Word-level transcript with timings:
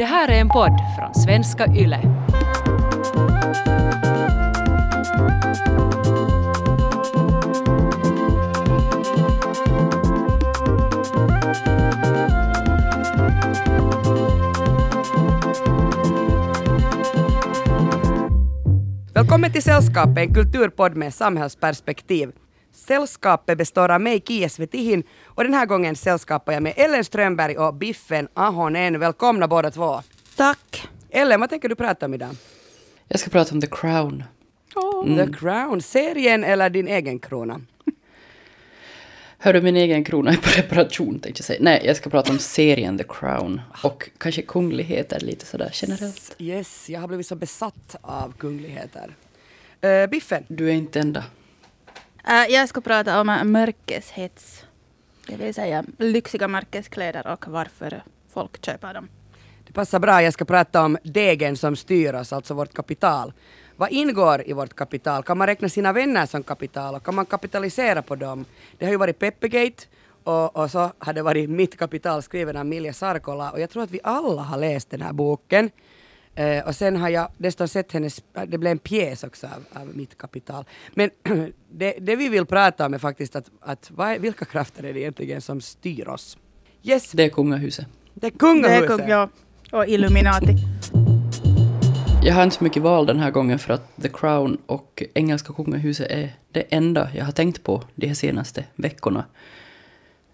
Det 0.00 0.06
här 0.06 0.28
är 0.28 0.40
en 0.40 0.48
podd 0.48 0.80
från 0.96 1.14
svenska 1.14 1.66
YLE. 1.66 2.00
Välkommen 19.14 19.52
till 19.52 19.62
Sällskapet, 19.62 20.18
en 20.18 20.34
kulturpodd 20.34 20.96
med 20.96 21.14
samhällsperspektiv. 21.14 22.32
Sällskapet 22.90 23.58
består 23.58 23.88
av 23.88 24.00
mig, 24.00 24.22
Kia 24.26 24.48
Svetihin, 24.48 25.02
och 25.24 25.44
den 25.44 25.54
här 25.54 25.66
gången 25.66 25.96
sällskapar 25.96 26.52
jag 26.52 26.62
med 26.62 26.72
Ellen 26.76 27.04
Strömberg 27.04 27.58
och 27.58 27.74
Biffen 27.74 28.28
Ahonen. 28.34 28.98
Välkomna 28.98 29.48
båda 29.48 29.70
två. 29.70 30.00
Tack. 30.36 30.88
Ellen, 31.10 31.40
vad 31.40 31.50
tänker 31.50 31.68
du 31.68 31.74
prata 31.74 32.06
om 32.06 32.14
idag? 32.14 32.36
Jag 33.08 33.20
ska 33.20 33.30
prata 33.30 33.54
om 33.54 33.60
The 33.60 33.66
Crown. 33.66 34.24
The 35.16 35.32
Crown, 35.32 35.82
serien 35.82 36.44
eller 36.44 36.70
din 36.70 36.88
egen 36.88 37.18
krona? 37.18 37.60
Hör 39.38 39.52
du 39.52 39.60
min 39.60 39.76
egen 39.76 40.04
krona 40.04 40.30
är 40.30 40.36
på 40.36 40.50
reparation 40.56 41.20
tänkte 41.20 41.40
jag 41.40 41.44
säga. 41.44 41.58
Nej, 41.62 41.82
jag 41.84 41.96
ska 41.96 42.10
prata 42.10 42.32
om 42.32 42.38
serien 42.38 42.98
The 42.98 43.04
Crown. 43.08 43.60
Och 43.84 44.10
kanske 44.18 44.42
kungligheter 44.42 45.20
lite 45.20 45.46
sådär 45.46 45.70
generellt. 45.72 46.36
Yes, 46.38 46.90
jag 46.90 47.00
har 47.00 47.08
blivit 47.08 47.26
så 47.26 47.36
besatt 47.36 47.96
av 48.00 48.32
kungligheter. 48.38 49.16
Uh, 49.84 50.10
Biffen, 50.10 50.44
Du 50.48 50.68
är 50.68 50.74
inte 50.74 51.00
enda. 51.00 51.24
Uh, 52.28 52.52
jag 52.54 52.68
ska 52.68 52.80
prata 52.80 53.20
om 53.20 53.28
äh, 53.28 53.44
mörkeshets. 53.44 54.64
Det 55.26 55.36
vill 55.36 55.54
säga 55.54 55.84
lyxiga 55.98 56.48
märkeskläder 56.48 57.26
och 57.26 57.48
varför 57.48 58.02
folk 58.32 58.64
köper 58.64 58.94
dem. 58.94 59.08
det 59.66 59.72
passar 59.72 59.98
bra. 59.98 60.22
Jag 60.22 60.32
ska 60.32 60.44
prata 60.44 60.84
om 60.84 60.98
degen 61.02 61.56
som 61.56 61.76
styr 61.76 62.14
oss, 62.14 62.32
alltså 62.32 62.54
vårt 62.54 62.74
kapital. 62.74 63.32
Vad 63.76 63.92
ingår 63.92 64.42
i 64.46 64.52
vårt 64.52 64.74
kapital? 64.74 65.22
Kan 65.22 65.38
man 65.38 65.46
räkna 65.46 65.68
sina 65.68 65.92
vänner 65.92 66.26
som 66.26 66.42
kapital 66.42 66.94
och 66.94 67.04
kan 67.04 67.14
man 67.14 67.26
kapitalisera 67.26 68.02
på 68.02 68.16
dem? 68.16 68.44
Det 68.78 68.84
har 68.84 68.92
ju 68.92 68.98
varit 68.98 69.18
Peppegate 69.18 69.84
och, 70.24 70.56
och 70.56 70.70
så 70.70 70.92
har 70.98 71.12
det 71.12 71.22
varit 71.22 71.50
Mitt 71.50 71.78
kapital 71.78 72.22
skriven 72.22 72.56
av 72.56 72.66
Milja 72.66 72.92
Sarkola 72.92 73.50
och 73.50 73.60
jag 73.60 73.70
tror 73.70 73.82
att 73.82 73.90
vi 73.90 74.00
alla 74.04 74.42
har 74.42 74.58
läst 74.58 74.90
den 74.90 75.02
här 75.02 75.12
boken. 75.12 75.70
Eh, 76.40 76.66
och 76.66 76.74
sen 76.74 76.96
har 76.96 77.08
jag 77.08 77.28
dessutom 77.38 77.68
sett 77.68 77.92
hennes, 77.92 78.22
det 78.46 78.58
blev 78.58 78.70
en 78.70 78.78
pjäs 78.78 79.24
också 79.24 79.46
av, 79.46 79.80
av 79.82 79.96
Mitt 79.96 80.18
kapital. 80.18 80.64
Men 80.94 81.10
det, 81.70 81.94
det 82.00 82.16
vi 82.16 82.28
vill 82.28 82.46
prata 82.46 82.86
om 82.86 82.94
är 82.94 82.98
faktiskt 82.98 83.36
att, 83.36 83.50
att 83.60 83.90
vad 83.94 84.08
är, 84.08 84.18
vilka 84.18 84.44
krafter 84.44 84.84
är 84.84 84.92
det 84.94 85.00
egentligen 85.00 85.40
som 85.40 85.60
styr 85.60 86.08
oss? 86.08 86.38
Yes, 86.82 87.10
Det 87.12 87.24
är 87.24 87.28
kungahuset. 87.28 87.86
det 88.14 88.26
är 88.26 88.30
Det 88.30 88.36
är 88.36 88.38
kungahuset! 88.38 88.88
kung, 88.88 89.08
ja. 89.08 89.28
Och 89.72 89.86
Illuminati. 89.86 90.56
Jag 92.22 92.34
har 92.34 92.42
inte 92.42 92.56
så 92.56 92.64
mycket 92.64 92.82
val 92.82 93.06
den 93.06 93.20
här 93.20 93.30
gången 93.30 93.58
för 93.58 93.74
att 93.74 94.02
The 94.02 94.08
Crown 94.08 94.58
och 94.66 95.02
engelska 95.14 95.52
kungahuset 95.52 96.10
är 96.10 96.36
det 96.52 96.60
enda 96.60 97.10
jag 97.14 97.24
har 97.24 97.32
tänkt 97.32 97.64
på 97.64 97.82
de 97.94 98.06
här 98.06 98.14
senaste 98.14 98.64
veckorna. 98.74 99.24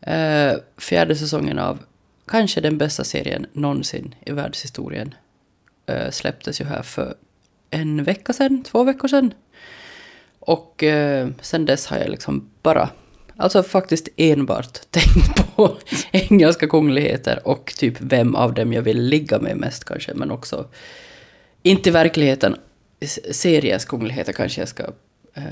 Eh, 0.00 0.52
fjärde 0.78 1.16
säsongen 1.16 1.58
av 1.58 1.78
kanske 2.26 2.60
den 2.60 2.78
bästa 2.78 3.04
serien 3.04 3.46
någonsin 3.52 4.14
i 4.26 4.32
världshistorien 4.32 5.14
eh, 5.86 6.10
släpptes 6.10 6.60
ju 6.60 6.64
här 6.64 6.82
för 6.82 7.14
en 7.70 8.04
vecka 8.04 8.32
sedan, 8.32 8.62
två 8.64 8.84
veckor 8.84 9.08
sedan. 9.08 9.34
Och 10.38 10.82
eh, 10.82 11.28
sen 11.40 11.64
dess 11.64 11.86
har 11.86 11.98
jag 11.98 12.08
liksom 12.08 12.50
bara, 12.62 12.88
alltså 13.36 13.62
faktiskt 13.62 14.08
enbart 14.16 14.80
tänkt 14.90 15.56
på 15.56 15.76
engelska 16.12 16.66
kungligheter 16.68 17.48
och 17.48 17.74
typ 17.78 17.94
vem 18.00 18.34
av 18.34 18.54
dem 18.54 18.72
jag 18.72 18.82
vill 18.82 19.00
ligga 19.02 19.38
med 19.38 19.56
mest 19.56 19.84
kanske, 19.84 20.14
men 20.14 20.30
också 20.30 20.68
inte 21.62 21.88
i 21.88 21.92
verkligheten. 21.92 22.56
Seriens 23.30 23.84
kungligheter 23.84 24.32
kanske 24.32 24.60
jag 24.60 24.68
ska 24.68 24.82
eh, 25.34 25.42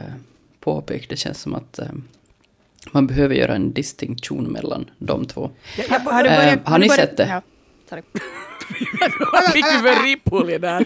påpeka. 0.60 1.06
Det 1.08 1.16
känns 1.16 1.40
som 1.40 1.54
att 1.54 1.78
eh, 1.78 1.86
man 2.92 3.06
behöver 3.06 3.34
göra 3.34 3.54
en 3.54 3.72
distinktion 3.72 4.44
mellan 4.44 4.90
de 4.98 5.24
två. 5.26 5.50
Jag, 5.88 5.98
Har 6.00 6.22
du 6.24 6.28
Eh, 6.30 6.36
börjat, 6.36 6.58
har 6.68 6.78
ni 6.78 6.84
du 6.84 6.88
börjat- 6.88 7.08
sett 7.08 7.16
det? 7.16 7.28
Ja. 7.28 7.42
Vad 9.32 9.44
fick 9.44 9.64
vi 9.64 9.78
för 9.78 10.02
ripphulje 10.04 10.58
där? 10.58 10.84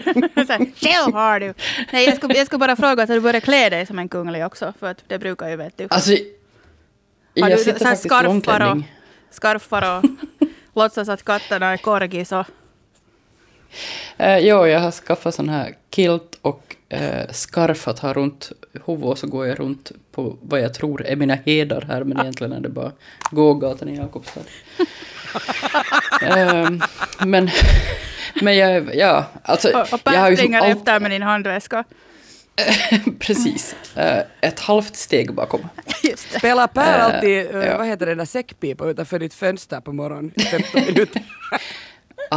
Själv 0.75 1.13
har 1.13 1.39
du. 1.39 1.53
Nej, 1.93 2.05
jag 2.05 2.17
ska, 2.17 2.33
jag 2.33 2.47
ska 2.47 2.57
bara 2.57 2.75
fråga, 2.75 3.05
har 3.05 3.15
du 3.15 3.21
börjat 3.21 3.43
klä 3.43 3.69
dig 3.69 3.85
som 3.85 3.99
en 3.99 4.09
kunglig 4.09 4.45
också? 4.45 4.73
För 4.79 4.87
att 4.87 5.03
det 5.07 5.19
brukar 5.19 5.49
ju, 5.49 5.55
vet 5.55 5.77
du. 5.77 5.87
Alltså, 5.89 6.11
jag 7.33 7.51
du 7.51 7.57
sitter 7.57 7.79
faktiskt 7.79 8.05
i 8.05 8.09
skarfar 8.09 8.25
och, 8.27 8.33
långklänning. 8.33 8.91
skarfar 9.31 9.97
och 9.97 10.03
låtsas 10.73 11.09
att 11.09 11.23
katterna 11.23 11.73
är 11.73 11.77
korgis 11.77 12.31
och... 12.31 12.45
Eh, 14.17 14.37
jo, 14.37 14.65
jag 14.65 14.79
har 14.79 14.91
skaffat 14.91 15.35
sån 15.35 15.49
här 15.49 15.75
kilt 15.95 16.39
och 16.41 16.75
eh, 16.89 17.31
scarf 17.31 17.87
att 17.87 17.99
ha 17.99 18.13
runt 18.13 18.51
huvudet 18.85 19.09
och 19.09 19.17
så 19.17 19.27
går 19.27 19.47
jag 19.47 19.59
runt 19.59 19.91
på 20.11 20.37
vad 20.41 20.61
jag 20.61 20.73
tror 20.73 21.05
är 21.05 21.15
mina 21.15 21.35
hedar 21.35 21.81
här 21.81 22.03
men 22.03 22.19
egentligen 22.19 22.53
är 22.53 22.59
det 22.59 22.69
bara 22.69 22.91
gågatan 23.31 23.89
i 23.89 23.97
Jakobstad. 23.97 24.41
Ehm, 26.21 26.81
men, 27.25 27.49
men 28.41 28.57
jag, 28.57 28.95
ja, 28.95 29.25
alltså. 29.43 29.67
Och, 29.77 29.93
och 29.93 29.99
jag 30.03 30.19
har 30.19 30.29
ju 30.29 30.35
springer 30.37 30.61
all- 30.61 30.71
efter 30.71 30.99
med 30.99 31.11
din 31.11 31.21
handväska. 31.21 31.83
Precis. 33.19 33.75
Eh, 33.95 34.23
ett 34.41 34.59
halvt 34.59 34.95
steg 34.95 35.33
bakom. 35.33 35.69
Just 36.03 36.31
det. 36.33 36.39
Spelar 36.39 36.67
Per 36.67 36.99
Eh, 36.99 37.05
alltid, 37.05 37.47
ja. 37.53 37.77
vad 37.77 37.87
heter 37.87 38.05
det 38.05 38.15
där 38.15 38.25
säckpipa 38.25 38.85
utanför 38.89 39.19
ditt 39.19 39.33
fönster 39.33 39.81
på 39.81 39.93
morgonen 39.93 40.31
i 40.35 40.41
15 40.41 40.81
minuter? 40.85 41.21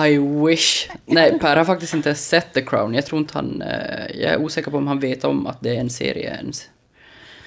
I 0.06 0.18
wish. 0.18 0.88
Nej, 1.06 1.38
Per 1.38 1.56
har 1.56 1.64
faktiskt 1.64 1.94
inte 1.94 2.14
sett 2.14 2.54
The 2.54 2.62
Crown. 2.62 2.94
Jag 2.94 3.06
tror 3.06 3.20
inte 3.20 3.34
han... 3.34 3.62
eh, 3.62 4.06
jag 4.20 4.32
är 4.32 4.36
osäker 4.40 4.70
på 4.70 4.76
om 4.76 4.86
han 4.86 5.00
vet 5.00 5.24
om 5.24 5.46
att 5.46 5.58
det 5.60 5.76
är 5.76 5.80
en 5.80 5.90
serie 5.90 6.30
ens. 6.36 6.68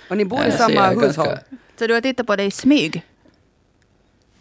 Och 0.09 0.17
ni 0.17 0.25
bor 0.25 0.45
i 0.45 0.51
samma 0.51 0.88
hushåll? 0.88 1.01
ganska- 1.03 1.39
Så 1.79 1.88
du 1.88 1.94
har 1.94 2.01
tittat 2.01 2.28
på 2.28 2.35
det 2.35 2.44
i 2.44 2.51
smyg? 2.51 3.03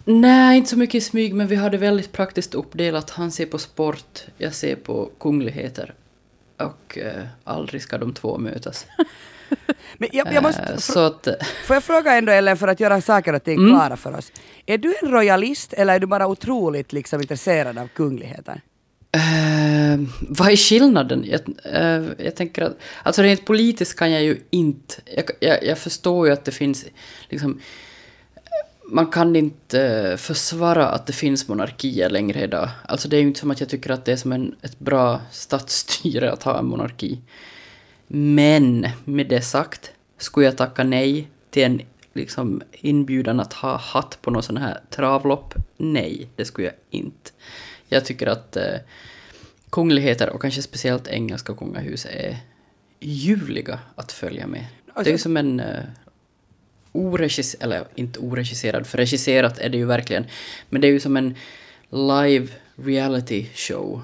Nej, 0.05 0.57
inte 0.59 0.71
så 0.71 0.79
mycket 0.79 0.95
i 0.95 1.01
smyg, 1.01 1.35
men 1.35 1.47
vi 1.47 1.57
har 1.57 1.71
det 1.71 1.79
väldigt 1.79 2.13
praktiskt 2.13 2.55
uppdelat. 2.55 3.11
Han 3.11 3.31
ser 3.31 3.47
på 3.47 3.59
sport, 3.59 4.25
jag 4.39 4.55
ser 4.55 4.77
på 4.77 5.11
kungligheter. 5.21 5.95
Och 6.57 6.99
eh, 6.99 7.25
aldrig 7.45 7.83
ska 7.83 7.99
de 7.99 8.13
två 8.15 8.39
mötas. 8.39 8.87
Men 9.99 10.09
jag, 10.13 10.33
jag 10.33 10.43
måste, 10.43 10.63
Eh, 10.63 10.77
så 10.77 11.01
att... 11.01 11.29
får 11.67 11.77
jag 11.77 11.85
fråga 11.85 12.15
ändå 12.15 12.33
Ellen 12.33 12.57
för 12.57 12.69
att 12.69 12.81
göra 12.81 13.01
saker 13.01 13.33
och 13.33 13.45
ting 13.45 13.59
Mm. 13.59 13.71
klara 13.71 13.97
för 13.97 14.17
oss. 14.19 14.33
Är 14.67 14.79
du 14.79 14.95
en 15.03 15.11
royalist 15.11 15.73
eller 15.73 15.95
är 15.95 15.99
du 15.99 16.07
bara 16.07 16.27
otroligt 16.27 16.93
liksom 16.93 17.21
intresserad 17.21 17.79
av 17.79 17.89
kungligheter? 17.89 18.61
Eh, 19.13 20.01
vad 20.21 20.49
är 20.51 20.57
skillnaden? 20.57 21.25
Jag, 21.27 21.41
eh, 21.75 22.05
jag 22.19 22.37
tänker 22.37 22.63
att... 22.63 22.79
Alltså 23.03 23.23
rent 23.23 23.45
politiskt 23.45 23.99
kan 23.99 24.13
jag 24.13 24.23
ju 24.23 24.39
inte... 24.51 24.95
Jag, 25.05 25.25
jag, 25.41 25.65
jag 25.65 25.79
förstår 25.79 26.27
ju 26.27 26.33
att 26.33 26.45
det 26.45 26.53
finns 26.53 26.87
liksom... 27.29 27.61
Man 28.89 29.07
kan 29.07 29.37
inte 29.37 30.17
försvara 30.19 30.89
att 30.89 31.07
det 31.07 31.13
finns 31.13 31.49
monarkier 31.49 32.11
längre 32.11 32.43
idag. 32.43 32.69
Alltså 32.89 33.09
det 33.09 33.17
är 33.17 33.21
ju 33.21 33.27
inte 33.27 33.41
som 33.41 33.51
att 33.51 33.61
jag 33.61 33.69
tycker 33.69 33.91
att 33.91 34.05
det 34.05 34.13
är 34.13 34.17
som 34.17 34.33
en, 34.33 34.55
ett 34.63 34.79
bra 34.79 35.21
statsstyre 35.31 36.33
att 36.33 36.43
ha 36.43 36.59
en 36.59 36.67
monarki. 36.67 37.21
Men 38.07 38.87
med 39.05 39.29
det 39.29 39.41
sagt, 39.41 39.93
skulle 40.19 40.47
jag 40.47 40.57
tacka 40.57 40.85
nej 40.85 41.29
till 41.51 41.63
en 41.63 41.81
liksom, 42.13 42.63
inbjudan 42.73 43.41
att 43.41 43.53
ha 43.53 43.77
hatt 43.77 44.19
på 44.23 44.31
någon 44.31 44.43
sån 44.43 44.57
här 44.57 44.81
travlopp? 44.91 45.55
Nej, 45.77 46.29
det 46.37 46.45
skulle 46.45 46.67
jag 46.67 46.77
inte. 46.91 47.31
Jag 47.89 48.05
tycker 48.05 48.27
att 48.27 48.57
eh, 48.57 48.77
kungligheter 49.71 50.31
och 50.31 50.43
kanske 50.43 50.63
speciellt 50.63 51.09
engelska 51.09 51.55
kungahus 51.55 52.07
är 52.11 52.37
ljuvliga 53.01 53.79
att 53.95 54.13
följa 54.13 54.47
med. 54.47 54.67
Det 54.97 55.07
är 55.07 55.13
ju 55.13 55.19
som 55.19 55.37
en 55.37 55.61
eh, 55.61 55.83
oregisserad, 56.95 57.63
eller 57.63 57.85
inte 57.95 58.19
oregisserad, 58.19 58.87
för 58.87 58.99
regisserat 58.99 59.59
är 59.59 59.69
det 59.69 59.77
ju 59.77 59.87
verkligen, 59.87 60.27
men 60.69 60.81
det 60.81 60.89
är 60.89 60.93
ju 60.93 61.01
som 61.01 61.17
en 61.17 61.35
live 61.91 62.49
reality 62.77 63.47
show 63.55 64.03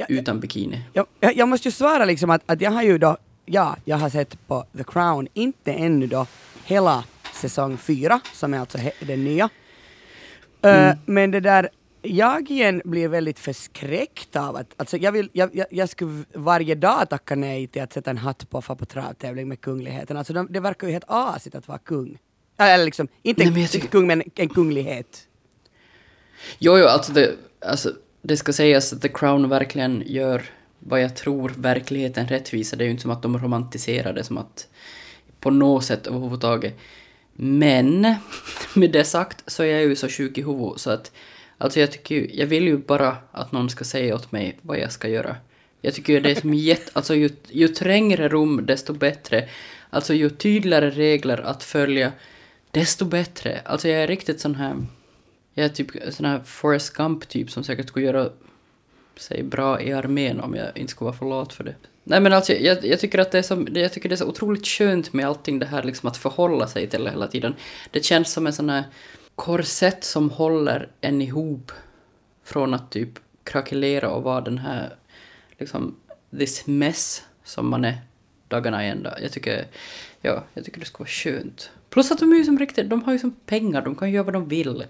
Ja, 0.00 0.06
utan 0.08 0.40
bikini. 0.40 0.82
Jag, 0.92 1.06
jag, 1.20 1.36
jag 1.36 1.48
måste 1.48 1.68
ju 1.68 1.72
svara 1.72 2.04
liksom 2.04 2.30
att, 2.30 2.42
att 2.46 2.60
jag 2.60 2.70
har 2.70 2.82
ju 2.82 2.98
då, 2.98 3.16
ja, 3.44 3.76
jag 3.84 3.96
har 3.96 4.10
sett 4.10 4.46
på 4.46 4.64
The 4.76 4.84
Crown, 4.84 5.28
inte 5.34 5.72
ännu 5.72 6.06
då 6.06 6.26
hela 6.64 7.04
säsong 7.32 7.76
fyra, 7.76 8.20
som 8.32 8.54
är 8.54 8.58
alltså 8.58 8.78
den 9.00 9.24
nya. 9.24 9.48
Eh, 10.62 10.92
men 11.06 11.30
det 11.30 11.40
där, 11.40 11.68
jag 12.02 12.50
igen 12.50 12.82
blir 12.84 13.08
väldigt 13.08 13.38
förskräckt 13.38 14.36
av 14.36 14.56
att, 14.56 14.74
alltså 14.76 14.96
jag 14.96 15.12
vill, 15.12 15.30
jag, 15.32 15.50
jag, 15.56 15.66
jag 15.70 15.88
skulle 15.88 16.24
varje 16.34 16.74
dag 16.74 17.08
tacka 17.10 17.34
nej 17.34 17.66
till 17.66 17.82
att 17.82 17.92
sätta 17.92 18.10
en 18.10 18.18
hatt 18.18 18.50
på 18.50 18.62
få 18.62 18.76
på 18.76 18.84
travtävling 18.84 19.48
med 19.48 19.60
kungligheten. 19.60 20.16
Alltså 20.16 20.32
de, 20.32 20.46
det 20.50 20.60
verkar 20.60 20.86
ju 20.86 20.92
helt 20.92 21.04
asigt 21.06 21.54
att 21.54 21.68
vara 21.68 21.78
kung. 21.78 22.18
Eller 22.58 22.84
liksom, 22.84 23.08
inte, 23.22 23.44
Nej, 23.44 23.52
men 23.52 23.62
inte 23.62 23.80
kung 23.80 24.06
men 24.06 24.22
en 24.34 24.48
kunglighet. 24.48 25.28
Jo, 26.58 26.78
jo, 26.78 26.86
alltså 26.86 27.12
det, 27.12 27.36
alltså 27.60 27.92
det 28.22 28.36
ska 28.36 28.52
sägas 28.52 28.92
att 28.92 29.02
The 29.02 29.08
Crown 29.08 29.48
verkligen 29.48 30.02
gör 30.06 30.42
vad 30.78 31.00
jag 31.02 31.16
tror 31.16 31.52
verkligheten 31.56 32.28
rättvisa. 32.28 32.76
Det 32.76 32.84
är 32.84 32.86
ju 32.86 32.90
inte 32.90 33.02
som 33.02 33.10
att 33.10 33.22
de 33.22 33.38
romantiserar 33.38 34.12
det 34.12 34.24
som 34.24 34.38
att 34.38 34.68
på 35.40 35.50
något 35.50 35.84
sätt 35.84 36.06
överhuvudtaget. 36.06 36.78
Men 37.32 38.14
med 38.74 38.90
det 38.90 39.04
sagt 39.04 39.42
så 39.46 39.62
är 39.62 39.66
jag 39.66 39.82
ju 39.82 39.96
så 39.96 40.08
sjuk 40.08 40.38
i 40.38 40.42
huvudet 40.42 40.80
så 40.80 40.90
att 40.90 41.12
Alltså 41.58 41.80
jag 41.80 41.92
tycker 41.92 42.14
ju, 42.14 42.30
jag 42.32 42.46
vill 42.46 42.64
ju 42.64 42.76
bara 42.76 43.16
att 43.32 43.52
någon 43.52 43.70
ska 43.70 43.84
säga 43.84 44.14
åt 44.14 44.32
mig 44.32 44.58
vad 44.62 44.78
jag 44.78 44.92
ska 44.92 45.08
göra. 45.08 45.36
Jag 45.80 45.94
tycker 45.94 46.12
ju 46.12 46.20
det 46.20 46.30
är 46.30 46.34
som 46.34 46.54
jätte, 46.70 46.90
alltså 46.92 47.14
ju, 47.14 47.30
ju 47.48 47.68
trängre 47.68 48.28
rum 48.28 48.66
desto 48.66 48.92
bättre. 48.92 49.48
Alltså 49.90 50.14
ju 50.14 50.30
tydligare 50.30 50.90
regler 50.90 51.40
att 51.40 51.62
följa 51.62 52.12
desto 52.70 53.04
bättre. 53.04 53.60
Alltså 53.64 53.88
jag 53.88 54.02
är 54.02 54.06
riktigt 54.06 54.40
sån 54.40 54.54
här, 54.54 54.86
jag 55.54 55.64
är 55.64 55.68
typ 55.68 55.90
sån 56.10 56.26
här 56.26 56.40
Forrest 56.40 56.92
Gump 56.94 57.28
typ 57.28 57.50
som 57.50 57.64
säkert 57.64 57.88
skulle 57.88 58.06
göra 58.06 58.30
sig 59.16 59.42
bra 59.42 59.82
i 59.82 59.92
armén 59.92 60.40
om 60.40 60.54
jag 60.54 60.78
inte 60.78 60.90
skulle 60.90 61.06
vara 61.06 61.18
för 61.18 61.26
lat 61.26 61.52
för 61.52 61.64
det. 61.64 61.74
Nej 62.04 62.20
men 62.20 62.32
alltså 62.32 62.52
jag, 62.52 62.84
jag 62.84 63.00
tycker 63.00 63.18
att 63.18 63.30
det 63.30 63.38
är 63.38 63.42
så, 63.42 63.66
jag 63.74 63.92
tycker 63.92 64.08
det 64.08 64.14
är 64.14 64.16
så 64.16 64.26
otroligt 64.28 64.66
skönt 64.66 65.12
med 65.12 65.26
allting 65.26 65.58
det 65.58 65.66
här 65.66 65.82
liksom 65.82 66.08
att 66.08 66.16
förhålla 66.16 66.66
sig 66.66 66.86
till 66.86 67.04
det 67.04 67.10
hela 67.10 67.26
tiden. 67.26 67.54
Det 67.90 68.04
känns 68.04 68.32
som 68.32 68.46
en 68.46 68.52
sån 68.52 68.70
här 68.70 68.84
korsett 69.38 70.04
som 70.04 70.30
håller 70.30 70.88
en 71.00 71.22
ihop 71.22 71.72
från 72.44 72.74
att 72.74 72.90
typ 72.90 73.18
krackelera 73.44 74.10
och 74.10 74.22
vara 74.22 74.40
den 74.40 74.58
här 74.58 74.94
liksom 75.58 75.94
this 76.38 76.66
mess 76.66 77.22
som 77.44 77.68
man 77.68 77.84
är 77.84 77.98
dagarna 78.48 78.86
i 78.86 78.88
ända. 78.88 79.20
Jag 79.22 79.32
tycker, 79.32 79.66
ja, 80.20 80.44
jag 80.54 80.64
tycker 80.64 80.80
det 80.80 80.86
skulle 80.86 81.04
vara 81.04 81.08
skönt. 81.08 81.70
Plus 81.90 82.10
att 82.10 82.18
de 82.18 82.32
är 82.32 82.36
ju 82.36 82.44
som 82.44 82.58
riktigt, 82.58 82.90
de 82.90 83.02
har 83.02 83.12
ju 83.12 83.18
som 83.18 83.30
pengar, 83.46 83.82
de 83.82 83.94
kan 83.94 84.08
ju 84.08 84.14
göra 84.14 84.24
vad 84.24 84.34
de 84.34 84.48
vill. 84.48 84.84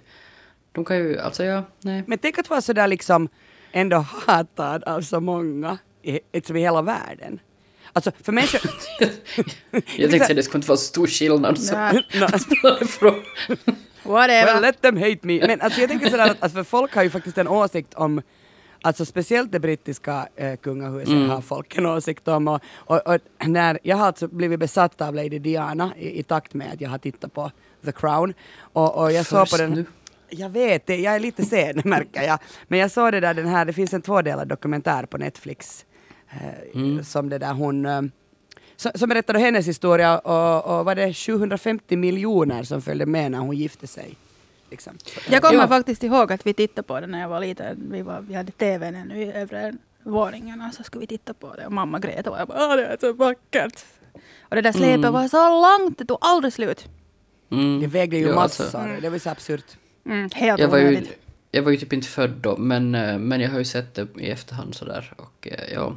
De 0.73 0.85
kan 0.85 0.97
ju, 0.97 1.19
alltså 1.19 1.45
ja, 1.45 1.63
nej. 1.81 2.05
Men 2.07 2.19
tänk 2.19 2.39
att 2.39 2.51
vara 2.51 2.61
sådär 2.61 2.89
liksom 2.89 3.29
ändå 3.73 3.97
hatad 4.27 4.85
av 4.85 5.01
så 5.03 5.21
många 5.21 5.79
i, 6.03 6.21
liksom 6.33 6.57
i 6.57 6.61
hela 6.61 6.83
världen. 6.83 7.41
Alltså 7.93 8.13
för 8.23 8.33
människor... 8.33 8.61
jag 9.97 10.11
tänkte 10.11 10.31
att 10.31 10.37
det 10.37 10.43
skulle 10.43 10.59
inte 10.59 10.69
vara 10.69 10.77
så 10.77 10.85
stor 10.85 11.07
skillnad 11.07 11.59
från. 12.89 13.23
Whatever. 14.09 14.53
Well, 14.53 14.63
let 14.63 14.83
them 14.83 14.97
hate 14.97 15.19
me. 15.23 15.47
Men 15.47 15.61
alltså 15.61 15.81
jag 15.81 15.91
tänker 15.91 16.11
sådär 16.11 16.31
att 16.31 16.43
alltså, 16.43 16.57
för 16.57 16.65
folk 16.65 16.95
har 16.95 17.03
ju 17.03 17.11
faktiskt 17.11 17.39
en 17.39 17.49
åsikt 17.49 17.95
om 17.95 18.23
Alltså 18.83 19.05
speciellt 19.05 19.53
det 19.53 19.61
brittiska 19.61 20.29
eh, 20.37 20.57
kungahuset 20.57 21.09
Mm. 21.09 21.31
har 21.31 21.41
folk 21.41 21.77
en 21.77 21.87
åsikt 21.87 22.29
om 22.29 22.49
och, 22.49 22.61
och, 22.77 23.07
och 23.07 23.19
när 23.49 23.79
jag 23.83 23.97
har 23.97 24.07
alltså 24.07 24.29
blivit 24.29 24.59
besatt 24.61 25.01
av 25.01 25.15
Lady 25.15 25.39
Diana 25.39 25.91
i, 25.97 26.19
i 26.19 26.23
takt 26.23 26.55
med 26.55 26.73
att 26.73 26.81
jag 26.81 26.91
har 26.91 26.99
tittat 26.99 27.33
på 27.35 27.51
The 27.85 27.93
Crown 27.93 28.35
och, 28.61 29.03
och 29.03 29.13
jag 29.13 29.27
såg 29.27 29.51
på 29.51 29.57
den 29.57 29.71
nu. 29.71 29.85
Jag 30.31 30.51
vet 30.51 30.87
det, 30.87 30.97
jag 30.97 31.15
är 31.15 31.21
lite 31.21 31.45
sen 31.45 31.83
märker 31.85 32.23
jag. 32.23 32.39
Men 32.69 32.79
jag 32.79 32.91
såg 32.91 33.13
det 33.13 33.21
där, 33.21 33.35
den 33.35 33.47
här, 33.49 33.65
det 33.65 33.73
finns 33.73 33.95
en 33.95 34.03
tvådelad 34.03 34.49
dokumentär 34.49 35.07
på 35.07 35.19
Netflix. 35.19 35.85
Eh, 36.31 37.03
Som 37.03 37.29
det 37.29 37.39
där 37.39 37.53
hon, 37.53 37.87
som, 38.95 39.09
berättade 39.09 39.39
hennes 39.39 39.69
historia 39.69 40.19
och, 40.19 40.79
och 40.79 40.85
var 40.85 40.95
det 40.95 41.15
750 41.15 41.97
miljoner 41.97 42.63
som 42.63 42.83
följde 42.83 43.07
med 43.07 43.31
när 43.33 43.39
hon 43.39 43.57
gifte 43.57 43.87
sig. 43.87 44.15
Liksom. 44.71 44.93
Jag 45.31 45.43
kommer 45.43 45.61
Ja. 45.61 45.69
faktiskt 45.69 46.03
ihåg 46.03 46.33
att 46.33 46.47
vi 46.47 46.55
tittade 46.55 46.83
på 46.83 47.01
det 47.01 47.07
när 47.07 47.21
jag 47.21 47.29
var 47.29 47.41
liten. 47.41 47.89
Vi, 47.91 48.03
var, 48.03 48.21
vi 48.21 48.35
hade 48.35 48.53
tvn 48.53 48.95
ännu 48.95 49.23
i 49.23 49.33
övre 49.33 49.75
våningen 50.03 50.61
och 50.69 50.75
så 50.75 50.83
skulle 50.83 51.01
vi 51.01 51.07
titta 51.07 51.35
på 51.35 51.55
det 51.55 51.67
och 51.67 51.73
mamma 51.73 51.99
grät 51.99 52.27
och 52.27 52.39
jag 52.39 52.49
bara 52.49 52.67
Åh, 52.69 52.77
det 52.77 52.87
är 52.87 52.97
så 53.01 53.13
vackert. 53.13 53.85
Och 54.41 54.57
det 54.57 54.61
där 54.63 54.73
släpet 54.73 54.95
Mm. 54.99 55.13
var 55.13 55.29
så 55.29 55.79
långt, 55.79 55.99
det 55.99 56.05
tog 56.05 56.19
aldrig 56.21 56.53
slut. 56.53 56.89
Mm. 57.51 57.81
Det 57.81 57.87
vägde 57.87 58.17
ju 58.17 58.27
Ja, 58.29 58.35
massor, 58.35 58.65
alltså, 58.65 59.01
det 59.03 59.11
var 59.11 59.19
så 59.19 59.31
absurt. 59.31 59.65
Mm, 60.07 60.31
helt 60.35 60.61
jag, 60.61 60.69
var 60.69 60.79
ju, 60.79 61.07
jag 61.51 61.63
var 61.63 61.71
ju 61.71 61.77
typ 61.77 61.93
inte 61.93 62.09
född 62.09 62.31
då, 62.31 62.57
men, 62.57 62.95
eh, 62.95 63.19
men 63.19 63.41
jag 63.41 63.51
har 63.51 63.59
ju 63.59 63.65
sett 63.65 63.95
det 63.95 64.07
i 64.19 64.31
efterhand 64.31 64.75
sådär. 64.75 65.13
Och, 65.17 65.49
eh, 65.49 65.73
ja. 65.75 65.97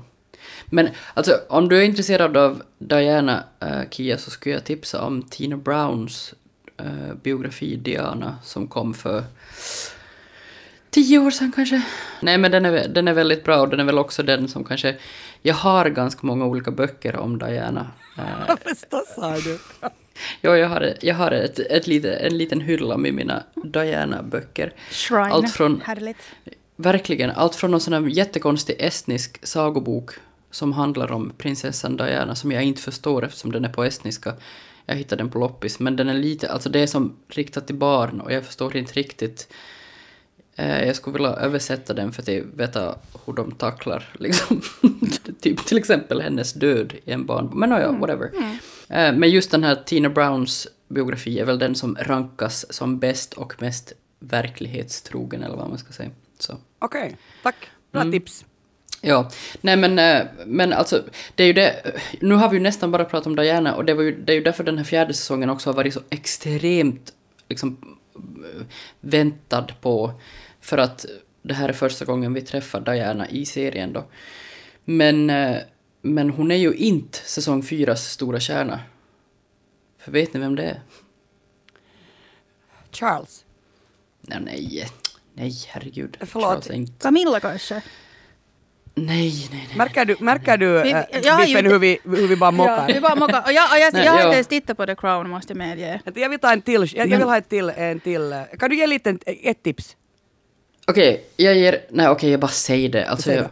Men 0.65 0.89
alltså, 1.13 1.39
om 1.49 1.69
du 1.69 1.77
är 1.77 1.81
intresserad 1.81 2.37
av 2.37 2.61
Diana 2.77 3.43
uh, 3.63 3.89
Kia 3.89 4.17
så 4.17 4.31
skulle 4.31 4.55
jag 4.55 4.63
tipsa 4.63 5.01
om 5.01 5.23
Tina 5.23 5.57
Browns 5.57 6.33
eh, 6.77 7.13
biografi 7.23 7.75
Diana 7.75 8.35
som 8.43 8.67
kom 8.67 8.93
för 8.93 9.23
tio 10.89 11.19
år 11.19 11.31
sedan 11.31 11.51
kanske. 11.55 11.81
Nej 12.19 12.37
men 12.37 12.51
den 12.51 12.65
är, 12.65 12.87
den 12.87 13.07
är 13.07 13.13
väldigt 13.13 13.43
bra 13.43 13.61
och 13.61 13.69
den 13.69 13.79
är 13.79 13.83
väl 13.83 13.99
också 13.99 14.23
den 14.23 14.47
som 14.47 14.63
kanske... 14.63 14.95
Jag 15.41 15.55
har 15.55 15.89
ganska 15.89 16.27
många 16.27 16.45
olika 16.45 16.71
böcker 16.71 17.15
om 17.15 17.39
Diana. 17.39 17.87
Eh, 18.17 18.55
Förstås 18.63 19.15
har 19.17 19.41
du. 19.41 19.59
ja, 20.41 20.57
jag 20.57 20.69
har, 20.69 20.93
jag 21.01 21.15
har 21.15 21.31
ett, 21.31 21.59
ett 21.59 21.87
lite, 21.87 22.13
en 22.13 22.37
liten 22.37 22.61
hylla 22.61 22.97
med 22.97 23.13
mina 23.13 23.43
Diana-böcker. 23.63 24.73
Shrine. 24.91 25.31
allt 25.31 25.51
från- 25.51 25.81
Härligt. 25.85 26.17
Verkligen, 26.75 27.31
allt 27.31 27.55
från 27.55 27.71
någon 27.71 27.81
sån 27.81 27.93
här 27.93 28.01
jättekonstig 28.01 28.75
estnisk 28.79 29.47
sagobok 29.47 30.11
som 30.51 30.73
handlar 30.73 31.11
om 31.11 31.31
prinsessan 31.37 31.97
Diana 31.97 32.35
som 32.35 32.51
jag 32.51 32.63
inte 32.63 32.81
förstår 32.81 33.25
eftersom 33.25 33.51
den 33.51 33.65
är 33.65 33.69
på 33.69 33.83
estniska. 33.83 34.33
Jag 34.85 34.95
hittade 34.95 35.23
den 35.23 35.29
på 35.31 35.39
loppis, 35.39 35.79
men 35.79 35.95
den 35.95 36.09
är 36.09 36.13
lite, 36.13 36.51
alltså 36.51 36.69
det 36.69 36.79
är 36.79 36.87
som 36.87 37.17
riktat 37.27 37.67
till 37.67 37.75
barn 37.75 38.21
och 38.21 38.33
jag 38.33 38.45
förstår 38.45 38.75
inte 38.77 38.93
riktigt. 38.93 39.53
Eh, 40.55 40.83
jag 40.87 40.95
skulle 40.95 41.13
vilja 41.13 41.29
översätta 41.29 41.93
den 41.93 42.11
för 42.11 42.21
att 42.21 42.29
veta 42.53 42.95
hur 43.25 43.33
de 43.33 43.51
tacklar 43.51 44.09
liksom. 44.19 44.61
typ 45.41 45.65
till 45.65 45.77
exempel 45.77 46.21
hennes 46.21 46.53
död 46.53 46.93
i 47.05 47.11
en 47.11 47.25
barn. 47.25 47.49
Men 47.53 47.71
ja, 47.71 47.91
whatever. 47.91 48.31
Eh, 48.89 49.13
men 49.13 49.29
just 49.29 49.51
den 49.51 49.63
här 49.63 49.75
Tina 49.85 50.09
Browns 50.09 50.67
biografi 50.87 51.39
är 51.39 51.45
väl 51.45 51.59
den 51.59 51.75
som 51.75 51.97
rankas 51.99 52.73
som 52.73 52.99
bäst 52.99 53.33
och 53.33 53.61
mest 53.61 53.93
verklighetstrogen 54.19 55.43
eller 55.43 55.55
vad 55.57 55.69
man 55.69 55.77
ska 55.77 55.93
säga. 55.93 56.09
Okej, 56.79 57.17
tack. 57.43 57.55
Bra 57.91 58.01
Mm. 58.01 58.11
tips. 58.11 58.45
Ja, 59.01 59.29
nej 59.61 59.77
men, 59.77 59.99
eh, 59.99 60.27
men 60.45 60.73
alltså, 60.73 61.03
det 61.35 61.43
är 61.43 61.47
ju 61.47 61.53
det, 61.53 61.95
nu 62.19 62.35
har 62.35 62.49
vi 62.49 62.57
ju 62.57 62.63
nästan 62.63 62.91
bara 62.91 63.05
pratat 63.05 63.27
om 63.27 63.35
Diana 63.35 63.75
och 63.75 63.85
det, 63.85 63.93
var 63.93 64.03
ju, 64.03 64.23
det 64.23 64.33
är 64.33 64.35
ju 64.35 64.43
därför 64.43 64.63
den 64.63 64.77
här 64.77 64.85
fjärde 64.85 65.13
säsongen 65.13 65.49
också 65.49 65.69
har 65.69 65.75
varit 65.75 65.93
så 65.93 66.01
extremt 66.09 67.13
liksom 67.49 67.97
väntad 68.99 69.67
på, 69.81 70.13
för 70.61 70.77
att 70.77 71.05
det 71.41 71.53
här 71.53 71.69
är 71.69 71.73
första 71.73 72.05
gången 72.05 72.33
vi 72.33 72.41
träffar 72.41 72.81
Diana 72.81 73.29
i 73.29 73.45
serien 73.45 73.93
då. 73.93 74.05
Men, 74.85 75.29
eh, 75.29 75.57
men 76.01 76.29
hon 76.29 76.51
är 76.51 76.55
ju 76.55 76.73
inte 76.73 77.17
säsong 77.17 77.63
fyras 77.63 78.11
stora 78.11 78.39
kärna. 78.39 78.79
För 79.97 80.11
vet 80.11 80.33
ni 80.33 80.39
vem 80.39 80.55
det 80.55 80.63
är? 80.63 80.81
Charles. 82.91 83.45
Nej, 84.21 84.39
nej, 84.41 84.87
nej 85.33 85.53
herregud. 85.67 86.17
Förlåt. 86.21 86.69
Camilla 86.99 87.39
kanske? 87.39 87.81
Nej, 88.95 89.47
nej, 89.51 89.65
nej. 89.67 89.77
Märker 89.77 90.05
du, 90.05 90.15
märker 90.19 90.57
du 90.57 90.81
Vi- 90.81 90.91
äh, 90.91 90.99
jag 91.23 91.37
Biffen 91.45 91.65
hur 91.65 91.79
vi, 91.79 91.99
hur 92.03 92.27
vi 92.27 92.35
bara 92.35 92.51
mockar? 92.51 92.85
Ja, 92.87 92.93
vi 92.93 92.99
bara 93.01 93.15
mockar. 93.15 93.41
Och 93.45 93.51
jag, 93.53 93.71
och 93.71 93.77
jag, 93.79 93.93
Nej, 93.93 94.05
jag 94.05 94.11
har 94.11 94.21
inte 94.23 94.35
ens 94.35 94.47
tittat 94.47 94.77
på 94.77 94.85
The 94.85 94.95
Crown 94.95 95.29
måste 95.29 95.51
jag 95.53 95.57
medge. 95.57 95.99
Jag 96.15 96.29
vill 96.29 96.39
ta 96.39 96.51
en 96.53 96.61
till, 96.61 96.81
jag, 96.95 97.07
jag 97.09 97.17
vill 97.17 97.21
ha 97.27 97.37
ett 97.37 97.49
till, 97.49 97.69
en 97.69 97.99
till. 97.99 98.31
eh, 98.33 98.41
Kan 98.59 98.69
du 98.69 98.75
ge 98.75 98.87
lite, 98.87 99.17
ett 99.25 99.63
tips? 99.63 99.95
Okej, 100.87 101.23
jag 101.37 101.55
ger... 101.57 101.81
Nej, 101.89 102.07
okej, 102.09 102.31
jag 102.31 102.39
bara 102.39 102.47
säger 102.51 102.89
det. 102.89 103.05
Alltså, 103.09 103.33
jag, 103.33 103.45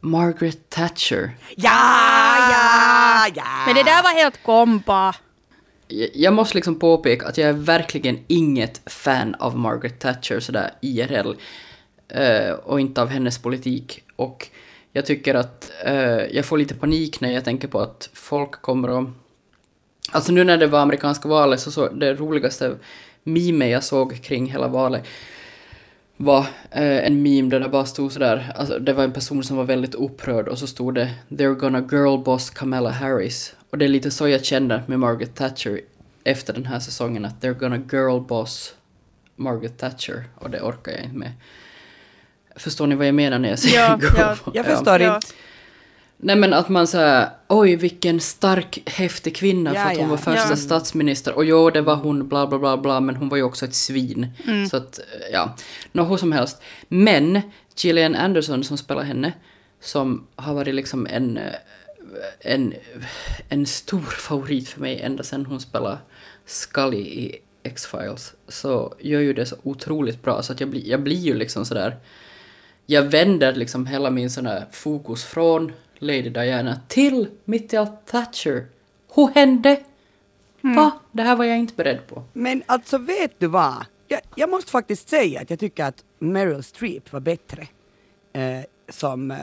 Margaret 0.00 0.70
Thatcher. 0.70 1.30
Ja, 1.56 2.38
ja, 2.50 3.26
ja! 3.34 3.44
Men 3.66 3.74
det 3.74 3.82
där 3.82 4.02
var 4.02 4.14
helt 4.18 4.42
kompa. 4.42 5.14
Jag, 5.88 6.08
jag 6.14 6.32
måste 6.34 6.54
liksom 6.54 6.78
påpeka 6.78 7.26
att 7.26 7.38
jag 7.38 7.48
är 7.48 7.52
verkligen 7.52 8.18
inget 8.26 8.80
fan 8.86 9.34
av 9.34 9.56
Margaret 9.58 9.98
Thatcher 10.00 10.40
sådär 10.40 10.70
IRL. 10.80 11.32
eh, 12.08 12.50
och 12.50 12.80
inte 12.80 13.02
av 13.02 13.08
hennes 13.08 13.38
politik. 13.38 14.02
Och 14.16 14.48
jag 14.98 15.06
tycker 15.06 15.34
att 15.34 15.72
eh, 15.84 16.36
jag 16.36 16.44
får 16.44 16.58
lite 16.58 16.74
panik 16.74 17.20
när 17.20 17.32
jag 17.32 17.44
tänker 17.44 17.68
på 17.68 17.80
att 17.80 18.10
folk 18.12 18.52
kommer 18.52 18.88
att... 18.88 19.08
Alltså 20.12 20.32
nu 20.32 20.44
när 20.44 20.56
det 20.56 20.66
var 20.66 20.80
amerikanska 20.80 21.28
valet 21.28 21.60
så, 21.60 21.70
så 21.70 21.88
det 21.88 22.14
roligaste 22.14 22.76
meme 23.22 23.68
jag 23.68 23.84
såg 23.84 24.22
kring 24.22 24.46
hela 24.46 24.68
valet 24.68 25.04
var 26.16 26.46
eh, 26.70 27.06
en 27.06 27.22
meme 27.22 27.50
där 27.50 27.60
det 27.60 27.68
bara 27.68 27.84
stod 27.84 28.12
sådär, 28.12 28.52
alltså 28.56 28.78
det 28.78 28.92
var 28.92 29.04
en 29.04 29.12
person 29.12 29.44
som 29.44 29.56
var 29.56 29.64
väldigt 29.64 29.94
upprörd 29.94 30.48
och 30.48 30.58
så 30.58 30.66
stod 30.66 30.94
det 30.94 31.14
“They're 31.28 31.54
gonna 31.54 31.88
girlboss 31.90 32.50
Kamala 32.50 32.90
Harris” 32.90 33.54
och 33.70 33.78
det 33.78 33.84
är 33.84 33.88
lite 33.88 34.10
så 34.10 34.28
jag 34.28 34.44
kände 34.44 34.82
med 34.86 34.98
Margaret 34.98 35.34
Thatcher 35.34 35.80
efter 36.24 36.52
den 36.52 36.66
här 36.66 36.80
säsongen 36.80 37.24
att 37.24 37.42
“They're 37.42 37.58
gonna 37.58 37.82
girlboss 37.92 38.74
Margaret 39.36 39.78
Thatcher” 39.78 40.24
och 40.34 40.50
det 40.50 40.60
orkar 40.60 40.92
jag 40.92 41.04
inte 41.04 41.16
med. 41.16 41.32
Förstår 42.58 42.86
ni 42.86 42.94
vad 42.94 43.06
jag 43.06 43.14
menar 43.14 43.38
när 43.38 43.48
jag 43.48 43.58
säger 43.58 43.80
Ja, 43.80 43.98
girl? 44.02 44.12
ja. 44.18 44.36
Jag 44.54 44.66
förstår 44.66 45.00
Ja. 45.00 45.14
inte. 45.14 45.26
Nej 46.20 46.36
men 46.36 46.52
att 46.54 46.68
man 46.68 46.86
säger 46.86 47.28
oj 47.48 47.76
vilken 47.76 48.20
stark 48.20 48.82
häftig 48.86 49.36
kvinna 49.36 49.74
Ja, 49.74 49.82
för 49.84 49.90
att 49.90 49.98
hon 49.98 50.08
var 50.08 50.16
första 50.16 50.50
Ja. 50.50 50.56
statsminister 50.56 51.34
och 51.34 51.44
jo 51.44 51.70
det 51.70 51.80
var 51.80 51.96
hon 51.96 52.28
bla 52.28 52.46
bla 52.46 52.58
bla 52.58 52.76
bla 52.76 53.00
men 53.00 53.16
hon 53.16 53.28
var 53.28 53.36
ju 53.36 53.42
också 53.42 53.64
ett 53.64 53.74
svin. 53.74 54.26
Så 54.70 54.76
att 54.76 55.00
ja, 55.32 55.56
nå 55.92 56.04
hur 56.04 56.16
som 56.16 56.32
helst. 56.32 56.62
Men 56.88 57.40
Gillian 57.76 58.14
Anderson 58.14 58.64
som 58.64 58.78
spelar 58.78 59.02
henne 59.02 59.32
som 59.80 60.26
har 60.36 60.54
varit 60.54 60.74
liksom 60.74 61.06
en, 61.06 61.36
eh, 61.38 61.52
en, 62.40 62.74
en 63.48 63.66
stor 63.66 64.00
favorit 64.00 64.68
för 64.68 64.80
mig 64.80 65.00
ända 65.00 65.22
sedan 65.22 65.46
hon 65.46 65.60
spelade 65.60 65.98
Scully 66.46 66.98
i 66.98 67.36
X-Files 67.62 68.32
så 68.48 68.94
gör 69.00 69.20
ju 69.20 69.32
det 69.32 69.46
så 69.46 69.56
otroligt 69.62 70.22
bra 70.22 70.42
så 70.42 70.52
att 70.52 70.60
jag 70.60 70.68
blir, 70.68 70.88
jag 70.88 71.02
blir 71.02 71.16
ju 71.16 71.34
liksom 71.34 71.64
sådär 71.66 71.96
jag 72.90 73.02
vänder 73.02 73.54
liksom 73.54 73.86
hela 73.86 74.10
min 74.10 74.30
sån 74.30 74.46
här 74.46 74.66
fokus 74.70 75.24
från 75.24 75.72
Lady 75.98 76.30
Diana 76.30 76.80
till 76.88 77.28
allt 77.76 78.06
Thatcher. 78.06 78.66
Hur 79.14 79.28
hände? 79.34 79.80
Va? 80.60 80.92
Det 81.12 81.22
här 81.22 81.36
var 81.36 81.44
jag 81.44 81.58
inte 81.58 81.74
beredd 81.74 82.06
på. 82.06 82.22
Men 82.32 82.62
alltså 82.66 82.98
vet 82.98 83.40
du 83.40 83.46
vad? 83.46 83.84
jag, 84.08 84.20
jag 84.34 84.50
måste 84.50 84.70
faktiskt 84.70 85.08
säga 85.08 85.40
att 85.40 85.50
jag 85.50 85.58
tycker 85.58 85.84
att 85.84 86.04
Meryl 86.18 86.62
Streep 86.62 87.12
var 87.12 87.20
bättre 87.20 87.68
eh, 88.32 88.60
som 88.88 89.30
eh, 89.30 89.38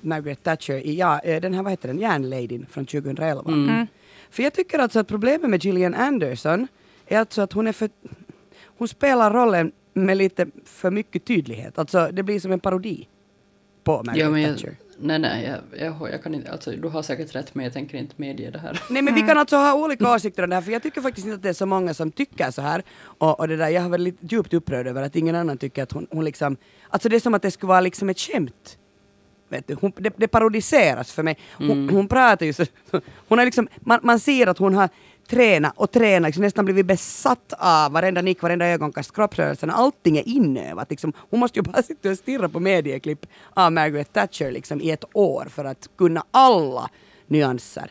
Margaret 0.00 0.42
Thatcher 0.42 0.86
i 0.86 0.94
ja, 0.94 1.18
eh, 1.18 1.40
den 1.40 1.54
här, 1.54 1.62
vad 1.62 1.72
heter 1.72 1.88
den, 1.88 1.98
Järnladyn 1.98 2.66
från 2.70 2.86
2011. 2.86 3.52
Mm. 3.52 3.86
För 4.30 4.42
jag 4.42 4.52
tycker 4.52 4.78
alltså 4.78 4.98
att 4.98 5.08
problemet 5.08 5.50
med 5.50 5.64
Gillian 5.64 5.94
Anderson 5.94 6.68
är 7.06 7.18
alltså 7.18 7.42
att 7.42 7.52
hon 7.52 7.66
är 7.66 7.72
för... 7.72 7.90
Hon 8.78 8.88
spelar 8.88 9.30
rollen 9.30 9.72
med 9.94 10.16
lite 10.16 10.46
för 10.64 10.90
mycket 10.90 11.24
tydlighet. 11.24 11.78
Alltså 11.78 12.08
det 12.12 12.22
blir 12.22 12.40
som 12.40 12.52
en 12.52 12.60
parodi 12.60 13.08
på 13.84 13.92
Margaret 13.96 14.16
Ja, 14.18 14.30
men 14.30 14.42
jag, 14.42 14.50
Thatcher. 14.56 14.76
nej, 14.98 15.18
nej, 15.18 15.60
jag, 15.72 15.80
jag, 15.86 16.12
jag 16.12 16.22
kan 16.22 16.34
inte, 16.34 16.52
alltså, 16.52 16.70
du 16.70 16.88
har 16.88 17.02
säkert 17.02 17.34
rätt, 17.34 17.54
men 17.54 17.64
jag 17.64 17.72
tänker 17.72 17.98
inte 17.98 18.14
medge 18.16 18.50
det 18.50 18.58
här. 18.58 18.80
Nej 18.90 19.02
men 19.02 19.14
vi 19.14 19.20
kan 19.22 19.38
alltså 19.42 19.56
ha 19.56 19.74
olika 19.74 20.14
åsikter 20.14 20.42
om 20.42 20.50
det 20.50 20.56
här 20.56 20.62
för 20.62 20.72
jag 20.72 20.82
tycker 20.82 21.00
faktiskt 21.00 21.26
inte 21.26 21.34
att 21.36 21.42
det 21.42 21.48
är 21.48 21.52
så 21.52 21.66
många 21.66 21.94
som 21.94 22.10
tycker 22.10 22.50
så 22.50 22.62
här. 22.62 22.82
Och, 22.98 23.40
och 23.40 23.48
det 23.48 23.56
där, 23.56 23.68
jag 23.68 23.82
har 23.82 23.88
varit 23.88 24.00
lite 24.00 24.26
djupt 24.26 24.54
upprörd 24.54 24.86
över 24.86 25.02
att 25.02 25.16
ingen 25.16 25.34
annan 25.34 25.58
tycker 25.58 25.82
att 25.82 25.92
hon, 25.92 26.06
hon 26.10 26.24
liksom... 26.24 26.56
Alltså 26.88 27.08
det 27.08 27.16
är 27.16 27.20
som 27.20 27.34
att 27.34 27.42
det 27.42 27.50
skulle 27.50 27.68
vara 27.68 27.80
liksom 27.80 28.08
ett 28.10 28.18
skämt. 28.18 28.78
Vet 29.48 29.68
du, 29.68 29.74
hon, 29.80 29.92
det, 29.96 30.14
det 30.16 30.28
parodiseras 30.28 31.12
för 31.12 31.22
mig. 31.22 31.38
Hon, 31.52 31.88
hon 31.88 32.08
pratar 32.08 32.46
ju 32.46 32.52
så... 32.52 32.64
Hon 33.28 33.38
har 33.38 33.44
liksom, 33.44 33.68
man, 33.80 34.00
man 34.02 34.20
ser 34.20 34.46
att 34.46 34.58
hon 34.58 34.74
har 34.74 34.88
tränat 35.28 35.72
och 35.76 35.90
tränat, 35.90 36.28
liksom 36.28 36.42
nästan 36.42 36.64
blivit 36.64 36.86
besatt 36.86 37.52
av 37.58 37.92
varenda 37.92 38.22
nick, 38.22 38.42
varenda 38.42 38.66
ögonkast, 38.66 39.14
kroppsrörelserna, 39.14 39.72
allting 39.72 40.18
är 40.18 40.28
inövat. 40.28 40.90
Liksom. 40.90 41.12
Hon 41.30 41.40
måste 41.40 41.58
ju 41.58 41.62
bara 41.62 41.82
sitta 41.82 42.10
och 42.10 42.18
stirra 42.18 42.48
på 42.48 42.60
medieklipp 42.60 43.26
av 43.54 43.72
Margaret 43.72 44.12
Thatcher 44.12 44.50
liksom, 44.50 44.80
i 44.80 44.90
ett 44.90 45.04
år 45.12 45.46
för 45.50 45.64
att 45.64 45.90
kunna 45.98 46.24
alla 46.30 46.90
nyanser. 47.26 47.90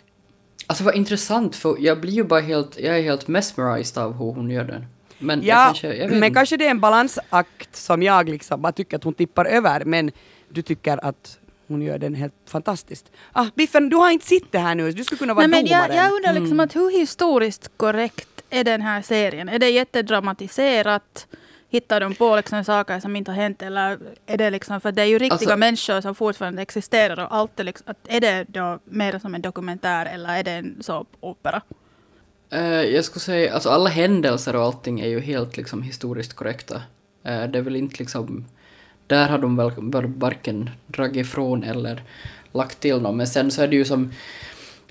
Alltså 0.67 0.83
vad 0.83 0.95
intressant, 0.95 1.55
för 1.55 1.75
jag 1.79 2.01
blir 2.01 2.11
ju 2.13 2.23
bara 2.23 2.39
helt, 2.39 2.79
jag 2.79 2.97
är 2.97 3.01
helt 3.01 3.27
mesmerized 3.27 4.03
av 4.03 4.13
hur 4.13 4.33
hon 4.33 4.49
gör 4.49 4.63
den. 4.63 4.85
Men 5.19 5.41
Ja, 5.43 5.65
kanske, 5.65 5.93
jag 5.93 6.11
men 6.11 6.33
kanske 6.33 6.57
det 6.57 6.65
är 6.65 6.71
en 6.71 6.79
balansakt 6.79 7.75
som 7.75 8.03
jag 8.03 8.29
liksom 8.29 8.61
bara 8.61 8.71
tycker 8.71 8.97
att 8.97 9.03
hon 9.03 9.13
tippar 9.13 9.45
över, 9.45 9.85
men 9.85 10.11
du 10.49 10.61
tycker 10.61 11.05
att 11.05 11.39
hon 11.73 11.81
gör 11.81 11.97
den 11.97 12.15
helt 12.15 12.33
fantastiskt. 12.49 13.11
Ah, 13.31 13.45
Biffen, 13.55 13.89
du 13.89 13.95
har 13.95 14.09
inte 14.11 14.25
sett 14.25 14.51
det 14.51 14.59
här 14.59 14.75
nu, 14.75 14.91
du 14.91 15.03
skulle 15.03 15.19
kunna 15.19 15.33
vara 15.33 15.47
Nej, 15.47 15.63
men 15.63 15.71
domaren. 15.71 15.95
jag, 15.95 16.05
jag 16.05 16.13
undrar 16.13 16.33
liksom 16.33 16.59
att 16.59 16.75
hur 16.75 16.91
historiskt 16.99 17.71
korrekt 17.77 18.43
är 18.49 18.63
den 18.63 18.81
här 18.81 19.01
serien? 19.01 19.49
Är 19.49 19.59
det 19.59 19.69
jättedramatiserat? 19.69 21.27
Hittar 21.69 21.99
de 21.99 22.15
på 22.15 22.35
liksom 22.35 22.63
saker 22.63 22.99
som 22.99 23.15
inte 23.15 23.31
har 23.31 23.35
hänt? 23.35 23.61
Eller 23.61 23.99
är 24.25 24.37
det 24.37 24.49
liksom, 24.49 24.81
för 24.81 24.91
det 24.91 25.01
är 25.01 25.05
ju 25.05 25.19
riktiga 25.19 25.33
Alltså- 25.33 25.57
människor 25.57 26.01
som 26.01 26.15
fortfarande 26.15 26.61
existerar 26.61 27.25
och 27.25 27.35
allt 27.35 27.59
är 27.59 27.63
liksom, 27.63 27.85
att 27.89 27.97
är 28.07 28.19
det 28.21 28.45
då 28.47 28.79
mer 28.83 29.19
som 29.19 29.35
en 29.35 29.41
dokumentär 29.41 30.05
eller 30.05 30.29
är 30.39 30.43
det 30.43 30.51
en 30.51 30.77
såpopera? 30.83 31.61
Eh, 32.51 32.63
jag 32.81 33.05
skulle 33.05 33.19
säga, 33.21 33.53
alltså 33.53 33.69
alla 33.69 33.89
händelser 33.89 34.55
och 34.55 34.63
allting 34.63 34.99
är 34.99 35.07
ju 35.07 35.19
helt 35.19 35.57
liksom 35.57 35.81
historiskt 35.81 36.33
korrekta. 36.33 36.75
Eh, 37.23 37.43
det 37.43 37.57
är 37.57 37.61
väl 37.61 37.75
inte 37.75 37.95
liksom, 37.99 38.45
där 39.07 39.29
har 39.29 39.37
de 39.37 39.55
väl 39.57 39.71
varken 40.07 40.69
dragit 40.87 41.25
ifrån 41.25 41.63
eller 41.63 42.03
lagt 42.53 42.79
till 42.79 43.01
något. 43.01 43.15
Men 43.15 43.27
sen 43.27 43.51
så 43.51 43.61
är 43.61 43.67
det 43.67 43.75
ju 43.75 43.85
som, 43.85 44.11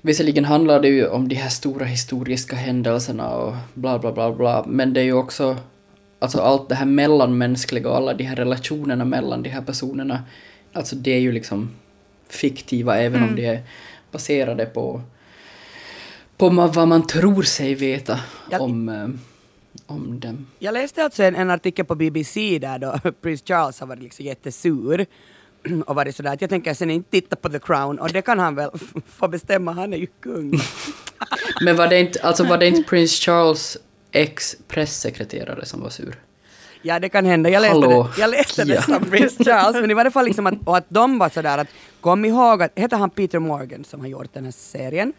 visserligen 0.01 0.45
handlar 0.45 0.79
det 0.79 0.87
ju 0.87 1.07
om 1.07 1.27
de 1.27 1.35
här 1.35 1.49
stora 1.49 1.85
historiska 1.85 2.55
händelserna 2.55 3.29
och 3.29 3.55
bla 3.73 3.99
bla 3.99 4.11
bla 4.11 4.31
bla, 4.31 4.63
men 4.67 4.93
det 4.93 4.99
är 4.99 5.03
ju 5.05 5.13
också 5.13 5.57
alltså 6.19 6.39
allt 6.39 6.69
det 6.69 6.75
här 6.75 6.85
mellanmänskliga 6.85 7.89
och 7.89 7.97
alla 7.97 8.13
de 8.13 8.23
här 8.23 8.35
relationerna 8.35 9.05
mellan 9.05 9.43
de 9.43 9.49
här 9.49 9.61
personerna, 9.61 10.23
alltså 10.73 10.95
det 10.95 11.11
är 11.11 11.19
ju 11.19 11.31
liksom 11.31 11.69
fiktiva 12.29 12.97
även 12.97 13.23
om 13.23 13.35
de 13.35 13.45
är 13.45 13.61
baserade 14.11 14.65
på 14.65 15.01
på 16.37 16.49
vad 16.49 16.87
man 16.87 17.07
tror 17.07 17.43
sig 17.43 17.75
veta 17.75 18.19
Ja. 18.51 18.59
om, 18.59 18.89
eh, 18.89 19.07
om 19.87 20.19
dem. 20.19 20.47
Jag 20.59 20.73
läste 20.73 21.03
alltså 21.03 21.23
en, 21.23 21.35
en 21.35 21.49
artikel 21.49 21.85
på 21.85 21.95
BBC 21.95 22.59
där 22.59 22.79
då 22.79 22.99
prins 23.21 23.43
Charles 23.45 23.79
har 23.79 23.87
varit 23.87 24.03
liksom 24.03 24.25
jättesur 24.25 25.05
och 25.85 25.95
varit 25.95 26.15
sådär 26.15 26.33
att 26.33 26.41
jag 26.41 26.49
tänker 26.49 26.73
sen 26.73 26.89
inte 26.89 27.09
titta 27.11 27.35
på 27.35 27.49
The 27.49 27.59
Crown 27.59 27.99
och 27.99 28.09
det 28.09 28.21
kan 28.21 28.39
han 28.39 28.55
väl 28.55 28.69
få 29.07 29.27
bestämma, 29.27 29.71
han 29.71 29.93
är 29.93 29.97
ju 29.97 30.07
kung. 30.23 30.53
Men 31.61 31.75
var 31.75 31.87
det 31.87 31.99
inte, 31.99 32.19
alltså 32.21 32.43
var 32.43 32.57
det 32.57 32.67
inte 32.67 32.83
prins 32.89 33.11
Charles 33.11 33.77
ex-pressekreterare 34.11 35.65
som 35.65 35.81
var 35.81 35.89
sur? 35.89 36.15
Ja, 36.81 36.99
det 36.99 37.09
kan 37.09 37.25
hända. 37.25 37.49
Jag 37.49 37.61
läste 37.61 37.73
Hallå. 37.75 38.09
det, 38.15 38.21
jag 38.21 38.29
läste 38.29 38.63
det 38.63 38.73
Ja. 38.73 38.81
som 38.81 39.05
prins 39.09 39.37
Charles, 39.37 39.81
men 39.81 39.91
i 39.91 39.93
varje 39.93 40.11
fall 40.11 40.25
liksom 40.25 40.47
att, 40.47 40.53
och 40.65 40.77
att 40.77 40.85
de 40.89 41.17
var 41.19 41.29
sådär 41.29 41.57
att 41.57 41.67
kom 42.01 42.25
ihåg 42.25 42.63
att, 42.63 42.71
heter 42.75 42.97
han 42.97 43.09
Peter 43.09 43.39
Morgan 43.39 43.83
som 43.83 43.99
har 43.99 44.07
gjort 44.07 44.33
den 44.33 44.43
här 44.43 44.51
serien? 44.51 45.13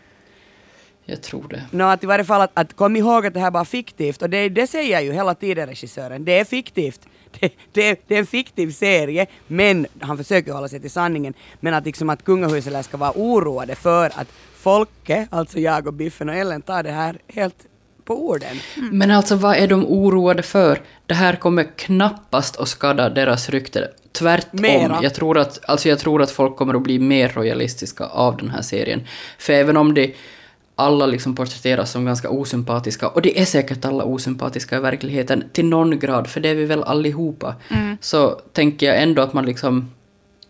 Jag 1.06 1.23
tror 1.23 1.49
det. 1.49 1.62
Nå, 1.70 1.84
att 1.84 2.04
i 2.04 2.06
varje 2.06 2.25
fall 2.25 2.40
att, 2.40 2.50
att 2.54 2.76
kom 2.76 2.96
ihåg 2.96 3.26
att 3.26 3.34
det 3.34 3.40
här 3.40 3.50
var 3.50 3.64
fiktivt 3.64 4.23
och 4.23 4.30
det, 4.30 4.49
det 4.49 4.66
säger 4.66 5.00
ju 5.00 5.12
hela 5.12 5.34
tiden 5.34 5.66
regissören. 5.66 6.25
Det 6.25 6.38
är 6.38 6.44
fiktivt. 6.44 7.00
Det, 7.40 7.52
det, 7.73 8.00
det 8.06 8.14
är 8.14 8.18
en 8.18 8.26
fiktiv 8.26 8.70
serie, 8.70 9.26
men 9.46 9.87
han 10.00 10.16
försöker 10.16 10.52
hålla 10.52 10.68
sig 10.68 10.80
till 10.80 10.90
sanningen. 10.90 11.34
Men 11.61 11.75
att 11.75 11.84
liksom 11.84 12.11
att 12.11 12.25
kungahuset 12.25 12.84
ska 12.84 12.96
vara 12.96 13.12
oroade 13.14 13.75
för 13.75 14.06
att 14.06 14.28
folket, 14.56 15.28
alltså 15.30 15.58
jag 15.58 15.87
och 15.87 15.92
Biffen 15.92 16.28
och 16.28 16.34
Ellen, 16.34 16.62
tar 16.62 16.82
det 16.82 16.90
här 16.90 17.18
helt 17.28 17.66
på 18.04 18.28
orden. 18.28 18.56
Men 18.92 19.11
alltså 19.11 19.37
vad 19.37 19.56
är 19.56 19.68
de 19.68 19.87
oroade 19.87 20.42
för? 20.42 20.80
Det 21.06 21.14
här 21.14 21.37
kommer 21.37 21.78
knappast 21.78 22.56
att 22.56 22.68
skada 22.68 23.11
deras 23.11 23.49
rykte. 23.49 23.88
Tvärtom. 24.12 24.61
Mera. 24.61 24.99
Jag 25.02 25.14
tror, 25.14 25.38
att, 25.38 25.70
alltså 25.70 25.88
jag 25.88 25.99
tror 25.99 26.23
att 26.23 26.30
folk 26.30 26.56
kommer 26.56 26.75
att 26.75 26.82
bli 26.82 26.99
mer 26.99 27.28
royalistiska 27.28 28.04
av 28.04 28.37
den 28.37 28.50
här 28.50 28.62
serien. 28.62 29.06
För 29.38 29.52
även 29.52 29.76
om 29.76 29.94
det 29.94 30.14
alla 30.75 31.07
liksom 31.07 31.35
porträtteras 31.35 31.90
som 31.90 32.04
ganska 32.04 32.31
osympatiska, 32.31 33.09
och 33.09 33.23
det 33.23 33.40
är 33.40 33.45
säkert 33.45 33.85
alla 33.85 34.04
osympatiska 34.04 34.76
i 34.76 34.81
verkligheten 34.81 35.45
till 35.52 35.64
någon 35.64 35.99
grad, 35.99 36.26
för 36.26 36.40
det 36.40 36.49
är 36.49 36.54
vi 36.54 36.64
väl 36.64 36.83
allihopa, 36.83 37.54
så 38.00 38.40
tänker 38.52 38.87
jag 38.87 39.02
ändå 39.02 39.23
att 39.23 39.33
man 39.33 39.47
liksom 39.47 39.90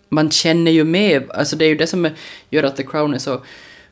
man 0.09 0.31
känner 0.31 0.71
ju 0.71 0.85
med, 0.85 1.31
alltså 1.31 1.57
det 1.57 1.64
är 1.64 1.69
ju 1.69 1.75
det 1.75 1.87
som 1.87 2.11
gör 2.50 2.62
att 2.62 2.76
The 2.76 2.83
Crown 2.83 3.14
är 3.14 3.19
så 3.19 3.43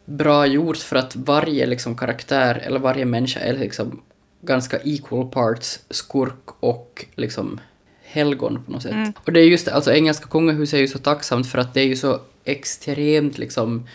bra 0.04 0.46
gjort 0.46 0.76
för 0.76 0.96
att 0.96 1.16
varje 1.16 1.66
liksom 1.66 1.96
karaktär 1.96 2.62
eller 2.64 2.80
varje 2.80 3.04
människa 3.04 3.40
är 3.40 3.58
liksom 3.58 4.00
ganska 4.40 4.78
equal 4.84 5.28
parts 5.28 5.80
skurk 5.90 6.50
och 6.60 7.04
liksom 7.14 7.60
helgon 8.02 8.62
på 8.66 8.72
något 8.72 8.82
sätt. 8.82 9.14
Och 9.24 9.32
det 9.32 9.40
är 9.40 9.44
just 9.44 9.64
det, 9.66 9.74
alltså 9.74 9.92
engelska 9.92 10.26
kungahuset 10.26 10.74
är 10.74 10.80
ju 10.80 10.88
så 10.88 10.98
tacksamt 10.98 11.46
för 11.46 11.58
att 11.58 11.74
det 11.74 11.80
är 11.80 11.86
ju 11.86 11.96
så 11.96 12.20
extremt 12.44 13.38
liksom 13.38 13.86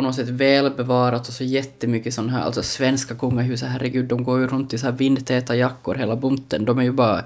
på 0.00 0.04
något 0.06 0.14
sätt 0.16 0.28
välbevarat 0.28 1.28
och 1.28 1.34
så 1.34 1.44
jättemycket 1.44 2.14
sån 2.14 2.30
här, 2.30 2.40
alltså 2.42 2.62
svenska 2.62 3.14
kungahuset, 3.14 3.68
herregud, 3.68 4.04
de 4.04 4.24
går 4.24 4.40
ju 4.40 4.46
runt 4.46 4.72
i 4.72 4.78
så 4.78 4.86
här 4.86 4.92
vindtäta 4.92 5.56
jackor 5.56 5.94
hela 5.94 6.16
bunten, 6.16 6.64
de 6.64 6.78
är 6.78 6.82
ju 6.82 6.92
bara, 6.92 7.24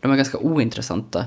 de 0.00 0.12
är 0.12 0.16
ganska 0.16 0.38
ointressanta. 0.38 1.26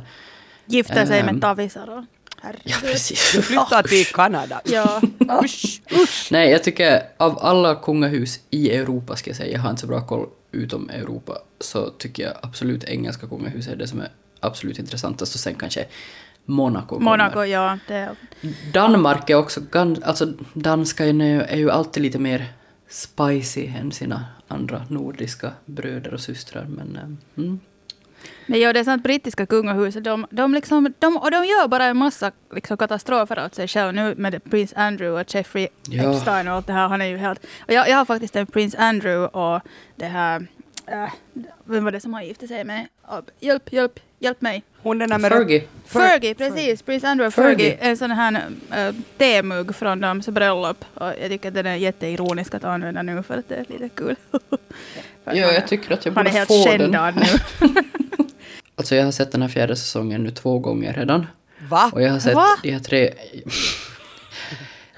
Gifta 0.65 1.05
sig 1.05 1.19
Ehm. 1.19 1.25
med 1.25 1.41
tavisar 1.41 1.97
och... 1.97 2.03
Herregud. 2.41 2.61
Ja, 2.65 2.75
precis. 2.81 3.31
Du 3.35 3.41
flyttar 3.41 3.83
till 3.83 4.05
Kanada. 4.05 4.61
Ja. 4.65 5.01
Usch, 5.43 5.81
usch. 6.03 6.27
Nej, 6.31 6.51
jag 6.51 6.63
tycker 6.63 7.01
av 7.17 7.39
alla 7.41 7.75
kungahus 7.75 8.39
i 8.49 8.71
Europa, 8.71 9.15
ska 9.15 9.29
jag 9.29 9.37
säga, 9.37 9.53
jag 9.53 9.59
har 9.59 9.69
inte 9.69 9.81
så 9.81 9.87
bra 9.87 10.07
koll 10.07 10.27
utom 10.51 10.89
Europa, 10.89 11.37
så 11.59 11.89
tycker 11.89 12.23
jag 12.23 12.33
absolut 12.41 12.83
engelska 12.83 13.27
kungahuset 13.27 13.73
är 13.73 13.77
det 13.77 13.87
som 13.87 14.01
är 14.01 14.09
absolut 14.39 14.79
intressantast 14.79 15.35
och 15.35 15.39
sen 15.39 15.55
kanske 15.55 15.85
Monaco 16.49 16.95
kommer. 16.95 17.11
Monaco, 17.11 17.43
ja. 17.43 17.77
Det, 17.87 18.15
Danmark 18.73 19.29
är 19.29 19.35
också, 19.35 19.59
gan- 19.59 20.03
alltså 20.03 20.33
danska 20.53 21.05
är 21.05 21.13
ju, 21.13 21.41
är 21.41 21.57
ju 21.57 21.71
alltid 21.71 22.03
lite 22.03 22.19
mer 22.19 22.45
spicy 22.89 23.67
än 23.67 23.91
sina 23.91 24.25
andra 24.47 24.85
nordiska 24.89 25.51
bröder 25.65 26.13
och 26.13 26.19
systrar, 26.19 26.65
men 26.65 26.95
eh, 26.95 27.43
mm. 27.43 27.59
Men 28.45 28.59
ja, 28.59 28.73
det 28.73 28.79
är 28.79 28.83
sant, 28.83 29.03
brittiska 29.03 29.45
kungahuset, 29.45 30.03
de, 30.03 30.27
de, 30.29 30.53
liksom, 30.53 30.93
de, 30.99 31.17
och 31.17 31.31
de 31.31 31.45
gör 31.45 31.67
bara 31.67 31.85
en 31.85 31.97
massa 31.97 32.31
liksom, 32.55 32.77
katastrofer 32.77 33.45
åt 33.45 33.55
sig 33.55 33.67
själva 33.67 33.91
nu 33.91 34.15
med 34.17 34.43
prins 34.43 34.73
Andrew 34.75 35.21
och 35.21 35.35
Jeffrey 35.35 35.67
Ja. 35.89 36.13
Epstein 36.13 36.47
och 36.47 36.53
allt 36.53 36.67
det 36.67 36.73
här. 36.73 36.87
Han 36.87 37.01
är 37.01 37.05
ju 37.05 37.17
helt... 37.17 37.45
Och 37.59 37.73
jag, 37.73 37.89
jag 37.89 37.97
har 37.97 38.05
faktiskt 38.05 38.35
en 38.35 38.45
prins 38.47 38.75
Andrew 38.75 39.27
och 39.27 39.61
det 39.95 40.05
här... 40.05 40.47
Äh, 40.85 41.09
vem 41.65 41.83
var 41.83 41.91
det 41.91 41.99
som 41.99 42.13
han 42.13 42.25
gifte 42.25 42.47
sig 42.47 42.63
med? 42.63 42.87
Hjälp, 43.39 43.73
hjälp, 43.73 43.99
hjälp 44.19 44.41
mig. 44.41 44.63
Hon 44.83 44.97
den 44.99 45.09
där 45.09 45.17
med 45.17 45.31
Fergie. 45.31 45.59
Fer- 45.89 46.09
Fergie, 46.09 46.33
precis. 46.35 46.81
Prins 46.81 47.03
Andrew 47.03 47.31
Fergie. 47.35 47.57
Fergie. 47.57 47.77
En 47.89 47.97
sån 47.97 48.11
här 48.11 48.43
äh, 48.71 48.95
temugg 49.17 49.75
från 49.75 50.01
deras 50.01 50.27
bröllop. 50.29 50.85
Och 50.93 51.07
jag 51.21 51.29
tycker 51.29 51.47
att 51.47 51.53
den 51.53 51.65
är 51.65 51.75
jätteironisk 51.75 52.53
att 52.53 52.63
använda 52.63 53.01
nu 53.01 53.23
för 53.23 53.37
att 53.37 53.49
det 53.49 53.55
är 53.55 53.65
lite 53.69 53.89
kul. 53.89 54.15
Ja, 55.29 55.45
han- 55.45 55.53
jag 55.53 55.67
tycker 55.67 55.93
att 55.93 56.05
jag 56.05 56.11
Han 56.13 56.27
är 56.27 56.29
borde 56.31 56.37
helt 56.37 56.47
få 56.47 56.65
den. 56.65 56.79
kändad 56.79 57.15
nu. 57.15 57.69
Alltså 58.75 58.95
jag 58.95 59.03
har 59.05 59.11
sett 59.11 59.31
den 59.31 59.41
här 59.41 59.49
fjärde 59.49 59.75
säsongen 59.75 60.23
nu 60.23 60.31
två 60.31 60.59
gånger 60.59 60.93
redan. 60.93 61.25
Va? 61.69 61.89
Och 61.93 62.01
jag 62.01 62.11
har 62.11 62.19
sett 62.19 62.35
Va? 62.35 62.45
de 62.63 62.71
här 62.71 62.79
tre... 62.79 63.13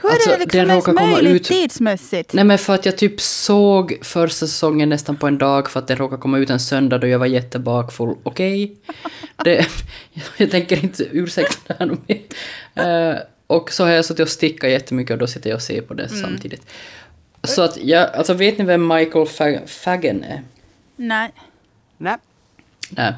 Hur 0.01 0.09
Alltså, 0.09 0.29
är 0.29 0.37
det 0.37 0.45
liksom 0.45 0.95
den 0.95 1.03
ens 1.05 1.21
möjligt 1.21 1.41
ut- 1.41 1.43
tidsmässigt? 1.47 2.33
Nej 2.33 2.43
men 2.43 2.57
för 2.57 2.75
att 2.75 2.85
jag 2.85 2.97
typ 2.97 3.21
såg 3.21 3.97
första 4.01 4.47
säsongen 4.47 4.89
nästan 4.89 5.15
på 5.15 5.27
en 5.27 5.37
dag 5.37 5.69
för 5.69 5.79
att 5.79 5.87
det 5.87 5.95
råkade 5.95 6.21
komma 6.21 6.37
ut 6.37 6.49
en 6.49 6.59
söndag 6.59 6.97
då 6.97 7.07
jag 7.07 7.19
var 7.19 7.25
jättebakfull. 7.25 8.15
Okej? 8.23 8.75
Det, 9.43 9.67
jag 10.37 10.51
tänker 10.51 10.83
inte 10.83 11.03
ursäkta 11.11 11.73
det 11.73 11.75
här 11.79 11.97
mer. 12.07 13.11
Eh, 13.13 13.19
och 13.47 13.71
så 13.73 13.83
har 13.83 13.91
jag 13.91 14.05
suttit 14.05 14.19
och 14.23 14.29
stickat 14.29 14.69
jättemycket 14.69 15.11
och 15.13 15.17
då 15.19 15.27
sitter 15.27 15.49
jag 15.49 15.55
och 15.57 15.61
ser 15.63 15.81
på 15.81 15.93
det 15.93 16.05
Mm. 16.11 16.21
samtidigt. 16.21 16.65
Så 17.43 17.61
att 17.61 17.77
jag, 17.77 18.09
alltså 18.15 18.33
vet 18.33 18.57
ni 18.57 18.65
vem 18.65 18.87
Michael 18.87 19.25
Fa- 19.25 19.67
Fagan 19.67 20.23
är? 20.23 20.43
Nej. 20.95 21.31
Nej. 21.97 22.17
Nej. 22.89 23.13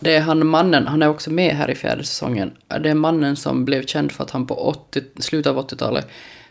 Det 0.00 0.16
är 0.16 0.20
han 0.20 0.46
mannen, 0.46 0.86
han 0.86 1.02
är 1.02 1.08
också 1.08 1.30
med 1.30 1.56
här 1.56 1.70
i 1.70 1.74
fjärde 1.74 2.04
säsongen. 2.04 2.56
Det 2.68 2.90
är 2.90 2.94
mannen 2.94 3.36
som 3.36 3.64
blev 3.64 3.86
känd 3.86 4.12
för 4.12 4.24
att 4.24 4.30
han 4.30 4.46
på 4.46 4.54
80, 4.54 5.02
slutet 5.18 5.50
av 5.50 5.68
80-talet 5.68 6.06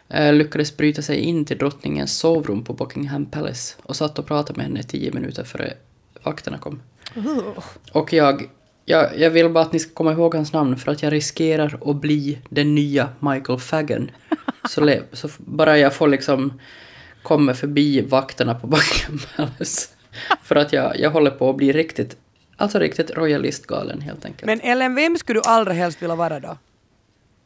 eh, 0.09 0.33
lyckades 0.33 0.77
bryta 0.77 1.01
sig 1.01 1.17
in 1.17 1.45
till 1.45 1.57
drottningens 1.57 2.17
sovrum 2.17 2.63
på 2.63 2.73
Buckingham 2.73 3.25
Palace 3.25 3.75
och 3.83 3.95
satt 3.95 4.19
och 4.19 4.27
pratade 4.27 4.57
med 4.57 4.65
henne 4.65 4.79
i 4.79 4.83
tio 4.83 5.11
minuter 5.11 5.43
före 5.43 5.73
vakterna 6.23 6.57
kom. 6.57 6.81
Uh. 7.17 7.39
Och 7.91 8.13
jag, 8.13 8.49
jag, 8.85 9.19
jag 9.19 9.29
vill 9.29 9.49
bara 9.49 9.63
att 9.63 9.73
ni 9.73 9.79
ska 9.79 9.93
komma 9.93 10.11
ihåg 10.11 10.35
hans 10.35 10.53
namn 10.53 10.77
för 10.77 10.91
att 10.91 11.03
jag 11.03 11.13
riskerar 11.13 11.79
att 11.85 11.95
bli 11.95 12.39
den 12.49 12.75
nya 12.75 13.09
Michael 13.19 13.59
Fagan. 13.59 14.11
Så, 14.69 14.99
så 15.13 15.29
bara 15.37 15.77
jag 15.77 15.93
får 15.93 16.07
liksom 16.07 16.59
komma 17.23 17.53
förbi 17.53 18.01
vakterna 18.01 18.55
på 18.55 18.67
Buckingham 18.67 19.19
Palace. 19.35 19.89
För 20.43 20.55
att 20.55 20.73
jag, 20.73 20.99
jag 20.99 21.11
håller 21.11 21.31
på 21.31 21.49
att 21.49 21.57
bli 21.57 21.71
riktigt, 21.71 22.17
alltså 22.59 22.79
riktigt 22.79 23.11
royalistgalen 23.11 24.01
helt 24.01 24.25
enkelt. 24.25 24.45
Men 24.45 24.61
Ellen, 24.61 24.95
vem 24.95 25.17
skulle 25.17 25.39
du 25.39 25.43
allra 25.49 25.73
helst 25.73 26.01
vilja 26.01 26.15
vara 26.15 26.39
då? 26.39 26.57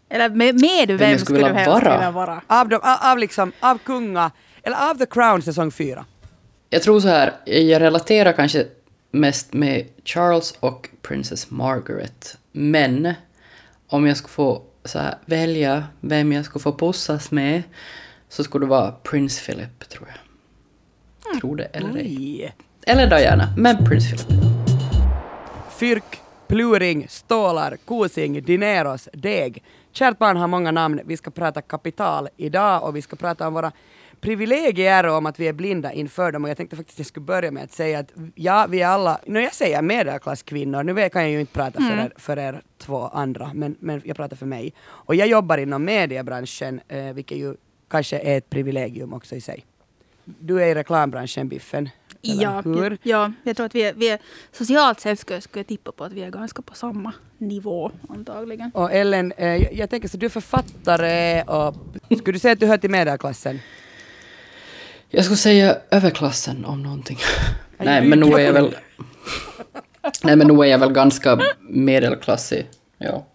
Eller 0.09 0.29
med, 0.29 0.61
med 0.61 0.87
vem, 0.87 1.11
jag 1.11 1.19
skulle 1.19 1.39
skulle 1.39 1.39
du 1.39 1.53
helst 1.53 1.67
vara? 1.67 1.93
vilja 1.97 2.11
vara? 2.11 2.41
Av, 2.47 2.69
de, 2.69 2.75
av, 2.75 2.97
av, 3.01 3.17
liksom, 3.17 3.51
av 3.59 3.77
kunga, 3.77 4.31
eller 4.63 4.89
av 4.89 4.95
The 4.95 5.05
Crown 5.05 5.41
säsong 5.41 5.71
fyra? 5.71 6.05
Jag 6.69 6.81
tror 6.81 6.99
så 6.99 7.07
här, 7.07 7.33
jag 7.45 7.81
relaterar 7.81 8.33
kanske 8.33 8.65
mest 9.11 9.53
med 9.53 9.87
Charles 10.05 10.53
och 10.59 10.89
Princess 11.01 11.51
Margaret. 11.51 12.37
Men 12.51 13.13
om 13.87 14.07
jag 14.07 14.17
skulle 14.17 14.31
få 14.31 14.61
så 14.85 14.99
här, 14.99 15.15
välja 15.25 15.83
vem 15.99 16.31
jag 16.31 16.45
skulle 16.45 16.63
få 16.63 16.77
pussas 16.77 17.31
med 17.31 17.63
så 18.29 18.43
skulle 18.43 18.65
det 18.65 18.69
vara 18.69 18.91
Prince 18.91 19.45
Philip, 19.45 19.89
tror 19.89 20.07
jag. 20.07 20.17
Tror 21.39 21.55
det 21.55 21.63
eller 21.63 21.97
ej. 21.97 22.55
Eller 22.87 23.07
Diana, 23.07 23.53
men 23.57 23.85
Prince 23.85 24.07
Philip. 24.09 24.72
Fyrk, 25.83 26.21
Pluring, 26.47 27.07
Stålar, 27.09 27.77
Kosing, 27.85 28.41
Dineros, 28.41 29.09
Deg. 29.13 29.63
Kärt 29.91 30.17
barn 30.17 30.37
har 30.37 30.47
många 30.47 30.71
namn. 30.71 31.01
Vi 31.05 31.17
ska 31.17 31.31
prata 31.31 31.61
kapital 31.61 32.29
idag 32.37 32.83
och 32.83 32.95
vi 32.95 33.01
ska 33.01 33.15
prata 33.15 33.47
om 33.47 33.53
våra 33.53 33.71
privilegier 34.21 35.05
och 35.05 35.15
om 35.15 35.25
att 35.25 35.39
vi 35.39 35.47
är 35.47 35.53
blinda 35.53 35.93
inför 35.93 36.31
dem. 36.31 36.43
Och 36.43 36.49
jag 36.49 36.57
tänkte 36.57 36.75
faktiskt 36.75 36.95
att 36.95 36.99
jag 36.99 37.07
skulle 37.07 37.25
börja 37.25 37.51
med 37.51 37.63
att 37.63 37.71
säga 37.71 37.99
att 37.99 38.13
ja, 38.35 38.65
vi 38.69 38.81
är 38.81 38.87
alla, 38.87 39.19
när 39.25 39.41
jag 39.41 39.53
säger 39.53 39.81
medelklasskvinnor, 39.81 40.83
nu 40.83 41.09
kan 41.09 41.21
jag 41.21 41.31
ju 41.31 41.39
inte 41.39 41.53
prata 41.53 41.79
för, 41.79 41.97
er, 41.97 42.13
för 42.17 42.39
er 42.39 42.61
två 42.77 43.07
andra, 43.07 43.51
men, 43.53 43.75
men 43.79 44.01
jag 44.05 44.15
pratar 44.15 44.35
för 44.35 44.45
mig. 44.45 44.73
Och 44.83 45.15
jag 45.15 45.27
jobbar 45.27 45.57
inom 45.57 45.85
mediebranschen, 45.85 46.81
eh, 46.87 47.13
vilket 47.13 47.37
ju 47.37 47.55
kanske 47.87 48.19
är 48.19 48.37
ett 48.37 48.49
privilegium 48.49 49.13
också 49.13 49.35
i 49.35 49.41
sig. 49.41 49.65
Du 50.25 50.63
är 50.63 50.67
i 50.67 50.75
reklambranschen, 50.75 51.47
Biffen. 51.47 51.89
Eller 52.23 52.43
Ja, 52.43 52.61
hur? 52.65 52.89
jag, 52.89 52.97
ja, 53.03 53.31
jag 53.43 53.55
tror 53.55 53.65
att 53.65 53.75
vi 53.75 53.81
är, 53.83 53.93
vi 53.93 54.09
är 54.09 54.19
socialt 54.51 54.99
sett 54.99 55.19
skulle, 55.19 55.41
skulle 55.41 55.59
jag 55.59 55.67
tippa 55.67 55.91
på 55.91 56.03
att 56.03 56.11
vi 56.13 56.23
är 56.23 56.29
ganska 56.29 56.61
på 56.61 56.75
samma 56.75 57.13
nivå 57.37 57.91
antagligen. 58.09 58.71
Och 58.73 58.91
Ellen, 58.93 59.31
eh, 59.31 59.55
jag, 59.55 59.73
jag 59.73 59.89
tänker 59.89 60.07
så 60.07 60.17
du 60.17 60.25
är 60.25 60.29
författare 60.29 61.41
och 61.43 61.75
skulle 62.17 62.35
du 62.35 62.39
säga 62.39 62.51
att 62.51 62.59
du 62.59 62.65
hör 62.65 62.77
till 62.77 62.89
medelklassen? 62.89 63.59
Jag 65.09 65.25
skulle 65.25 65.37
säga 65.37 65.77
överklassen 65.91 66.65
om 66.65 66.83
någonting. 66.83 67.17
Nej, 67.77 68.07
men 68.07 68.19
nog 68.19 68.33
är 68.39 68.43
jag 68.45 68.53
väl... 68.53 68.75
Nej, 70.23 70.35
men 70.35 70.47
nog 70.47 70.65
är 70.65 70.69
jag 70.69 70.79
väl 70.79 70.91
ganska 70.93 71.39
medelklassig. 71.61 72.69
Ja. 72.97 73.25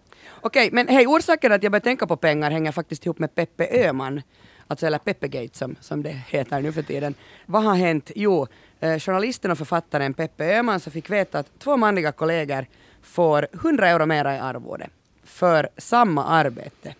Okej, 0.41 0.69
men 0.71 0.87
hej, 0.87 1.07
orsaken 1.07 1.51
att 1.51 1.63
jag 1.63 1.71
började 1.71 1.83
tänka 1.83 2.07
på 2.07 2.17
pengar 2.17 2.51
hänger 2.51 2.71
faktiskt 2.71 3.05
ihop 3.05 3.19
med 3.19 3.35
Peppe 3.35 3.67
Öhman. 3.87 4.21
Alltså, 4.67 4.85
eller 4.85 4.97
Peppegate 4.97 5.57
som, 5.57 5.75
som 5.81 6.03
det 6.03 6.09
heter 6.09 6.61
nu 6.61 6.71
för 6.71 6.81
tiden. 6.81 7.13
Vad 7.45 7.63
har 7.63 7.75
hänt? 7.75 8.11
Jo, 8.15 8.47
Eh, 8.79 8.99
journalisten 8.99 9.51
och 9.51 9.57
författaren 9.57 10.13
Peppe 10.13 10.57
Öhman 10.57 10.79
så 10.79 10.91
fick 10.91 11.09
veta 11.09 11.39
att 11.39 11.59
två 11.59 11.77
manliga 11.77 12.11
kollegor 12.11 12.65
får 13.01 13.47
100 13.53 13.87
euro 13.87 14.05
mera 14.05 14.35
i 14.35 14.39
arvode 14.39 14.87
för 15.23 15.69
samma 15.77 16.25
arbete. 16.25 16.95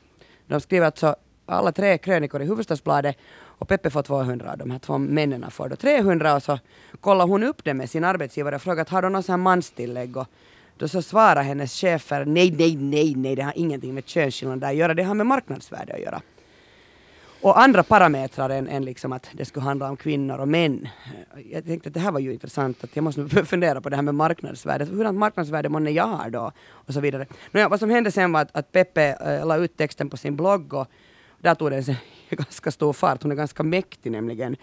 De 0.48 0.62
skriver 0.62 0.86
alltså 0.86 1.16
alla 1.46 1.72
tre 1.72 1.98
krönikor 1.98 2.42
i 2.42 2.46
Hufvudstadsbladet 2.46 3.18
och 3.42 3.68
Peppe 3.68 3.90
får 3.90 4.02
200 4.04 4.52
och 4.52 4.58
de 4.58 4.72
här 4.72 4.80
två 4.80 4.98
männen 4.98 5.52
får 5.52 5.70
då 5.70 5.76
300 5.76 6.36
och 6.36 6.44
så 6.44 6.60
kollar 7.02 7.28
hon 7.28 7.44
upp 7.44 7.64
det 7.64 7.74
med 7.74 7.90
sin 7.90 8.04
arbetsgivare 8.04 8.56
och 8.56 8.62
frågar 8.62 8.86
har 8.90 9.02
de 9.02 9.14
någon 9.14 9.24
sån 9.24 9.34
här 9.34 9.38
manstillägg 9.38 10.18
och 10.18 10.28
då 10.78 10.88
så 10.88 11.02
svarar 11.02 11.44
hennes 11.44 11.74
chefer 11.74 12.26
nej, 12.26 12.52
nej, 12.52 12.76
nej, 12.76 13.16
nej, 13.16 13.36
det 13.36 13.42
har 13.42 13.54
ingenting 13.56 13.94
med 13.94 14.08
könsskillnad 14.08 14.64
att 14.64 14.76
göra, 14.76 14.94
det 14.94 15.04
har 15.04 15.14
med 15.14 15.26
marknadsvärde 15.26 15.94
att 15.94 16.00
göra. 16.00 16.22
Och 17.42 17.60
andra 17.60 17.84
parametrar 17.84 18.50
än, 18.50 18.68
än 18.68 18.86
liksom 18.86 19.14
att 19.14 19.30
det 19.34 19.46
skulle 19.46 19.64
handla 19.64 19.90
om 19.90 19.98
kvinnor 19.98 20.38
och 20.38 20.48
män. 20.48 20.88
Jag 21.52 21.66
tänkte 21.66 21.88
att 21.90 21.94
det 21.94 22.00
här 22.00 22.12
var 22.12 22.20
ju 22.20 22.34
intressant, 22.34 22.84
att 22.84 22.96
jag 22.96 23.04
måste 23.04 23.28
fundera 23.46 23.82
på 23.82 23.90
det 23.90 23.96
här 23.96 24.04
med 24.04 24.16
marknadsvärde. 24.16 24.86
Hurdant 24.86 25.18
marknadsvärde 25.18 25.70
månne 25.70 25.92
jag 25.92 26.08
har 26.08 26.30
då? 26.30 26.52
Och 26.72 26.94
så 26.94 27.00
vidare. 27.00 27.26
Nåja, 27.52 27.70
vad 27.70 27.80
som 27.80 27.90
hände 27.90 28.12
sen 28.12 28.32
var 28.32 28.42
att, 28.42 28.56
att 28.56 28.72
Peppe 28.72 29.18
äh, 29.40 29.48
la 29.48 29.58
ut 29.58 29.78
texten 29.78 30.10
på 30.10 30.18
sin 30.18 30.36
blogg 30.36 30.74
och 30.74 30.88
där 31.42 31.56
tog 31.56 31.72
den 31.72 31.84
sig 31.84 31.98
ganska 32.30 32.72
stor 32.72 32.94
fart. 32.94 33.24
Hon 33.24 33.32
är 33.32 33.36
ganska 33.36 33.64
mäktig 33.64 34.12
nämligen. 34.12 34.56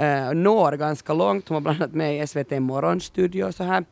Uh, 0.00 0.34
når 0.34 0.72
ganska 0.76 1.14
långt. 1.14 1.48
Hon 1.48 1.54
var 1.54 1.60
bland 1.60 1.82
annat 1.82 1.94
med 1.94 2.22
i 2.22 2.26
SVT 2.26 2.50
Morgonstudio 2.50 3.44
och 3.44 3.54
så 3.54 3.64
här. 3.64 3.84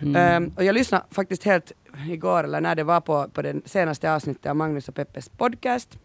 Um, 0.00 0.52
och 0.56 0.64
jag 0.64 0.74
lyssnade 0.74 1.04
faktiskt 1.10 1.44
helt 1.44 1.72
igår, 2.08 2.44
eller 2.44 2.60
när 2.60 2.74
det 2.74 2.84
var 2.84 3.00
på, 3.00 3.28
på 3.28 3.42
den 3.42 3.62
senaste 3.64 4.14
avsnittet 4.14 4.46
av 4.46 4.56
Magnus 4.56 4.88
och 4.88 4.94
Peppes 4.94 5.28
podcast. 5.28 5.98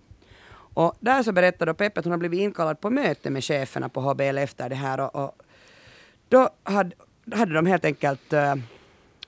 Och 0.77 0.95
där 0.99 1.23
så 1.23 1.31
berättade 1.31 1.73
Peppe 1.73 1.99
att 1.99 2.05
hon 2.05 2.11
har 2.11 2.17
blivit 2.17 2.39
inkallad 2.39 2.81
på 2.81 2.89
möte 2.89 3.29
med 3.29 3.43
cheferna 3.43 3.89
på 3.89 4.01
HBL 4.01 4.37
efter 4.37 4.69
det 4.69 4.75
här. 4.75 4.99
Och, 4.99 5.15
och 5.15 5.41
då 6.29 6.49
hade, 6.63 6.95
hade 7.31 7.53
de 7.53 7.65
helt 7.65 7.85
enkelt 7.85 8.33
uh, 8.33 8.55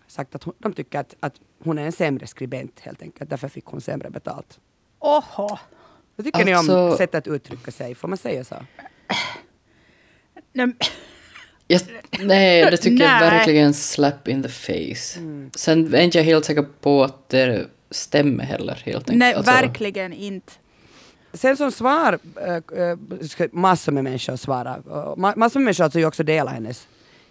sagt 0.08 0.36
att 0.36 0.44
hon, 0.44 0.54
de 0.58 0.74
tycker 0.74 1.00
att, 1.00 1.16
att 1.20 1.34
hon 1.64 1.78
är 1.78 1.86
en 1.86 1.92
sämre 1.92 2.28
skribent 2.28 2.80
helt 2.80 3.02
enkelt. 3.02 3.30
Därför 3.30 3.48
fick 3.48 3.66
hon 3.66 3.82
sämre 3.82 4.10
betalt. 4.10 4.60
Oho! 5.00 5.58
Vad 6.16 6.26
tycker 6.26 6.46
ni 6.46 6.52
om 6.52 6.58
Alltså- 6.60 6.98
sättet 6.98 7.16
att 7.16 7.28
uttrycka 7.34 7.72
sig? 7.72 7.96
Får 7.96 8.08
man 8.08 8.18
säga 8.18 8.44
så? 8.44 8.56
Nej, 10.54 10.74
Jag, 11.68 11.82
nej, 12.20 12.72
det 12.72 12.78
tycker 12.78 13.04
jag 13.04 13.12
Nej. 13.22 13.30
verkligen 13.30 13.74
slap 13.74 14.28
in 14.28 14.44
the 14.44 14.50
face. 14.50 15.20
Sen 15.56 15.94
är 15.94 16.02
inte 16.02 16.18
jag 16.18 16.26
helt 16.26 16.46
säker 16.46 16.66
på 16.82 17.04
att 17.04 17.30
det 17.30 17.68
stämmer 17.92 18.44
heller. 18.44 18.82
Helt 18.86 18.98
enkelt. 18.98 19.18
nej 19.18 19.34
Alltså, 19.34 19.52
verkligen 19.52 20.14
inte. 20.14 20.54
Sen 21.34 21.58
som 21.58 21.72
svar, 21.72 22.20
äh, 22.48 22.56
äh, 23.42 23.48
massor 23.52 23.92
med 23.92 24.04
människor 24.04 24.36
svara. 24.36 24.76
Och 24.78 25.18
ma- 25.18 25.34
massor 25.38 25.60
med 25.60 25.66
människor 25.66 25.84
alltså 25.84 26.00
ju 26.00 26.06
också 26.06 26.24
dela 26.24 26.52
hennes 26.52 26.88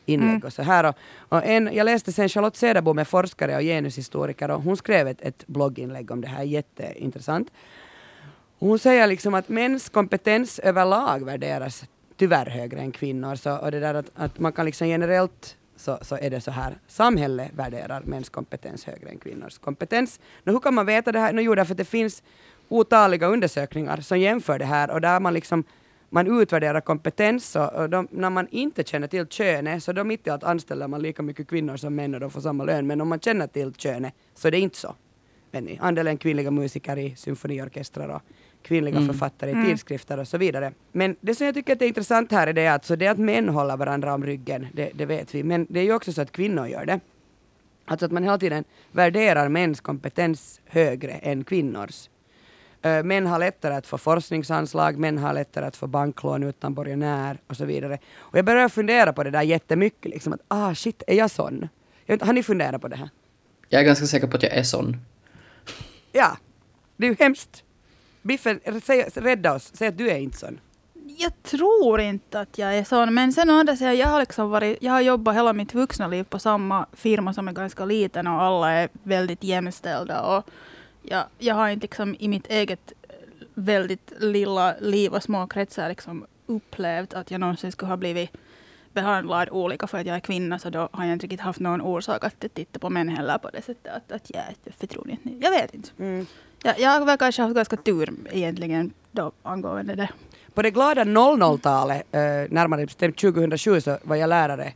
inlägg 0.07 0.29
Mm. 0.31 0.43
och 0.47 0.53
så 0.53 0.63
här. 0.63 0.85
Och, 0.85 0.95
och 1.29 1.45
en, 1.45 1.71
jag 1.73 1.85
läste 1.85 2.13
sen 2.13 2.29
Charlotte 2.29 2.57
Cederbom 2.57 2.99
är 2.99 3.05
forskare 3.05 3.57
och 3.57 3.63
genushistoriker 3.63 4.51
och 4.51 4.63
hon 4.63 4.77
skrev 4.77 5.09
ett, 5.09 5.21
ett 5.23 5.47
blogginlägg 5.47 6.11
om 6.11 6.21
det 6.21 6.29
här, 6.29 6.43
jätteintressant. 6.43 7.51
Hon 8.59 8.79
säger 8.79 9.07
liksom 9.07 9.35
att 9.35 9.49
mäns 9.49 9.89
kompetens 9.89 10.59
överlag 10.59 11.25
värderas 11.25 11.85
tyvärr 12.17 12.47
högre 12.47 12.81
än 12.81 12.93
kvinnor. 12.93 13.35
Så, 13.37 13.57
och 13.57 13.71
det 13.71 13.81
där 13.81 13.95
att, 13.95 14.11
att 14.15 14.39
man 14.39 14.53
kan 14.53 14.67
liksom 14.67 14.89
generellt 14.89 15.57
så, 15.77 15.99
så 16.03 16.17
är 16.17 16.31
det 16.31 16.41
så 16.41 16.51
här, 16.51 16.79
samhället 16.89 17.51
värderar 17.55 18.03
mäns 18.05 18.29
kompetens 18.29 18.85
högre 18.85 19.09
än 19.09 19.19
kvinnors 19.19 19.59
kompetens. 19.59 20.21
Nå, 20.45 20.53
hur 20.53 20.61
kan 20.61 20.75
man 20.75 20.87
veta 20.87 21.13
det 21.13 21.19
här? 21.21 21.33
No, 21.33 21.41
jo, 21.41 21.55
därför 21.55 21.73
att 21.75 21.79
det 21.79 21.85
finns 21.85 22.23
otaliga 22.69 23.27
undersökningar 23.27 23.97
som 24.01 24.19
jämför 24.19 24.59
det 24.59 24.65
här 24.65 24.91
och 24.91 25.01
där 25.01 25.21
man 25.21 25.35
liksom 25.35 25.65
man 26.11 26.41
utvärderar 26.41 26.81
kompetens 26.81 27.57
och, 27.57 27.91
de, 27.91 28.09
när 28.11 28.31
man 28.31 28.49
inte 28.51 28.85
känner 28.85 29.07
till 29.07 29.27
könet 29.27 29.85
så 29.85 29.93
då 29.93 30.05
mitt 30.05 30.27
i 30.27 30.31
allt 30.31 30.45
anställer 30.45 30.89
man 30.89 31.03
lika 31.03 31.23
mycket 31.23 31.49
kvinnor 31.49 31.77
som 31.77 31.95
män 31.95 32.15
och 32.15 32.21
de 32.21 32.31
får 32.31 32.41
samma 32.41 32.65
lön. 32.65 32.87
Men 32.87 33.01
om 33.01 33.09
man 33.09 33.21
känner 33.21 33.47
till 33.47 33.75
könet 33.75 34.15
så 34.35 34.49
är 34.49 34.53
det 34.53 34.59
inte 34.59 34.77
så. 34.77 34.95
Andelen 35.81 36.19
kvinnliga 36.19 36.51
musiker 36.51 36.99
i 36.99 37.17
symfoniorkestrar 37.17 38.09
och 38.09 38.23
kvinnliga 38.63 39.07
författare 39.07 39.51
i 39.51 39.67
tidskrifter 39.67 40.19
och 40.19 40.29
så 40.29 40.39
vidare. 40.39 40.73
Men 40.93 41.17
det 41.21 41.35
som 41.35 41.47
jag 41.47 41.55
tycker 41.55 41.73
att 41.73 41.83
är 41.83 41.87
intressant 41.87 42.33
här 42.33 42.47
är 42.47 42.53
det 42.53 42.69
att, 42.69 42.85
så 42.85 42.97
det 42.97 43.07
att 43.07 43.19
män 43.19 43.49
håller 43.49 43.77
varandra 43.77 44.15
om 44.15 44.25
ryggen, 44.25 44.67
det, 44.73 44.91
det 44.95 45.07
vet 45.07 45.35
vi. 45.35 45.43
Men 45.43 45.67
det 45.71 45.81
är 45.81 45.85
ju 45.85 45.93
också 45.93 46.13
så 46.13 46.23
att 46.23 46.33
kvinnor 46.33 46.67
gör 46.67 46.87
det. 46.87 47.01
Alltså 47.85 48.07
att 48.07 48.13
man 48.13 48.23
hela 48.23 48.39
tiden 48.39 48.65
värderar 48.93 49.49
mäns 49.49 49.81
kompetens 49.81 50.61
högre 50.67 51.13
än 51.13 51.45
kvinnors. 51.45 52.09
Uh, 52.87 53.03
män 53.03 53.27
har 53.27 53.39
lättare 53.39 53.75
att 53.75 53.87
få 53.87 53.99
forskningsanslag, 53.99 54.99
män 54.99 55.19
har 55.19 55.35
lättare 55.35 55.67
att 55.67 55.77
få 55.77 55.87
banklån 55.87 56.43
utan 56.43 56.75
borgenär 56.75 57.39
och 57.47 57.57
så 57.57 57.65
vidare. 57.65 57.99
Och 58.19 58.39
jag 58.39 58.45
börjar 58.45 58.69
fundera 58.69 59.13
på 59.13 59.25
det 59.25 59.31
där 59.31 59.43
jättemycket, 59.43 60.11
liksom 60.11 60.33
att 60.33 60.41
ah 60.49 60.75
shit, 60.75 61.03
är 61.07 61.15
jag 61.15 61.31
sån? 61.31 61.69
Jag 62.07 62.23
har 62.23 62.33
ni 62.33 62.43
funderat 62.43 62.81
på 62.81 62.89
det 62.89 62.97
här? 62.97 63.11
Jag 63.69 63.81
är 63.81 63.87
ganska 63.87 64.07
säker 64.07 64.27
på 64.27 64.37
att 64.37 64.43
jag 64.43 64.53
är 64.53 64.63
sån. 64.63 64.97
Ja, 66.13 66.37
det 66.97 67.07
är 67.07 67.11
ju 67.11 67.17
hemskt. 67.19 67.65
Biffen, 68.23 68.61
säg, 68.85 69.09
rädda 69.15 69.55
oss, 69.55 69.71
säg 69.75 69.89
att 69.89 69.99
du 69.99 70.11
är 70.11 70.19
inte 70.19 70.39
sån. 70.39 70.61
Jag 71.19 71.43
tror 71.43 72.01
inte 72.01 72.41
att 72.41 72.59
jag 72.59 72.79
är 72.79 72.85
sån, 72.85 73.15
men 73.15 73.33
sen 73.33 73.51
å 73.51 73.53
andra 73.53 73.77
sidan, 73.77 73.97
jag 73.97 74.09
har, 74.09 74.21
liksom 74.21 74.51
varit, 74.51 74.79
jag 74.81 74.93
har 74.93 75.01
jobbat 75.01 75.37
hela 75.37 75.53
mitt 75.53 75.75
vuxna 75.75 76.09
liv 76.09 76.25
på 76.25 76.39
samma 76.39 76.87
firma 76.93 77.35
som 77.35 77.49
är 77.49 77.53
ganska 77.53 77.85
liten 77.85 78.27
och 78.27 78.43
alla 78.43 78.71
är 78.71 78.89
väldigt 79.03 79.45
jämställda. 79.45 80.23
Och 80.23 80.45
jag, 81.11 81.25
jag 81.39 81.55
har 81.55 81.69
inte 81.69 81.85
liksom 81.85 82.17
i 82.19 82.29
mitt 82.29 82.47
eget 82.47 82.93
eh, 83.03 83.15
väldigt 83.55 84.13
lilla 84.19 84.75
liv 84.81 85.13
och 85.13 85.23
små 85.23 85.47
kretsar 85.47 85.89
liksom 85.89 86.27
upplevt 86.47 87.15
att 87.15 87.31
jag 87.31 87.41
någonsin 87.41 87.73
skulle 87.73 87.89
ha 87.89 87.97
blivit 87.97 88.31
behandlad 88.93 89.49
olika 89.51 89.87
för 89.87 89.99
att 89.99 90.07
jag 90.07 90.17
är 90.17 90.21
kvinna, 90.21 90.59
så 90.59 90.71
då 90.71 90.89
har 90.93 91.05
jag 91.05 91.13
inte 91.13 91.27
riktigt 91.27 91.41
haft 91.41 91.61
någon 91.61 91.81
orsak 91.81 92.25
att 92.25 92.45
titta 92.55 92.79
på 92.79 92.91
män 92.91 93.09
heller 93.09 93.39
på 93.39 93.51
det 93.51 93.63
sättet 93.63 93.93
att, 93.93 94.13
att 94.13 94.31
jag 94.31 94.43
är 94.43 94.73
förtrolig. 94.73 95.19
Jag 95.41 95.51
vet 95.51 95.75
inte. 95.75 95.91
Mm. 95.99 96.27
Jag, 96.63 96.81
jag 96.81 96.91
har 97.01 97.17
kanske 97.17 97.43
haft 97.43 97.55
ganska 97.55 97.77
tur 97.77 98.11
egentligen 98.31 98.93
då 99.11 99.33
angående 99.43 99.95
det. 99.95 100.09
På 100.55 100.63
det 100.63 100.71
glada 100.71 101.05
00-talet, 101.05 102.03
eh, 102.13 102.21
närmare 102.51 102.87
bestämt 102.87 103.19
2007, 103.19 103.81
så 103.81 103.99
var 104.03 104.17
jag 104.17 104.29
lärare. 104.29 104.73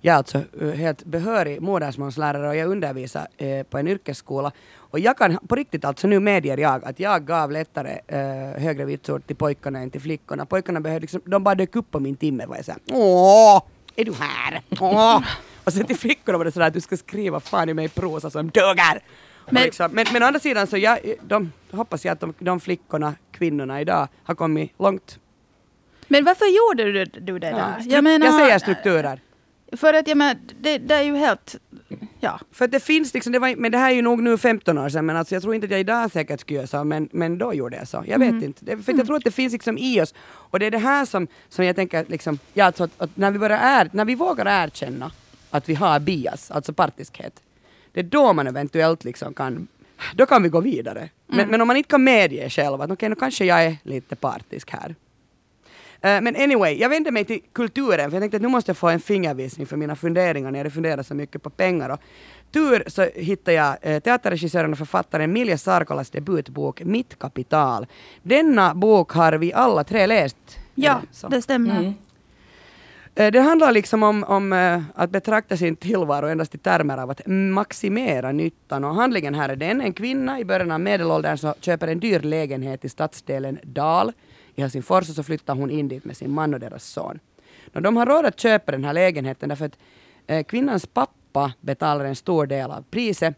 Jag 0.00 0.12
är 0.14 0.16
alltså 0.16 0.38
eh, 0.60 0.68
helt 0.70 1.04
behörig 1.04 1.60
modersmålslärare 1.62 2.48
och 2.48 2.56
jag 2.56 2.68
undervisar 2.68 3.26
eh, 3.36 3.62
på 3.62 3.78
en 3.78 3.88
yrkesskola. 3.88 4.52
Och 4.76 4.98
jag 4.98 5.18
kan 5.18 5.38
på 5.48 5.54
riktigt 5.54 5.84
alltså 5.84 6.06
nu 6.06 6.20
medger 6.20 6.56
jag 6.58 6.84
att 6.84 7.00
jag 7.00 7.24
gav 7.26 7.50
lättare 7.52 7.98
eh, 8.06 8.62
högre 8.62 8.84
vitsord 8.84 9.26
till 9.26 9.36
pojkarna 9.36 9.78
än 9.78 9.90
till 9.90 10.00
flickorna. 10.00 10.46
Pojkarna 10.46 10.80
behövde 10.80 11.00
liksom, 11.00 11.20
de 11.24 11.44
bara 11.44 11.54
dök 11.54 11.76
upp 11.76 11.90
på 11.90 12.00
min 12.00 12.16
timme 12.16 12.44
och 12.44 12.48
var 12.50 12.56
jag 12.56 12.64
såhär 12.64 12.80
Åh, 12.92 13.62
är 13.96 14.04
du 14.04 14.14
här? 14.14 14.62
Åh. 14.80 15.22
Och 15.64 15.72
sen 15.72 15.84
till 15.86 15.96
flickorna 15.96 16.38
var 16.38 16.44
det 16.44 16.52
sådär 16.52 16.66
att 16.66 16.74
du 16.74 16.80
ska 16.80 16.96
skriva 16.96 17.40
fan 17.40 17.68
i 17.68 17.74
mig 17.74 17.88
prosa 17.88 18.30
som 18.30 18.50
duger. 18.50 19.00
Men- 19.50 19.62
Liksom, 19.62 19.90
men, 19.92 20.06
men 20.12 20.22
å 20.22 20.26
andra 20.26 20.40
sidan 20.40 20.66
så 20.66 20.76
jag, 20.76 20.98
de, 21.22 21.52
hoppas 21.70 22.04
jag 22.04 22.12
att 22.12 22.20
de, 22.20 22.34
de 22.38 22.60
flickorna, 22.60 23.14
kvinnorna 23.32 23.80
idag 23.80 24.08
har 24.24 24.34
kommit 24.34 24.72
långt. 24.78 25.18
Men 26.08 26.24
varför 26.24 26.44
gjorde 26.46 26.92
du, 26.92 27.04
du 27.20 27.38
det 27.38 27.50
Ja, 27.50 27.56
där? 27.56 27.80
stru- 28.02 28.24
jag 28.24 28.34
säger 28.34 28.58
strukturer. 28.58 29.20
För 29.72 29.94
att 29.94 30.08
jag 30.08 30.16
menar, 30.16 30.36
det, 30.60 30.78
det 30.78 30.94
är 30.94 31.02
ju 31.02 31.16
helt... 31.16 31.56
Ja. 32.20 32.40
För 32.52 32.64
att 32.64 32.70
det 32.70 32.80
finns 32.80 33.14
liksom, 33.14 33.32
det 33.32 33.38
var, 33.38 33.56
men 33.56 33.72
det 33.72 33.78
här 33.78 33.90
är 33.90 33.94
ju 33.94 34.02
nog 34.02 34.22
nu 34.22 34.38
15 34.38 34.78
år 34.78 34.88
sedan, 34.88 35.06
men 35.06 35.16
alltså 35.16 35.34
jag 35.34 35.42
tror 35.42 35.54
inte 35.54 35.64
att 35.64 35.70
jag 35.70 35.80
idag 35.80 36.10
säkert 36.10 36.40
skulle 36.40 36.56
göra 36.56 36.66
så, 36.66 36.84
men, 36.84 37.08
men 37.12 37.38
då 37.38 37.54
gjorde 37.54 37.76
jag 37.76 37.88
så. 37.88 38.04
Jag 38.06 38.18
vet 38.18 38.42
inte. 38.42 38.64
Det, 38.64 38.82
för 38.82 38.92
jag 38.92 39.06
tror 39.06 39.16
att 39.16 39.24
det 39.24 39.30
finns 39.30 39.52
liksom 39.52 39.78
i 39.78 40.00
oss. 40.00 40.14
Och 40.26 40.58
det 40.58 40.66
är 40.66 40.70
det 40.70 40.78
här 40.78 41.04
som, 41.04 41.26
som 41.48 41.64
jag 41.64 41.76
tänker, 41.76 42.04
liksom, 42.08 42.38
ja, 42.54 42.64
alltså 42.64 42.84
att, 42.84 42.90
att 42.98 43.16
när, 43.16 43.30
vi 43.30 43.38
börjar 43.38 43.58
är, 43.58 43.90
när 43.92 44.04
vi 44.04 44.14
vågar 44.14 44.64
erkänna 44.64 45.12
att 45.50 45.68
vi 45.68 45.74
har 45.74 46.00
bias, 46.00 46.50
alltså 46.50 46.72
partiskhet, 46.72 47.42
det 47.92 48.00
är 48.00 48.04
då 48.04 48.32
man 48.32 48.46
eventuellt 48.46 49.04
liksom 49.04 49.34
kan, 49.34 49.68
då 50.14 50.26
kan 50.26 50.42
vi 50.42 50.48
gå 50.48 50.60
vidare. 50.60 51.08
Men, 51.26 51.48
men 51.48 51.60
om 51.60 51.68
man 51.68 51.76
inte 51.76 51.88
kan 51.88 52.04
medge 52.04 52.50
själv 52.50 52.74
att 52.74 52.84
okej, 52.84 52.92
okay, 52.92 53.08
nu 53.08 53.14
kanske 53.14 53.44
jag 53.44 53.64
är 53.64 53.76
lite 53.82 54.16
partisk 54.16 54.70
här. 54.70 54.94
Eh, 56.00 56.20
men 56.20 56.36
anyway, 56.36 56.74
jag 56.74 56.88
vände 56.88 57.10
mig 57.10 57.24
till 57.24 57.40
kulturen 57.52 58.10
för 58.10 58.16
jag 58.16 58.22
tänkte 58.22 58.36
att 58.36 58.42
nu 58.42 58.48
måste 58.48 58.70
jag 58.70 58.76
få 58.76 58.88
en 58.88 59.00
fingervisning 59.00 59.66
för 59.66 59.76
mina 59.76 59.96
funderingar 59.96 60.50
när 60.50 60.64
jag 60.64 60.72
funderar 60.72 61.02
så 61.02 61.14
mycket 61.14 61.42
på 61.42 61.50
pengar. 61.50 61.90
Och 61.90 62.00
tur 62.52 62.82
så 62.86 63.02
hittade 63.14 63.52
jag 63.52 63.76
uh, 63.86 63.98
teaterregissören 63.98 64.72
och 64.72 64.78
författaren 64.78 65.32
Milja 65.32 65.58
Sarkolas 65.58 66.10
debutbok 66.10 66.82
Mitt 66.82 67.18
kapital. 67.18 67.86
Denna 68.22 68.74
bok 68.74 69.12
har 69.12 69.32
vi 69.32 69.52
alla 69.52 69.84
tre 69.84 70.06
läst. 70.06 70.58
Ja, 70.74 71.00
Är 71.24 71.28
det 71.28 71.42
stämmer. 71.42 71.78
Mm. 71.78 71.94
Eh, 73.14 73.32
Det 73.32 73.40
handlar 73.40 73.72
liksom 73.72 74.02
om, 74.02 74.24
om 74.24 74.52
eh, 74.52 74.82
att 74.94 75.10
betrakta 75.10 75.56
sin 75.56 75.76
tillvaro 75.76 76.26
endast 76.26 76.54
i 76.54 76.58
termer 76.58 76.98
av 76.98 77.10
att 77.10 77.20
maximera 77.26 78.32
nyttan. 78.32 78.84
Och 78.84 78.94
handlingen 78.94 79.34
här 79.34 79.48
är 79.48 79.56
den. 79.56 79.80
En 79.80 79.92
kvinna 79.92 80.40
i 80.40 80.44
början 80.44 80.70
av 80.70 80.80
medelåldern 80.80 81.38
så 81.38 81.54
köper 81.60 81.88
en 81.88 82.00
dyr 82.00 82.20
lägenhet 82.20 82.84
i 82.84 82.88
stadsdelen 82.88 83.58
Dal 83.62 84.12
i 84.58 84.60
Helsingfors 84.62 85.08
och 85.08 85.14
så 85.14 85.22
flyttar 85.22 85.54
hon 85.54 85.70
in 85.70 85.88
dit 85.88 86.04
med 86.04 86.16
sin 86.16 86.30
man 86.30 86.54
och 86.54 86.60
deras 86.60 86.84
son. 86.84 87.18
Och 87.74 87.82
de 87.82 87.96
har 87.96 88.06
råd 88.06 88.26
att 88.26 88.40
köpa 88.40 88.72
den 88.72 88.84
här 88.84 88.92
lägenheten 88.92 89.48
därför 89.48 89.64
att 89.64 89.78
eh, 90.26 90.44
kvinnans 90.44 90.86
pappa 90.86 91.52
betalar 91.60 92.04
en 92.04 92.16
stor 92.16 92.46
del 92.46 92.70
av 92.70 92.84
priset. 92.90 93.34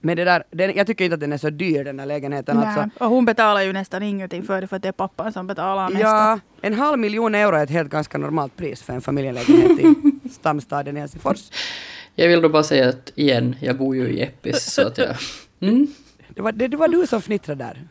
Men 0.00 0.16
det 0.16 0.24
där, 0.24 0.44
den, 0.50 0.72
jag 0.76 0.86
tycker 0.86 1.04
inte 1.04 1.14
att 1.14 1.20
den 1.20 1.32
är 1.32 1.38
så 1.38 1.50
dyr 1.50 1.84
den 1.84 1.98
här 1.98 2.06
lägenheten. 2.06 2.56
Nej. 2.56 2.66
Alltså. 2.66 3.04
Och 3.04 3.10
hon 3.10 3.24
betalar 3.24 3.62
ju 3.62 3.72
nästan 3.72 4.02
ingenting 4.02 4.42
för 4.42 4.60
det, 4.60 4.66
för 4.66 4.76
att 4.76 4.82
det 4.82 4.88
är 4.88 4.92
pappan 4.92 5.32
som 5.32 5.46
betalar 5.46 5.88
mest. 5.88 6.02
Ja, 6.02 6.40
en 6.60 6.74
halv 6.74 6.98
miljon 6.98 7.34
euro 7.34 7.56
är 7.56 7.64
ett 7.64 7.70
helt 7.70 7.90
ganska 7.90 8.18
normalt 8.18 8.56
pris 8.56 8.82
för 8.82 8.92
en 8.92 9.00
familjelägenhet 9.00 9.78
i 9.78 9.94
stamstaden 10.30 10.96
i 10.96 11.00
Helsingfors. 11.00 11.50
Jag 12.14 12.28
vill 12.28 12.40
då 12.40 12.48
bara 12.48 12.62
säga 12.62 12.88
att 12.88 13.12
igen, 13.14 13.56
jag 13.60 13.78
bor 13.78 13.96
ju 13.96 14.08
i 14.08 14.22
Eppis 14.22 14.72
så 14.74 14.86
att 14.86 14.98
jag... 14.98 15.16
Mm. 15.60 15.86
Det 16.28 16.42
var, 16.42 16.52
det, 16.52 16.68
det 16.68 16.76
var 16.76 16.88
du 16.88 17.06
som 17.06 17.20
fnittrade 17.22 17.64
där. 17.64 17.88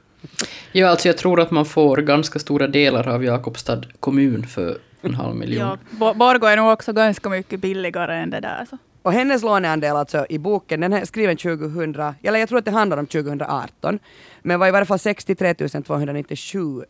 Ja, 0.71 0.87
alltså 0.87 1.07
jag 1.07 1.17
tror 1.17 1.39
att 1.41 1.51
man 1.51 1.65
får 1.65 1.97
ganska 1.97 2.39
stora 2.39 2.67
delar 2.67 3.07
av 3.07 3.23
Jakobstad 3.23 3.81
kommun 3.99 4.47
för 4.47 4.77
en 5.01 5.13
halv 5.13 5.35
miljon. 5.35 5.61
Ja, 5.67 5.77
Bo- 5.89 6.13
Borgå 6.13 6.47
är 6.47 6.57
nog 6.57 6.71
också 6.73 6.93
ganska 6.93 7.29
mycket 7.29 7.59
billigare 7.59 8.15
än 8.15 8.29
det 8.29 8.39
där. 8.39 8.65
Så. 8.69 8.77
Och 9.01 9.13
hennes 9.13 9.41
låneandel 9.43 9.95
alltså 9.95 10.25
i 10.29 10.37
boken, 10.39 10.79
den 10.81 10.93
är 10.93 11.05
skriven 11.05 11.37
2000, 11.37 11.95
eller 12.23 12.39
jag 12.39 12.49
tror 12.49 12.59
att 12.59 12.65
det 12.65 12.71
handlar 12.71 12.97
om 12.97 13.07
2018, 13.07 13.99
men 14.41 14.59
var 14.59 14.67
i 14.67 14.71
varje 14.71 14.85
fall 14.85 14.99
63 14.99 15.53
297 15.53 16.83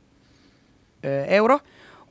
eh, 1.01 1.11
euro. 1.11 1.59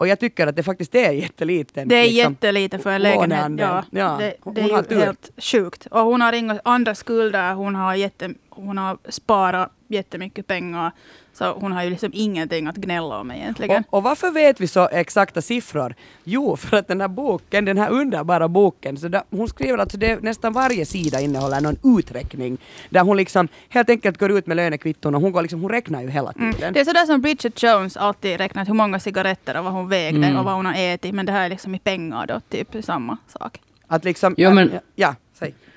Och 0.02 0.08
jag 0.08 0.20
tycker 0.20 0.46
att 0.46 0.56
det 0.56 0.62
faktiskt 0.62 0.94
är 0.94 1.12
jätteliten. 1.12 1.88
Det 1.88 1.96
är 1.96 2.02
liksom. 2.02 2.32
jättelite 2.32 2.78
för 2.78 2.90
en 2.90 3.02
lägenhet. 3.02 3.28
låneandel. 3.30 3.66
Ja, 3.68 3.84
Ja, 3.90 4.16
det, 4.18 4.34
det 4.54 4.60
är 4.60 4.92
ju 4.92 4.98
helt 5.00 5.30
sjukt. 5.38 5.86
Och 5.90 6.00
hon 6.00 6.20
har 6.20 6.32
inga 6.32 6.60
andra 6.64 6.94
skulder. 6.94 7.54
Hon 7.54 7.74
har, 7.74 7.94
jätte, 7.94 8.30
hon 8.48 8.78
har 8.78 8.98
sparat 9.08 9.70
jättemycket 9.92 10.46
pengar. 10.46 10.92
Så 11.34 11.52
hon 11.52 11.72
har 11.72 11.82
ju 11.84 11.90
liksom 11.90 12.10
ingenting 12.14 12.66
att 12.66 12.76
gnälla 12.76 13.18
om 13.20 13.30
egentligen. 13.30 13.84
Och, 13.90 13.98
och 13.98 14.02
varför 14.02 14.30
vet 14.30 14.60
vi 14.60 14.66
så 14.66 14.88
exakta 14.88 15.42
siffror? 15.42 15.94
Jo, 16.24 16.56
för 16.56 16.76
att 16.76 16.88
den 16.88 17.00
här 17.00 17.08
boken, 17.08 17.64
den 17.64 17.78
här 17.78 17.90
underbara 17.90 18.48
boken, 18.48 18.96
så 18.96 19.08
där, 19.08 19.22
hon 19.30 19.48
skriver 19.48 19.78
alltså 19.78 19.98
det, 19.98 20.22
nästan 20.22 20.52
varje 20.52 20.86
sida 20.86 21.20
innehåller 21.20 21.60
någon 21.60 21.98
uträkning 21.98 22.58
där 22.90 23.00
hon 23.00 23.16
liksom 23.16 23.48
helt 23.68 23.90
enkelt 23.90 24.18
går 24.18 24.30
ut 24.30 24.46
med 24.46 24.56
lönekvitton 24.56 25.14
och 25.14 25.20
hon, 25.20 25.32
går 25.32 25.42
liksom, 25.42 25.60
hon 25.60 25.70
räknar 25.70 26.02
ju 26.02 26.10
hela 26.10 26.32
tiden. 26.32 26.54
Mm. 26.54 26.72
Det 26.72 26.80
är 26.80 26.84
sådär 26.84 27.06
som 27.06 27.20
Bridget 27.20 27.62
Jones 27.62 27.96
alltid 27.96 28.38
räknat 28.38 28.68
hur 28.68 28.74
många 28.74 29.00
cigaretter 29.00 29.58
och 29.58 29.64
vad 29.64 29.72
hon 29.72 29.88
vägde 29.88 30.26
Mm. 30.26 30.36
och 30.38 30.44
vad 30.44 30.54
hon 30.54 30.66
har 30.66 30.74
ätit. 30.74 31.14
Men 31.14 31.26
det 31.26 31.32
här 31.32 31.44
är 31.44 31.48
liksom 31.48 31.74
i 31.74 31.78
pengar 31.78 32.26
då, 32.26 32.40
typ 32.48 32.84
samma 32.84 33.16
sak. 33.28 33.60
Att 33.86 34.04
liksom, 34.04 34.34
Jo, 34.38 34.50
men- 34.50 34.70
ja. 34.94 35.14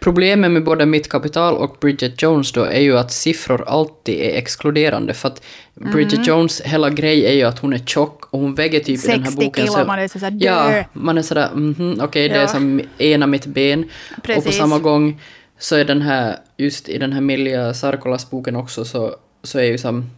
Problemet 0.06 0.52
med 0.52 0.63
både 0.63 0.86
Mitt 0.86 1.10
Kapital 1.10 1.58
och 1.58 1.78
Bridget 1.80 2.22
Jones 2.22 2.52
då 2.52 2.63
är 2.63 2.80
ju 2.80 2.98
att 2.98 3.12
siffror 3.12 3.63
alltid 3.68 4.15
är 4.15 4.38
exkluderande. 4.38 5.13
För 5.13 5.28
att 5.28 5.44
Bridget 5.74 6.13
Mm. 6.13 6.26
Jones 6.28 6.62
hela 6.62 6.89
grej 6.89 7.26
är 7.26 7.32
ju 7.32 7.44
att 7.44 7.60
hon 7.60 7.74
är 7.74 7.78
tjock 7.78 8.26
och 8.34 8.39
hon 8.39 8.56
väger 8.56 8.80
typ 8.80 9.04
i 9.04 9.08
den 9.08 9.24
här 9.24 9.32
60 9.32 9.46
boken. 9.46 9.68
kilo, 9.68 9.86
man 9.86 10.00
är 10.00 10.08
så 10.08 10.20
såhär, 10.20 10.38
ja, 10.39 10.70
dö. 10.70 10.84
man 10.94 11.18
är 11.18 11.22
sådär, 11.22 11.50
mhm, 11.54 12.00
okej 12.02 12.30
det 12.30 12.36
är 12.36 12.48
som 12.48 12.82
ena 12.98 13.28
mitt 13.28 13.46
ben. 13.46 13.84
Och 13.84 14.15
på 14.15 14.22
Precis. 14.22 14.58
samma 14.58 14.80
gång 14.80 15.22
så 15.60 15.76
är 15.76 15.86
den 15.86 16.02
här, 16.02 16.38
just 16.58 16.89
i 16.89 16.98
den 16.98 17.13
här 17.13 17.22
Milja 17.22 17.74
Sarkolas 17.74 18.30
boken 18.30 18.56
också 18.56 18.86
så, 18.86 19.15
så 19.44 19.60
är 19.60 19.63
ju 19.63 19.78
som, 19.78 20.10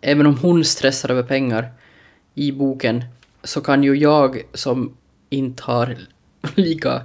även 0.00 0.26
om 0.26 0.38
hon 0.38 0.64
stressar 0.64 1.10
över 1.10 1.22
pengar 1.22 1.68
i 2.34 2.52
boken 2.52 3.04
så 3.44 3.60
kan 3.60 3.84
ju 3.84 3.94
jag 3.94 4.42
som 4.54 4.96
inte 5.30 5.62
har 5.62 5.96
lika 6.54 7.02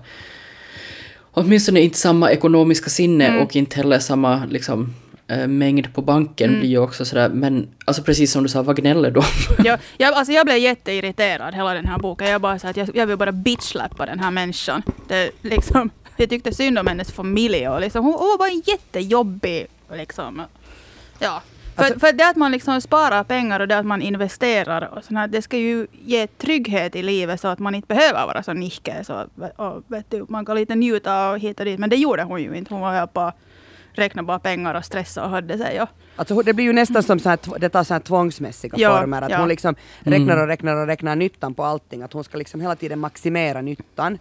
åtminstone 1.34 1.80
inte 1.82 1.98
samma 1.98 2.32
ekonomiska 2.32 2.90
sinne 2.90 3.28
Mm. 3.28 3.42
och 3.42 3.56
inte 3.56 3.76
heller 3.76 4.00
samma 4.00 4.46
liksom, 4.46 4.94
eh, 5.28 5.48
mängd 5.48 5.94
på 5.94 6.02
banken 6.02 6.48
Mm. 6.50 6.60
blir 6.60 6.70
ju 6.70 6.78
också 6.78 7.06
sådär, 7.06 7.30
men 7.30 7.68
alltså 7.86 8.04
precis 8.04 8.32
som 8.32 8.44
du 8.44 8.50
sa, 8.50 8.62
vad 8.62 8.76
gnäller 8.76 9.18
om? 9.18 9.24
jag, 9.64 9.80
jag, 9.98 10.14
alltså 10.14 10.34
jag 10.34 10.46
blev 10.46 10.58
jätteirriterad 10.58 11.54
hela 11.56 11.74
den 11.74 11.86
här 11.86 11.98
boken. 11.98 12.28
Jag 12.28 12.42
bara 12.42 12.60
så 12.60 12.68
att 12.68 12.78
jag, 12.78 12.90
jag 12.94 13.08
vill 13.08 13.18
bara 13.18 13.32
bitchlappa 13.32 14.06
den 14.06 14.20
här 14.20 14.32
människan. 14.32 14.82
Det, 15.08 15.32
liksom, 15.42 15.90
jag 16.18 16.30
tyckte 16.30 16.54
synd 16.54 16.80
om 16.80 16.88
hennes 16.88 17.12
familj 17.12 17.68
och 17.68 17.82
liksom, 17.82 18.06
hon, 18.06 18.14
hon 18.14 18.36
var 18.40 18.48
en 18.48 18.62
jättejobbig 18.66 19.66
liksom. 19.94 20.42
Ja. 21.20 21.42
För, 21.76 21.84
Alltså- 21.84 22.00
för 22.00 22.12
det 22.14 22.28
att 22.30 22.36
man 22.36 22.52
liksom 22.52 22.82
sparar 22.82 23.24
pengar 23.24 23.60
och 23.60 23.68
det 23.68 23.78
att 23.78 23.86
man 23.86 24.02
investerar 24.02 24.90
och 24.98 25.04
sånt 25.04 25.18
här, 25.20 25.28
det 25.28 25.42
ska 25.42 25.58
ju 25.58 25.88
ge 26.06 26.28
trygghet 26.28 26.96
i 26.96 27.02
livet 27.04 27.40
så 27.42 27.48
att 27.48 27.60
man 27.60 27.76
inte 27.76 27.88
behöver 27.88 28.26
vara 28.26 28.44
så 28.44 28.54
nihke. 28.54 29.04
Så, 29.04 29.26
och, 29.56 29.84
vet 29.88 30.12
du, 30.12 30.26
man 30.30 30.46
kan 30.46 30.56
lite 30.56 30.76
njuta 30.76 31.30
och 31.32 31.40
hit 31.40 31.60
och 31.60 31.66
dit. 31.66 31.80
Men 31.80 31.90
det 31.90 31.96
gjorde 31.96 32.24
hon 32.24 32.42
ju 32.42 32.54
inte. 32.58 32.74
Hon 32.74 32.82
var 32.82 32.92
här 32.92 33.08
på 33.08 33.32
räkna 33.96 34.24
bara 34.24 34.40
pengar 34.40 34.76
och 34.76 34.86
stressa 34.86 35.24
och 35.24 35.30
hade 35.30 35.58
sig. 35.58 35.76
Ja. 35.76 35.88
Alltså, 36.16 36.42
det 36.42 36.54
blir 36.54 36.66
ju 36.66 36.74
nästan 36.74 37.04
som 37.04 37.20
så 37.20 37.30
här, 37.30 37.40
det 37.60 37.70
tar 37.70 37.84
så 37.84 37.94
här 37.94 38.02
tvångsmässiga 38.02 38.74
Ja, 38.78 39.00
former. 39.00 39.22
Att 39.22 39.32
ja. 39.32 39.38
hon 39.40 39.48
liksom 39.48 39.76
Mm. 40.06 40.20
räknar 40.20 40.42
och 40.42 40.48
räknar 40.48 40.76
och 40.76 40.88
räknar 40.88 41.16
nyttan 41.16 41.54
på 41.54 41.64
allting. 41.64 42.02
Att 42.04 42.14
hon 42.14 42.24
ska 42.24 42.38
liksom 42.38 42.62
hela 42.62 42.76
tiden 42.76 43.00
maximera 43.00 43.62
nyttan. 43.62 44.20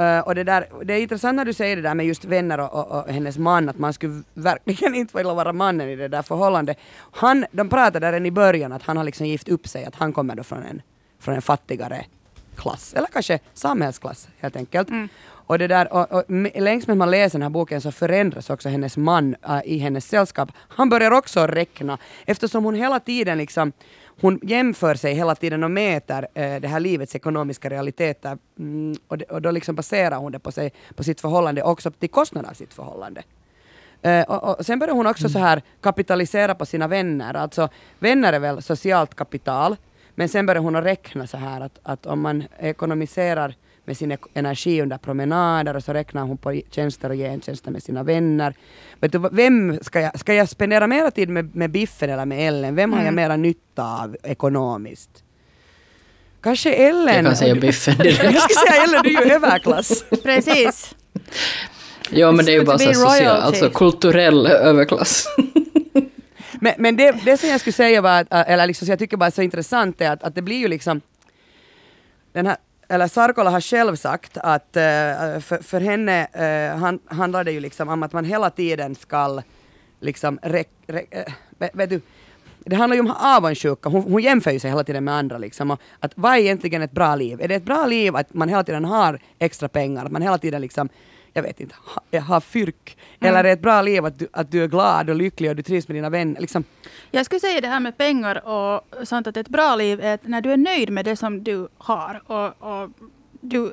Eh, 0.00 0.20
och 0.20 0.34
det, 0.34 0.44
där, 0.44 0.66
det 0.84 0.94
är 0.94 1.02
intressant 1.02 1.36
när 1.36 1.44
du 1.44 1.52
säger 1.52 1.76
det 1.76 1.82
där 1.82 1.94
med 1.94 2.06
just 2.06 2.24
vänner 2.24 2.60
och, 2.60 2.74
och, 2.74 3.02
och 3.02 3.12
hennes 3.12 3.38
man, 3.38 3.68
att 3.68 3.78
man 3.78 3.92
skulle 3.92 4.22
verkligen 4.34 4.94
inte 5.00 5.16
vilja 5.16 5.34
vara 5.34 5.52
mannen 5.52 5.88
i 5.88 5.96
det 5.96 6.08
där 6.08 6.22
förhållandet. 6.22 6.78
Han, 7.12 7.46
de 7.52 7.68
pratade 7.68 8.06
redan 8.12 8.26
i 8.26 8.30
början 8.30 8.72
att 8.72 8.82
han 8.82 8.96
har 8.96 9.04
liksom 9.04 9.26
gift 9.26 9.48
upp 9.48 9.68
sig, 9.68 9.84
att 9.84 9.94
han 9.94 10.12
kommer 10.12 10.34
då 10.34 10.42
från 10.42 10.62
en, 10.62 10.82
från 11.18 11.34
en 11.34 11.42
fattigare 11.42 12.04
klass, 12.56 12.94
eller 12.94 13.06
kanske 13.06 13.38
samhällsklass 13.54 14.28
helt 14.38 14.56
enkelt. 14.56 14.88
Mm. 14.88 15.08
Och 15.50 15.58
det 15.58 15.66
där, 15.66 15.92
och, 15.92 16.12
och 16.12 16.24
längs 16.54 16.86
med 16.86 16.96
man 16.96 17.10
läser 17.10 17.38
den 17.38 17.42
här 17.42 17.50
boken 17.50 17.80
så 17.80 17.92
förändras 17.92 18.50
också 18.50 18.68
hennes 18.68 18.96
man 18.96 19.36
äh, 19.48 19.60
i 19.64 19.78
hennes 19.78 20.08
sällskap. 20.08 20.52
Han 20.56 20.88
börjar 20.88 21.10
också 21.10 21.46
räkna 21.46 21.98
eftersom 22.26 22.64
hon 22.64 22.74
hela 22.74 23.00
tiden 23.00 23.38
liksom 23.38 23.72
hon 24.20 24.40
jämför 24.42 24.94
sig 24.94 25.14
hela 25.14 25.34
tiden 25.34 25.64
och 25.64 25.70
mäter 25.70 26.28
äh, 26.34 26.60
det 26.60 26.68
här 26.68 26.80
livets 26.80 27.16
ekonomiska 27.16 27.70
realiteter. 27.70 28.38
Mm, 28.58 28.96
och, 29.08 29.18
det, 29.18 29.24
och 29.24 29.42
då 29.42 29.50
liksom 29.50 29.74
baserar 29.74 30.16
hon 30.16 30.32
det 30.32 30.38
på, 30.38 30.52
sig, 30.52 30.72
på 30.94 31.04
sitt 31.04 31.20
förhållande 31.20 31.62
också 31.62 31.90
till 31.90 32.10
kostnaden 32.10 32.50
av 32.50 32.54
sitt 32.54 32.74
förhållande. 32.74 33.22
Eh, 34.02 34.22
och, 34.22 34.58
och 34.58 34.66
sen 34.66 34.78
börjar 34.78 34.94
hon 34.94 35.06
också 35.06 35.28
så 35.28 35.38
här 35.38 35.62
kapitalisera 35.80 36.54
på 36.54 36.66
sina 36.66 36.88
vänner. 36.88 37.34
Alltså 37.34 37.68
vänner 37.98 38.32
är 38.32 38.38
väl 38.38 38.62
socialt 38.62 39.14
kapital. 39.14 39.76
Men 40.14 40.28
sen 40.28 40.46
började 40.46 40.64
hon 40.64 40.76
att 40.76 40.84
räkna 40.84 41.26
så 41.26 41.36
här 41.36 41.60
att, 41.60 41.78
att 41.82 42.06
om 42.06 42.20
man 42.20 42.44
ekonomiserar 42.58 43.54
med 43.84 43.96
sin 43.96 44.16
energi 44.34 44.82
under 44.82 44.98
promenader 44.98 45.76
och 45.76 45.84
så 45.84 45.92
räknar 45.92 46.22
hon 46.22 46.36
på 46.36 46.60
tjänster 46.70 47.10
och 47.10 47.16
gentjänster 47.16 47.70
med 47.70 47.82
sina 47.82 48.02
vänner. 48.02 48.54
Vet 49.00 49.12
du, 49.12 49.28
vem 49.32 49.78
ska 49.82 50.00
jag, 50.00 50.18
ska 50.20 50.34
jag 50.34 50.48
spendera 50.48 50.86
mera 50.86 51.10
tid 51.10 51.28
med, 51.28 51.56
med 51.56 51.70
Biffen 51.70 52.10
eller 52.10 52.24
med 52.24 52.48
Ellen? 52.48 52.74
Vem 52.74 52.92
har 52.92 52.98
jag 53.00 53.02
Mm. 53.08 53.14
mera 53.14 53.36
nytta 53.36 53.84
av 54.02 54.16
ekonomiskt? 54.22 55.24
Kanske 56.42 56.72
Ellen. 56.74 57.14
Jag 57.14 57.24
kan 57.24 57.36
säga 57.36 57.54
Biffen 57.54 57.94
direkt. 57.98 58.24
jag 58.24 58.42
ska 58.50 58.66
säga 58.70 58.84
Ellen, 58.84 59.00
du 59.02 59.16
är 59.16 59.24
ju 59.26 59.32
överklass. 59.32 60.04
Precis. 60.22 60.94
Ja, 62.10 62.32
men 62.32 62.44
det 62.44 62.52
är 62.52 62.58
ju 62.60 62.64
bara 62.64 62.78
så 62.78 62.94
social, 62.94 63.26
alltså 63.26 63.70
kulturell 63.70 64.46
överklass. 64.46 65.26
Men, 66.62 66.74
men 66.78 66.96
det, 66.96 67.12
det 67.24 67.36
som 67.36 67.48
jag 67.48 67.60
skulle 67.60 67.72
säga 67.72 68.00
var, 68.00 68.20
att, 68.30 68.48
eller 68.48 68.66
liksom, 68.66 68.86
så 68.86 68.92
jag 68.92 68.98
tycker 68.98 69.16
bara 69.16 69.26
är 69.26 69.30
så 69.30 69.42
intressant 69.42 70.00
är 70.00 70.10
att, 70.10 70.22
att 70.22 70.34
det 70.34 70.42
blir 70.42 70.56
ju 70.56 70.68
liksom 70.68 71.00
den 72.32 72.46
här, 72.46 72.56
eller 72.90 73.08
Sarkola 73.08 73.50
har 73.50 73.60
själv 73.60 73.96
sagt 73.96 74.38
att 74.38 74.76
uh, 74.76 75.40
för, 75.40 75.62
för 75.62 75.80
henne 75.80 76.26
uh, 76.36 76.78
han, 76.78 76.98
handlar 77.06 77.44
det 77.44 77.52
ju 77.52 77.60
liksom 77.60 77.88
om 77.88 78.02
att 78.02 78.12
man 78.12 78.24
hela 78.24 78.50
tiden 78.50 78.94
ska 78.94 79.42
liksom 80.00 80.38
re, 80.42 80.64
re, 80.86 81.00
uh, 81.00 81.06
eh, 81.10 81.32
vet, 81.58 81.74
vet 81.74 81.90
du, 81.90 82.00
det 82.58 82.76
handlar 82.76 82.94
ju 82.94 83.00
om 83.00 83.10
avundsjuka, 83.10 83.88
hon, 83.88 84.02
hon 84.02 84.22
jämför 84.22 84.50
ju 84.50 84.58
sig 84.58 84.70
hela 84.70 84.84
tiden 84.84 85.04
med 85.04 85.14
andra 85.14 85.38
liksom. 85.38 85.70
Och 85.70 85.80
att 86.00 86.12
vad 86.14 86.32
är 86.32 86.36
egentligen 86.36 86.82
ett 86.82 86.92
bra 86.92 87.14
liv? 87.14 87.40
Är 87.40 87.48
det 87.48 87.54
ett 87.54 87.64
bra 87.64 87.86
liv 87.86 88.16
att 88.16 88.34
man 88.34 88.48
hela 88.48 88.64
tiden 88.64 88.84
har 88.84 89.18
extra 89.38 89.68
pengar, 89.68 90.04
att 90.04 90.12
man 90.12 90.22
hela 90.22 90.38
tiden 90.38 90.60
liksom 90.60 90.88
jag 91.32 91.42
vet 91.42 91.60
inte, 91.60 91.74
ha, 92.12 92.20
har 92.20 92.40
fyrk? 92.40 92.96
Eller 93.20 93.38
är 93.38 93.42
det 93.42 93.50
ett 93.50 93.62
bra 93.62 93.82
liv 93.82 94.04
att 94.04 94.18
du, 94.18 94.28
att 94.32 94.50
du 94.50 94.62
är 94.64 94.68
glad 94.68 95.10
och 95.10 95.16
lycklig 95.16 95.50
och 95.50 95.56
du 95.56 95.62
trivs 95.62 95.88
med 95.88 95.94
dina 95.96 96.10
vänner? 96.10 96.40
Liksom, 96.40 96.64
Jag 97.10 97.26
skulle 97.26 97.40
säga 97.40 97.60
det 97.60 97.68
här 97.68 97.80
med 97.80 97.98
pengar 97.98 98.48
och 98.48 99.08
sånt 99.08 99.26
att 99.26 99.36
ett 99.36 99.48
bra 99.48 99.76
liv 99.76 100.00
är 100.00 100.14
att 100.14 100.26
när 100.26 100.40
du 100.40 100.52
är 100.52 100.56
nöjd 100.56 100.90
med 100.90 101.04
det 101.04 101.16
som 101.16 101.44
du 101.44 101.68
har 101.78 102.22
och, 102.26 102.46
och 102.82 102.90
du 103.42 103.72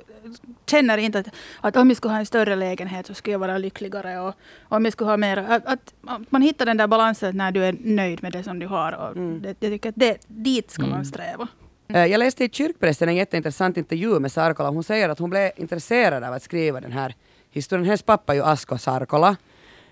känner 0.65 0.97
inte 0.97 1.19
att, 1.19 1.27
att 1.61 1.75
om 1.75 1.89
jag 1.89 1.97
skulle 1.97 2.13
ha 2.13 2.19
en 2.19 2.25
större 2.25 2.55
lägenhet 2.55 3.05
så 3.07 3.13
skulle 3.13 3.31
jag 3.31 3.39
vara 3.39 3.57
lyckligare 3.57 4.19
och 4.19 4.33
om 4.63 4.85
jag 4.85 4.93
skulle 4.93 5.09
ha 5.09 5.17
mer. 5.17 5.37
Att, 5.37 5.65
att, 5.65 5.93
att 6.07 6.31
man 6.31 6.41
hittar 6.41 6.65
den 6.65 6.77
där 6.77 6.87
balansen 6.87 7.37
när 7.37 7.51
du 7.51 7.63
är 7.65 7.75
nöjd 7.79 8.23
med 8.23 8.31
det 8.31 8.43
som 8.43 8.59
du 8.59 8.67
har. 8.67 8.91
Och 8.91 9.15
Mm. 9.17 9.41
det, 9.41 9.47
jag 9.59 9.71
tycker 9.71 9.89
att 9.89 9.95
det, 9.97 10.17
dit 10.27 10.71
ska 10.71 10.85
man 10.85 11.05
sträva. 11.05 11.47
Eh, 11.87 12.05
Jag 12.05 12.19
läste 12.19 12.43
i 12.43 12.49
kyrkpressen 12.49 13.09
en 13.09 13.15
jätteintressant 13.15 13.77
intervju 13.77 14.19
med 14.19 14.31
Sarkola. 14.31 14.69
Hon 14.69 14.83
säger 14.83 15.09
att 15.09 15.19
hon 15.19 15.29
blev 15.29 15.51
intresserad 15.55 16.23
av 16.23 16.33
att 16.33 16.43
skriva 16.43 16.81
den 16.81 16.91
här 16.91 17.15
historien. 17.51 17.85
Hennes 17.85 18.01
pappa 18.01 18.33
är 18.33 18.37
ju 18.37 18.43
Asko 18.43 18.77
Sarkola. 18.77 19.37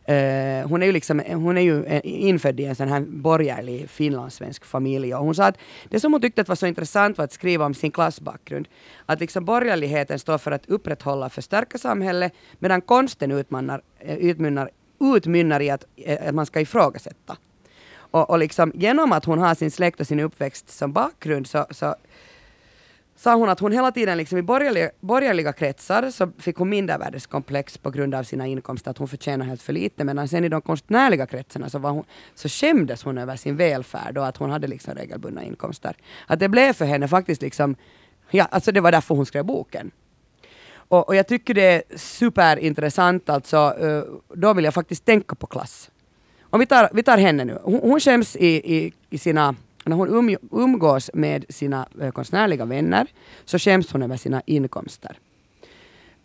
Eh, 0.07 0.67
hon 0.67 0.81
är 0.81 0.85
ju, 0.85 0.91
liksom, 0.91 1.21
hon 1.27 1.57
är 1.57 1.61
ju 1.61 1.85
eh, 1.85 2.01
infödd 2.03 2.59
i 2.59 2.65
en 2.65 2.75
sån 2.75 2.87
här 2.87 2.99
borgerlig 2.99 3.89
finlandssvensk 3.89 4.65
familj. 4.65 5.15
Och 5.15 5.25
hon 5.25 5.35
sa 5.35 5.45
att 5.45 5.57
det 5.89 5.99
som 5.99 6.13
hon 6.13 6.21
tyckte 6.21 6.41
att 6.41 6.49
var 6.49 6.55
så 6.55 6.67
intressant 6.67 7.17
var 7.17 7.25
att 7.25 7.31
skriva 7.31 7.65
om 7.65 7.73
sin 7.73 7.91
klassbakgrund. 7.91 8.67
Att 9.05 9.19
liksom 9.19 9.45
borgerligheten 9.45 10.19
står 10.19 10.37
för 10.37 10.51
att 10.51 10.65
upprätthålla 10.69 11.25
och 11.25 11.33
förstärka 11.33 11.77
samhället 11.77 12.33
medan 12.59 12.81
konsten 12.81 13.31
utmanar, 13.31 13.81
eh, 13.99 14.17
utmynnar, 14.17 14.69
utmynnar 14.99 15.61
i 15.61 15.69
att, 15.69 15.85
eh, 15.95 16.27
att 16.27 16.35
man 16.35 16.45
ska 16.45 16.61
ifrågasätta. 16.61 17.37
Och, 17.97 18.29
och 18.29 18.39
liksom, 18.39 18.71
genom 18.75 19.11
att 19.11 19.25
hon 19.25 19.39
har 19.39 19.55
sin 19.55 19.71
släkt 19.71 19.99
och 19.99 20.07
sin 20.07 20.19
uppväxt 20.19 20.69
som 20.69 20.93
bakgrund 20.93 21.47
så, 21.47 21.65
så 21.69 21.95
sa 23.15 23.36
hon 23.36 23.49
att 23.49 23.60
hon 23.60 23.71
hela 23.71 23.91
tiden 23.91 24.17
liksom 24.17 24.38
i 24.38 24.41
borgerliga, 24.41 24.89
borgerliga 24.99 25.54
kretsar 25.54 26.12
så 26.12 26.32
fick 26.38 26.58
hon 26.58 26.69
mindervärdeskomplex 26.69 27.78
på 27.78 27.91
grund 27.91 28.15
av 28.15 28.23
sina 28.23 28.47
inkomster, 28.47 28.91
att 28.91 28.97
hon 28.97 29.08
förtjänar 29.08 29.45
helt 29.45 29.62
för 29.62 29.73
lite. 29.73 30.04
Medan 30.04 30.28
sen 30.28 30.43
i 30.43 30.49
de 30.49 30.62
konstnärliga 30.62 31.25
kretsarna 31.25 31.69
så, 31.69 31.80
var 31.80 31.91
hon, 31.91 32.04
så 32.36 32.49
skämdes 32.49 33.04
hon 33.04 33.17
över 33.17 33.36
sin 33.36 33.58
välfärd 33.58 34.17
och 34.17 34.28
att 34.28 34.38
hon 34.38 34.49
hade 34.49 34.67
liksom 34.67 34.93
regelbundna 34.93 35.43
inkomster. 35.43 35.95
Att 36.28 36.39
det 36.39 36.49
blev 36.49 36.73
för 36.73 36.86
henne 36.86 37.08
faktiskt 37.08 37.41
liksom, 37.41 37.75
ja 38.32 38.47
alltså 38.51 38.71
det 38.71 38.82
var 38.82 38.91
därför 38.91 39.15
hon 39.15 39.25
skrev 39.25 39.45
boken. 39.45 39.91
Och, 40.88 41.08
och 41.08 41.15
jag 41.15 41.28
tycker 41.28 41.54
det 41.54 41.62
är 41.62 41.97
superintressant 41.97 43.30
alltså, 43.30 43.58
eh, 43.80 44.04
då 44.34 44.54
vill 44.54 44.65
jag 44.65 44.73
faktiskt 44.73 45.06
tänka 45.06 45.36
på 45.36 45.47
klass. 45.47 45.91
Om 46.41 46.60
vi 46.60 46.65
tar, 46.65 46.89
vi 46.93 47.04
tar 47.04 47.17
henne 47.17 47.45
nu. 47.45 47.60
Hon, 47.63 47.80
hon 47.84 47.99
skäms 47.99 48.36
i, 48.36 48.47
i, 48.47 48.93
i 49.10 49.17
sina, 49.17 49.56
när 49.86 49.95
hon 49.95 50.10
um, 50.10 50.38
umgås 50.52 51.12
med 51.13 51.45
sina 51.50 51.88
eh, 52.02 52.12
konstnärliga 52.12 52.65
vänner, 52.65 53.08
så 53.45 53.60
skäms 53.60 53.91
hon 53.91 54.04
över 54.04 54.17
sina 54.17 54.41
inkomster. 54.45 55.19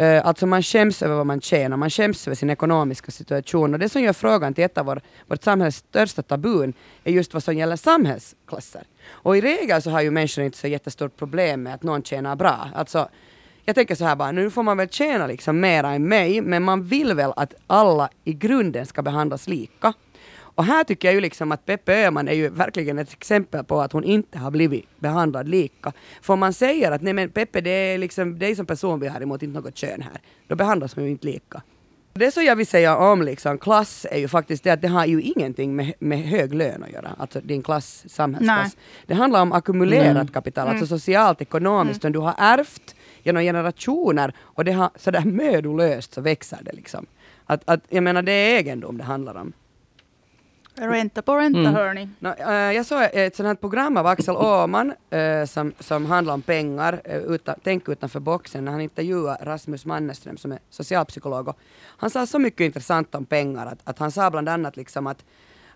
Eh, 0.00 0.26
alltså 0.26 0.46
man 0.46 0.62
skäms 0.62 1.02
över 1.02 1.14
vad 1.14 1.26
man 1.26 1.40
tjänar, 1.40 1.76
man 1.76 1.90
skäms 1.90 2.26
över 2.26 2.34
sin 2.34 2.50
ekonomiska 2.50 3.10
situation. 3.10 3.74
Och 3.74 3.80
det 3.80 3.88
som 3.88 4.02
gör 4.02 4.12
frågan 4.12 4.54
till 4.54 4.64
ett 4.64 4.78
av 4.78 4.86
vår, 4.86 5.00
vårt 5.26 5.42
samhälles 5.42 5.76
största 5.76 6.22
tabun 6.22 6.72
är 7.04 7.12
just 7.12 7.34
vad 7.34 7.42
som 7.44 7.56
gäller 7.56 7.76
samhällsklasser. 7.76 8.82
Och 9.08 9.36
i 9.36 9.40
regel 9.40 9.82
så 9.82 9.90
har 9.90 10.00
ju 10.00 10.10
människor 10.10 10.44
inte 10.44 10.58
så 10.58 10.68
jättestort 10.68 11.16
problem 11.16 11.62
med 11.62 11.74
att 11.74 11.82
någon 11.82 12.02
tjänar 12.02 12.36
bra. 12.36 12.68
Alltså, 12.74 13.08
jag 13.64 13.74
tänker 13.74 13.94
så 13.94 14.04
här 14.04 14.16
bara, 14.16 14.32
nu 14.32 14.50
får 14.50 14.62
man 14.62 14.76
väl 14.76 14.88
tjäna 14.88 15.26
liksom 15.26 15.60
mera 15.60 15.90
än 15.90 16.08
mig, 16.08 16.40
men 16.40 16.62
man 16.62 16.84
vill 16.84 17.14
väl 17.14 17.32
att 17.36 17.54
alla 17.66 18.08
i 18.24 18.32
grunden 18.32 18.86
ska 18.86 19.02
behandlas 19.02 19.48
lika. 19.48 19.92
Och 20.54 20.64
här 20.64 20.84
tycker 20.84 21.08
jag 21.08 21.14
ju 21.14 21.20
liksom 21.20 21.52
att 21.52 21.66
Peppe 21.66 22.06
Öhman 22.06 22.28
är 22.28 22.32
ju 22.32 22.48
verkligen 22.48 22.98
ett 22.98 23.12
exempel 23.12 23.64
på 23.64 23.80
att 23.80 23.92
hon 23.92 24.04
inte 24.04 24.38
har 24.38 24.50
blivit 24.50 24.86
behandlad 24.98 25.48
lika. 25.48 25.92
För 26.22 26.32
om 26.32 26.40
man 26.40 26.52
säger 26.52 26.92
att 26.92 27.02
nej 27.02 27.12
men 27.12 27.30
Peppe 27.30 27.60
det 27.60 27.70
är 27.70 27.98
liksom 27.98 28.38
dig 28.38 28.56
som 28.56 28.66
person 28.66 29.00
vi 29.00 29.08
har 29.08 29.20
emot, 29.20 29.42
inte 29.42 29.60
något 29.60 29.76
kön 29.76 30.02
här, 30.02 30.20
då 30.48 30.56
behandlas 30.56 30.96
man 30.96 31.04
ju 31.04 31.10
inte 31.10 31.26
lika. 31.26 31.62
Det 32.12 32.30
som 32.30 32.44
jag 32.44 32.56
vill 32.56 32.66
säga 32.66 32.96
om 32.96 33.22
liksom 33.22 33.58
klass 33.58 34.06
är 34.10 34.18
ju 34.18 34.28
faktiskt 34.28 34.64
det 34.64 34.70
att 34.70 34.82
det 34.82 34.88
har 34.88 35.06
ju 35.06 35.22
ingenting 35.22 35.76
med, 35.76 35.92
med 35.98 36.18
hög 36.18 36.54
lön 36.54 36.82
att 36.82 36.92
göra, 36.92 37.14
alltså 37.18 37.40
din 37.40 37.62
klass, 37.62 38.04
samhällsklass. 38.08 38.76
Det 39.06 39.14
handlar 39.14 39.42
om 39.42 39.52
ackumulerat 39.52 40.32
kapital, 40.32 40.68
alltså 40.68 40.86
socialt, 40.86 41.40
ekonomiskt, 41.40 42.02
som 42.02 42.12
du 42.12 42.18
har 42.18 42.34
ärvt 42.38 42.94
genom 43.22 43.42
generationer 43.42 44.34
och 44.38 44.64
det 44.64 44.72
har 44.72 44.90
sådär 44.96 45.24
mödolöst 45.24 46.14
så 46.14 46.20
växer 46.20 46.58
det 46.62 46.72
liksom. 46.72 47.06
Att, 47.46 47.62
att, 47.64 47.80
jag 47.88 48.02
menar 48.02 48.22
det 48.22 48.32
är 48.32 48.58
egendom 48.58 48.98
det 48.98 49.04
handlar 49.04 49.34
om. 49.34 49.52
Ränta 50.80 51.22
på 51.22 51.36
ränta 51.36 51.58
Mm. 51.58 51.74
hörni. 51.74 52.08
No, 52.18 52.28
eh, 52.28 52.72
jag 52.72 52.86
såg 52.86 53.02
ett 53.12 53.36
sånt 53.36 53.46
här 53.46 53.54
program 53.54 53.96
av 53.96 54.06
Axel 54.06 54.36
Åhman 54.36 54.92
eh, 55.10 55.44
som, 55.44 55.72
som 55.78 56.06
handlar 56.06 56.34
om 56.34 56.42
pengar, 56.42 57.02
uh, 57.08 57.16
utan, 57.16 57.54
tänk 57.62 57.88
utanför 57.88 58.20
boxen, 58.20 58.64
när 58.64 58.72
han 58.72 58.80
intervjuade 58.80 59.44
Rasmus 59.44 59.86
Mannerström 59.86 60.36
som 60.36 60.52
är 60.52 60.58
socialpsykolog. 60.70 61.48
Och 61.48 61.58
han 61.96 62.10
sa 62.10 62.26
så 62.26 62.38
mycket 62.38 62.60
intressant 62.60 63.14
om 63.14 63.24
pengar, 63.24 63.66
att, 63.66 63.78
att 63.84 63.98
han 63.98 64.10
sa 64.10 64.30
bland 64.30 64.48
annat 64.48 64.76
liksom 64.76 65.06
att, 65.06 65.24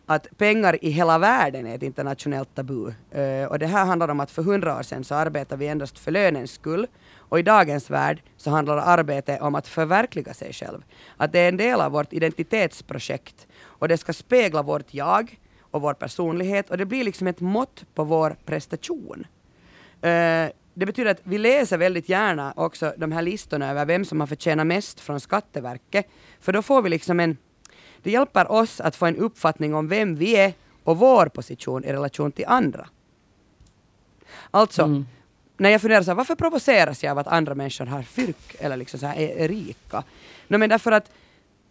att 0.06 0.38
pengar 0.38 0.84
i 0.84 0.90
hela 0.90 1.18
världen 1.18 1.66
är 1.66 1.74
ett 1.74 1.82
internationellt 1.82 2.54
tabu. 2.54 2.92
Eh, 3.10 3.46
och 3.48 3.58
det 3.58 3.66
här 3.66 3.84
handlar 3.84 4.08
om 4.08 4.20
att 4.20 4.30
för 4.30 4.42
hundra 4.42 4.78
år 4.78 4.82
sedan 4.82 5.04
så 5.04 5.14
arbetade 5.14 5.58
vi 5.58 5.66
endast 5.66 5.98
för 5.98 6.10
lönens 6.10 6.52
skull. 6.52 6.86
Och 7.28 7.38
i 7.38 7.42
dagens 7.42 7.90
värld 7.90 8.22
så 8.36 8.50
handlar 8.50 8.76
arbete 8.76 9.38
om 9.40 9.54
att 9.54 9.68
förverkliga 9.68 10.34
sig 10.34 10.52
själv. 10.52 10.82
Att 11.16 11.32
det 11.32 11.38
är 11.38 11.48
en 11.48 11.56
del 11.56 11.80
av 11.80 11.92
vårt 11.92 12.12
identitetsprojekt 12.12 13.46
och 13.84 13.88
det 13.88 13.98
ska 13.98 14.12
spegla 14.12 14.62
vårt 14.62 14.94
jag 14.94 15.38
och 15.60 15.80
vår 15.82 15.94
personlighet 15.94 16.70
och 16.70 16.78
det 16.78 16.84
blir 16.84 17.04
liksom 17.04 17.26
ett 17.26 17.40
mått 17.40 17.84
på 17.94 18.04
vår 18.04 18.36
prestation. 18.44 19.26
Eh, 20.02 20.48
det 20.74 20.86
betyder 20.86 21.10
att 21.10 21.20
vi 21.22 21.38
läser 21.38 21.78
väldigt 21.78 22.08
gärna 22.08 22.52
också 22.56 22.94
de 22.96 23.12
här 23.12 23.22
listorna 23.22 23.70
över 23.70 23.84
vem 23.84 24.04
som 24.04 24.20
har 24.20 24.26
förtjänat 24.26 24.66
mest 24.66 25.00
från 25.00 25.20
Skatteverket, 25.20 26.06
för 26.40 26.52
då 26.52 26.62
får 26.62 26.82
vi 26.82 26.88
liksom 26.88 27.20
en 27.20 27.36
det 28.02 28.10
hjälper 28.10 28.52
oss 28.52 28.80
att 28.80 28.96
få 28.96 29.06
en 29.06 29.16
uppfattning 29.16 29.74
om 29.74 29.88
vem 29.88 30.16
vi 30.16 30.36
är 30.36 30.52
och 30.84 30.98
vår 30.98 31.26
position 31.26 31.84
i 31.84 31.92
relation 31.92 32.32
till 32.32 32.44
andra. 32.48 32.88
Alltså, 34.50 34.82
Mm. 34.82 35.06
när 35.56 35.70
jag 35.70 35.80
funderar 35.80 36.02
så 36.02 36.10
här, 36.10 36.16
varför 36.16 36.34
provoceras 36.34 37.04
jag 37.04 37.10
av 37.10 37.18
att 37.18 37.26
andra 37.26 37.54
människor 37.54 37.86
har 37.86 38.02
fyrk 38.02 38.56
eller 38.58 38.76
liksom 38.76 39.00
så 39.00 39.06
här 39.06 39.16
är, 39.16 39.36
är 39.36 39.48
rika? 39.48 40.04
No, 40.48 40.58
men 40.58 40.68
därför 40.70 40.92
att 40.92 41.10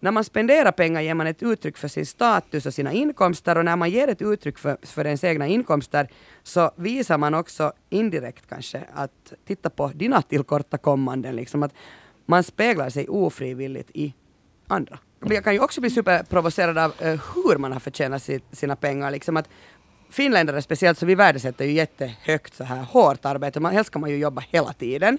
när 0.04 0.12
man 0.12 0.24
spenderar 0.24 0.72
pengar 0.72 1.02
ger 1.02 1.14
man 1.14 1.28
ett 1.28 1.44
uttryck 1.44 1.78
för 1.78 1.88
sin 1.88 2.06
status 2.06 2.66
och 2.66 2.74
sina 2.74 2.94
inkomster 2.94 3.58
och 3.58 3.66
när 3.66 3.76
man 3.76 3.90
ger 3.90 4.08
ett 4.08 4.22
uttryck 4.22 4.58
för, 4.58 4.78
för 4.82 5.06
ens 5.06 5.24
egna 5.24 5.48
inkomster 5.48 6.08
så 6.44 6.72
visar 6.76 7.18
man 7.18 7.34
också 7.34 7.74
indirekt 7.90 8.48
kanske 8.50 8.84
att 8.94 9.34
titta 9.46 9.70
på 9.70 9.88
dina 9.88 10.22
tillkortakommanden, 10.22 11.36
liksom 11.36 11.64
att 11.64 11.74
man 12.26 12.44
speglar 12.44 12.90
sig 12.90 13.08
ofrivilligt 13.08 13.90
i 13.94 14.14
andra. 14.68 15.00
Jag 15.26 15.44
kan 15.44 15.54
ju 15.54 15.60
också 15.60 15.82
bli 15.82 15.90
superprovocerad 15.90 16.78
av 16.78 16.94
eh, 17.00 17.08
hur 17.08 17.58
man 17.58 17.72
har 17.72 17.80
förtjänat 17.80 18.24
si- 18.24 18.44
sina 18.52 18.76
pengar. 18.76 19.12
Liksom 19.12 19.38
att 19.38 19.50
finländare 20.10 20.62
speciellt, 20.62 20.98
så 20.98 21.06
vi 21.06 21.16
värdesätter 21.16 21.66
ju 21.66 21.72
jättehögt 21.72 22.56
så 22.56 22.64
här 22.64 22.84
hårt 22.84 23.26
arbete. 23.26 23.60
Man, 23.60 23.74
helst 23.74 23.88
ska 23.88 24.00
man 24.00 24.10
ju 24.10 24.18
jobba 24.18 24.44
hela 24.50 24.74
tiden. 24.74 25.18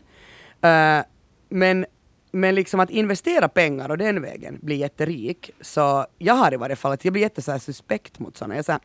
Uh, 0.64 1.04
men, 1.48 1.86
men 2.34 2.54
liksom 2.54 2.80
att 2.80 2.90
investera 2.90 3.48
pengar 3.48 3.88
och 3.88 3.98
den 3.98 4.22
vägen 4.22 4.58
bli 4.62 4.76
jätterik, 4.76 5.50
så 5.60 6.06
jag 6.18 6.34
har 6.34 6.54
i 6.54 6.56
varje 6.56 6.76
fall 6.76 6.92
att 6.92 7.04
jag 7.04 7.12
blir 7.12 7.22
jätte 7.22 7.60
suspekt 7.60 8.18
mot 8.18 8.36
sådana. 8.36 8.56
Jag 8.56 8.64
säger, 8.64 8.80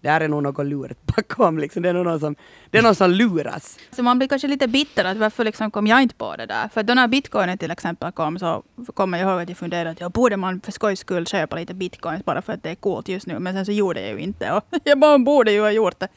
där 0.00 0.20
är 0.20 0.28
nog 0.28 0.42
något 0.42 0.66
lurigt 0.66 1.00
bakom, 1.16 1.58
liksom. 1.64 1.82
det, 1.82 1.88
är 1.88 1.92
någon 1.92 2.20
som, 2.20 2.36
det 2.70 2.78
är 2.78 2.82
någon 2.82 2.94
som 2.94 3.10
luras. 3.10 3.78
Så 3.90 4.02
man 4.02 4.18
blir 4.18 4.28
kanske 4.28 4.48
lite 4.48 4.68
bitter 4.68 5.04
att 5.04 5.16
varför 5.16 5.44
liksom 5.44 5.70
kom 5.70 5.86
jag 5.86 6.02
inte 6.02 6.14
på 6.14 6.36
det 6.36 6.46
där? 6.46 6.68
För 6.68 6.82
då 6.82 6.94
när 6.94 7.08
bitcoinen 7.08 7.58
till 7.58 7.70
exempel 7.70 8.12
kom 8.12 8.38
så 8.38 8.62
kommer 8.94 9.18
jag 9.18 9.30
ihåg 9.30 9.42
att 9.42 9.48
jag 9.48 9.58
funderade 9.58 9.90
att 9.90 10.00
jag 10.00 10.12
borde 10.12 10.36
man 10.36 10.60
för 10.60 10.72
skojs 10.72 11.00
skull 11.00 11.26
köpa 11.26 11.56
lite 11.56 11.74
bitcoins 11.74 12.24
bara 12.24 12.42
för 12.42 12.52
att 12.52 12.62
det 12.62 12.70
är 12.70 12.74
coolt 12.74 13.08
just 13.08 13.26
nu. 13.26 13.38
Men 13.38 13.54
sen 13.54 13.66
så 13.66 13.72
gjorde 13.72 14.00
jag 14.00 14.10
ju 14.10 14.18
inte 14.18 14.52
och 14.52 14.64
jag 14.84 14.98
bara 14.98 15.18
borde 15.18 15.52
ju 15.52 15.60
ha 15.60 15.70
gjort 15.70 16.00
det. 16.00 16.08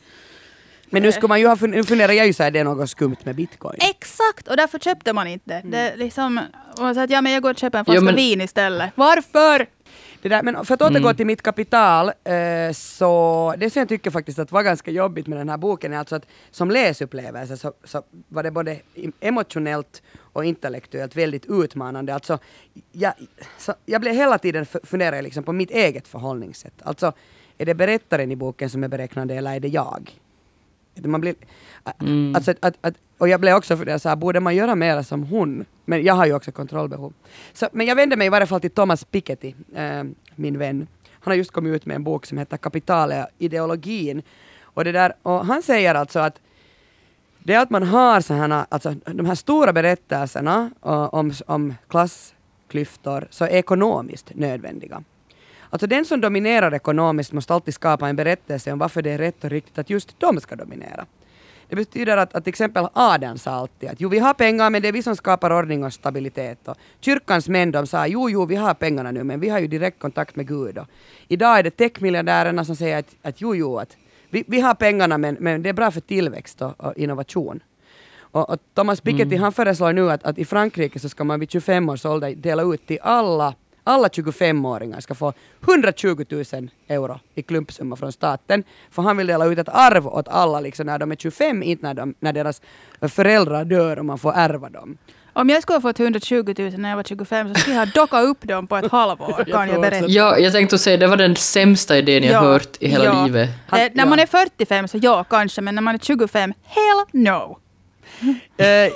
Men 0.90 1.02
nu 1.04 1.12
skulle 1.12 1.28
man 1.28 1.40
ju 1.40 1.48
ha 1.48 1.56
fun- 1.56 1.68
nu 1.72 1.84
funderar 1.84 2.14
jag 2.14 2.28
ju 2.28 2.34
så 2.34 2.44
här, 2.44 2.52
det 2.52 2.60
är 2.60 2.64
något 2.64 2.90
skumt 2.90 3.16
med 3.24 3.36
bitcoin. 3.36 3.78
Exakt, 3.90 4.48
och 4.48 4.58
därför 4.58 4.80
köpte 4.80 5.14
man 5.14 5.28
inte. 5.28 5.62
Det 5.66 5.78
är 5.78 5.98
liksom, 5.98 6.40
och 6.78 6.80
man 6.84 6.96
sa 6.96 7.04
att 7.04 7.10
ja, 7.10 7.22
men 7.22 7.32
jag 7.32 7.42
går 7.44 7.50
och 7.52 7.58
köper 7.58 7.80
en 7.80 7.86
Jo, 7.88 7.92
flaska 7.92 8.06
men- 8.06 8.16
vin 8.16 8.42
istället. 8.42 8.92
Varför? 8.96 9.66
Det 10.22 10.30
där, 10.30 10.44
men 10.44 10.66
för 10.66 10.74
att 10.74 10.82
återgå 10.82 11.14
till 11.14 11.26
mitt 11.26 11.42
kapital, 11.42 12.08
eh, 12.08 12.72
så 12.74 13.54
det 13.58 13.70
som 13.70 13.80
jag 13.80 13.90
tycker 13.90 14.12
faktiskt 14.12 14.40
att 14.40 14.52
var 14.52 14.64
ganska 14.64 14.92
jobbigt 14.92 15.28
med 15.28 15.38
den 15.38 15.50
här 15.50 15.58
boken 15.58 15.94
är 15.94 15.98
alltså 15.98 16.16
att 16.16 16.26
som 16.52 16.72
läsupplevelse 16.72 17.58
så, 17.58 17.74
så 17.84 18.04
var 18.28 18.44
det 18.44 18.52
både 18.52 18.80
em- 18.96 19.14
emotionellt 19.20 20.02
och 20.34 20.46
intellektuellt 20.46 21.16
väldigt 21.16 21.46
utmanande. 21.46 22.14
Alltså, 22.14 22.40
jag, 22.92 23.14
så, 23.58 23.74
jag 23.86 24.02
blev 24.02 24.14
hela 24.14 24.38
tiden 24.38 24.62
f- 24.64 24.76
fundera 24.84 25.16
jag 25.16 25.24
liksom 25.24 25.44
på 25.44 25.54
mitt 25.54 25.72
eget 25.72 26.08
förhållningssätt. 26.08 26.74
Alltså, 26.84 27.14
är 27.58 27.66
det 27.66 27.74
berättaren 27.76 28.32
i 28.32 28.36
boken 28.36 28.70
som 28.70 28.84
är 28.84 28.88
beräknande 28.88 29.36
eller 29.36 29.56
är 29.56 29.60
det 29.60 29.68
jag? 29.68 30.12
Man 31.08 31.22
blir, 31.22 31.36
Mm. 32.00 32.36
alltså, 32.36 32.54
att, 32.62 32.78
att, 32.82 32.94
och 33.18 33.30
jag 33.30 33.40
blev 33.40 33.56
också 33.56 33.78
funderad 33.78 34.02
så 34.02 34.10
här, 34.10 34.16
borde 34.16 34.40
man 34.40 34.56
göra 34.56 34.76
mer 34.76 35.02
som 35.02 35.24
hon? 35.24 35.66
Men 35.86 36.04
jag 36.04 36.14
har 36.14 36.26
ju 36.26 36.34
också 36.34 36.52
kontrollbehov. 36.52 37.14
Så, 37.54 37.68
men 37.72 37.88
jag 37.88 37.96
vände 37.96 38.16
mig 38.16 38.28
i 38.28 38.30
varje 38.30 38.48
fall 38.48 38.62
till 38.62 38.72
Thomas 38.72 39.04
Piketty, 39.04 39.54
eh, 39.76 40.04
min 40.36 40.58
vän. 40.58 40.88
Han 41.12 41.32
har 41.32 41.36
just 41.36 41.52
kommit 41.52 41.76
ut 41.76 41.86
med 41.86 41.96
en 41.96 42.04
bok 42.04 42.26
som 42.26 42.38
heter 42.38 42.58
Kapitalet 42.58 43.28
ideologin. 43.38 44.22
Och, 44.62 44.84
det 44.84 44.92
där, 44.92 45.14
och 45.22 45.46
han 45.46 45.62
säger 45.62 45.96
alltså 45.96 46.20
att 46.20 46.42
det 47.44 47.56
att 47.56 47.70
man 47.70 47.84
har 47.84 48.22
så 48.22 48.34
här, 48.34 48.66
alltså, 48.70 48.96
de 49.06 49.26
här 49.26 49.36
stora 49.36 49.74
berättelserna 49.74 50.72
uh, 50.86 50.92
om, 50.92 51.34
om 51.46 51.74
klassklyftor 51.88 53.28
så 53.30 53.46
är 53.46 53.50
ekonomiskt 53.50 54.32
nödvändiga. 54.36 55.04
Alltså 55.70 55.88
den 55.88 56.06
som 56.06 56.22
dominerar 56.22 56.74
ekonomiskt 56.74 57.34
måste 57.34 57.54
alltid 57.54 57.74
skapa 57.74 58.10
en 58.10 58.16
berättelse 58.16 58.72
om 58.72 58.80
varför 58.80 59.02
det 59.02 59.12
är 59.12 59.18
rätt 59.18 59.44
och 59.44 59.50
riktigt 59.50 59.78
att 59.78 59.90
just 59.90 60.20
de 60.20 60.40
ska 60.40 60.56
dominera. 60.56 61.06
Det 61.70 61.76
betyder 61.76 62.18
att, 62.18 62.36
att 62.36 62.44
till 62.44 62.52
exempel 62.52 62.88
adeln 62.94 63.38
sa 63.38 63.52
alltid 63.52 63.90
att 63.90 64.02
jo, 64.02 64.10
vi 64.10 64.20
har 64.20 64.34
pengar 64.34 64.70
men 64.70 64.82
det 64.82 64.88
är 64.88 64.92
vi 64.92 65.04
som 65.04 65.16
skapar 65.16 65.52
ordning 65.54 65.84
och 65.84 65.94
stabilitet. 65.94 66.68
Och 66.68 66.78
kyrkans 67.00 67.50
män 67.50 67.72
de 67.72 67.88
sa 67.88 68.08
jo, 68.08 68.30
jo, 68.30 68.46
vi 68.46 68.56
har 68.56 68.74
pengarna 68.74 69.12
nu 69.12 69.24
men 69.24 69.40
vi 69.40 69.50
har 69.50 69.60
ju 69.60 69.68
direkt 69.68 70.00
kontakt 70.00 70.36
med 70.36 70.48
Gud. 70.48 70.78
Och 70.78 70.88
idag 71.28 71.60
är 71.60 71.64
det 71.64 71.72
techmiljardärerna 71.72 72.66
som 72.66 72.76
säger 72.76 73.00
att, 73.00 73.16
att 73.22 73.42
jo, 73.42 73.56
jo, 73.56 73.78
att 73.78 73.98
vi, 74.30 74.44
vi 74.48 74.62
har 74.62 74.74
pengarna 74.74 75.18
men, 75.18 75.38
men 75.40 75.64
det 75.64 75.70
är 75.70 75.74
bra 75.74 75.92
för 75.92 76.02
tillväxt 76.02 76.62
och, 76.62 76.82
och 76.82 76.98
innovation. 76.98 77.60
Och, 78.20 78.50
och 78.50 78.60
Thomas 78.74 79.02
Piketty 79.02 79.36
han 79.36 79.52
föreslår 79.52 79.94
nu 79.94 80.12
att, 80.12 80.24
att 80.24 80.38
i 80.38 80.46
Frankrike 80.46 81.00
så 81.00 81.10
ska 81.10 81.24
man 81.24 81.40
vid 81.40 81.52
25 81.52 81.90
års 81.90 82.06
ålder 82.06 82.36
dela 82.36 82.64
ut 82.64 82.88
till 82.88 83.00
alla 83.02 83.54
alla 83.84 84.08
25-åringar 84.08 85.00
ska 85.00 85.16
få 85.16 85.34
120 85.68 86.26
000 86.30 86.44
euro 86.88 87.20
i 87.36 87.42
klumpsumma 87.42 87.96
från 87.96 88.12
staten. 88.12 88.64
För 88.92 89.02
han 89.02 89.18
vill 89.18 89.28
dela 89.28 89.46
ut 89.46 89.58
ett 89.60 89.70
arv 89.70 90.08
åt 90.08 90.28
alla 90.28 90.60
liksom 90.60 90.86
när 90.86 91.00
de 91.00 91.12
är 91.12 91.16
25, 91.16 91.64
inte 91.64 91.84
när, 91.88 91.94
de, 91.94 92.14
när 92.20 92.34
deras 92.34 92.62
föräldrar 93.02 93.66
dör 93.66 94.00
och 94.00 94.06
man 94.06 94.18
får 94.18 94.34
ärva 94.36 94.70
dem. 94.70 94.98
Om 95.34 95.50
jag 95.50 95.62
skulle 95.64 95.76
ha 95.76 95.82
fått 95.82 96.00
120 96.00 96.54
000 96.58 96.72
när 96.78 96.90
jag 96.90 96.96
var 96.96 97.04
25 97.04 97.54
så 97.54 97.60
skulle 97.60 97.76
jag 97.76 97.86
ha 97.86 97.92
dockat 97.96 98.24
upp 98.26 98.42
dem 98.48 98.68
på 98.68 98.78
ett 98.78 98.92
halvår, 98.92 99.46
kan 99.52 99.70
jag, 99.70 99.82
berätta. 99.82 100.06
Ja, 100.08 100.38
jag 100.38 100.54
tänkte 100.54 100.78
säga 100.78 100.98
det 100.98 101.08
var 101.08 101.18
den 101.18 101.36
sämsta 101.36 101.98
idén 101.98 102.24
jag 102.24 102.34
Ja, 102.34 102.40
hört 102.40 102.78
i 102.80 102.88
hela 102.88 103.06
ja. 103.06 103.26
livet. 103.26 103.50
Han- 103.68 103.80
Eh, 103.80 103.90
när 103.94 104.04
ja. 104.04 104.10
man 104.10 104.20
är 104.20 104.26
45 104.26 104.88
så 104.88 104.98
ja, 105.02 105.24
kanske, 105.24 105.62
men 105.62 105.76
när 105.76 105.82
man 105.82 105.96
är 105.96 106.00
25, 106.00 106.54
hell 106.64 107.24
no. 107.24 107.58
Eh, 108.60 108.92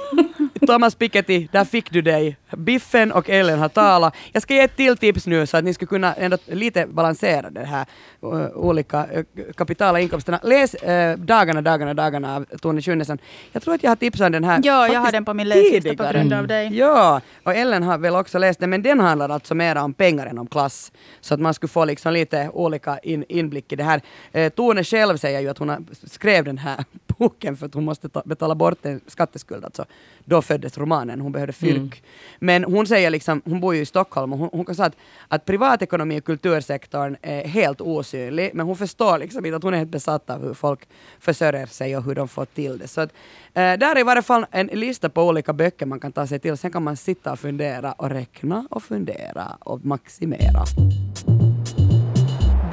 Thomas 0.67 0.95
Piketty, 0.95 1.47
där 1.51 1.65
fick 1.65 1.91
du 1.91 2.01
dig. 2.01 2.37
Biffen 2.57 3.11
och 3.11 3.29
Ellen 3.29 3.59
har 3.59 3.69
talat. 3.69 4.15
Jag 4.31 4.43
ska 4.43 4.53
ge 4.53 4.59
ett 4.59 4.75
till 4.75 4.97
tips 4.97 5.27
nu 5.27 5.45
så 5.45 5.57
att 5.57 5.63
ni 5.63 5.73
ska 5.73 5.85
kunna 5.85 6.13
ändå 6.13 6.37
lite 6.45 6.87
balansera 6.87 7.49
de 7.49 7.65
här 7.65 7.85
uh, 8.23 8.47
olika 8.55 9.07
uh, 9.17 9.23
kapitala 9.55 9.99
inkomsterna. 9.99 10.39
Läs 10.43 10.75
uh, 10.75 11.17
Dagarna, 11.17 11.61
dagarna, 11.61 11.93
dagarna 11.93 12.35
av 12.35 12.45
Tone 12.61 12.81
Schunnesson. 12.81 13.17
Jag 13.51 13.63
tror 13.63 13.73
att 13.73 13.83
jag 13.83 13.91
har 13.91 13.95
tipsat 13.95 14.31
den 14.31 14.43
här 14.43 14.61
Ja, 14.63 14.87
jag 14.87 14.99
har 14.99 15.11
den 15.11 15.25
på 15.25 15.33
min 15.33 15.49
läslista 15.49 15.95
på 15.95 16.13
grund 16.13 16.33
av 16.33 16.47
dig. 16.47 16.77
Ja, 16.77 17.21
och 17.43 17.55
Ellen 17.55 17.83
har 17.83 17.97
väl 17.97 18.15
också 18.15 18.37
läst 18.37 18.59
den, 18.59 18.69
men 18.69 18.81
den 18.83 18.99
handlar 18.99 19.29
alltså 19.29 19.55
mer 19.55 19.75
om 19.75 19.93
pengar 19.93 20.25
än 20.25 20.37
om 20.37 20.47
klass. 20.47 20.91
Så 21.21 21.33
att 21.33 21.39
man 21.39 21.53
skulle 21.53 21.69
få 21.69 21.85
liksom 21.85 22.13
lite 22.13 22.49
olika 22.53 22.99
in, 22.99 23.25
inblick 23.29 23.71
i 23.71 23.75
det 23.75 23.83
här. 23.83 24.01
Eh, 24.31 24.49
Tone 24.49 24.83
själv 24.83 25.17
säger 25.17 25.39
ju 25.39 25.49
att 25.49 25.57
hon 25.57 25.87
skrev 26.03 26.43
den 26.43 26.57
här 26.57 26.85
boken 27.17 27.57
för 27.57 27.65
att 27.65 27.73
hon 27.73 27.85
måste 27.85 28.09
ta, 28.09 28.21
betala 28.25 28.55
bort 28.55 28.85
en 28.85 29.01
skatteskuld. 29.07 29.52
Alltså. 29.63 29.85
Då 30.25 30.41
föddes 30.41 30.77
romanen, 30.77 31.21
hon 31.21 31.31
behövde 31.31 31.53
fyrk. 31.53 31.75
Mm. 31.77 31.91
Men 32.39 32.63
hon 32.63 32.87
säger 32.87 33.09
liksom, 33.09 33.41
hon 33.45 33.59
bor 33.59 33.75
ju 33.75 33.81
i 33.81 33.85
Stockholm 33.85 34.33
och 34.33 34.39
hon, 34.39 34.49
hon 34.51 34.65
kan 34.65 34.75
säga 34.75 34.85
att, 34.85 34.95
att 35.27 35.45
privatekonomi 35.45 36.19
och 36.19 36.23
kultursektorn 36.23 37.15
är 37.21 37.47
helt 37.47 37.81
osynlig, 37.81 38.51
men 38.53 38.65
hon 38.65 38.75
förstår 38.75 39.17
liksom 39.17 39.45
inte 39.45 39.55
att 39.55 39.63
hon 39.63 39.73
är 39.73 39.77
helt 39.77 39.89
besatt 39.89 40.29
av 40.29 40.45
hur 40.45 40.53
folk 40.53 40.79
försörjer 41.19 41.65
sig 41.65 41.97
och 41.97 42.03
hur 42.03 42.15
de 42.15 42.27
får 42.27 42.45
till 42.45 42.77
det. 42.77 42.87
Så 42.87 43.01
att, 43.01 43.13
eh, 43.53 43.73
där 43.73 43.95
är 43.95 43.99
i 43.99 44.03
varje 44.03 44.21
fall 44.21 44.45
en 44.51 44.67
lista 44.67 45.09
på 45.09 45.23
olika 45.23 45.53
böcker 45.53 45.85
man 45.85 45.99
kan 45.99 46.11
ta 46.11 46.27
sig 46.27 46.39
till. 46.39 46.57
Sen 46.57 46.71
kan 46.71 46.83
man 46.83 46.97
sitta 46.97 47.31
och 47.31 47.39
fundera 47.39 47.91
och 47.91 48.09
räkna 48.09 48.67
och 48.69 48.83
fundera 48.83 49.57
och 49.59 49.85
maximera. 49.85 50.63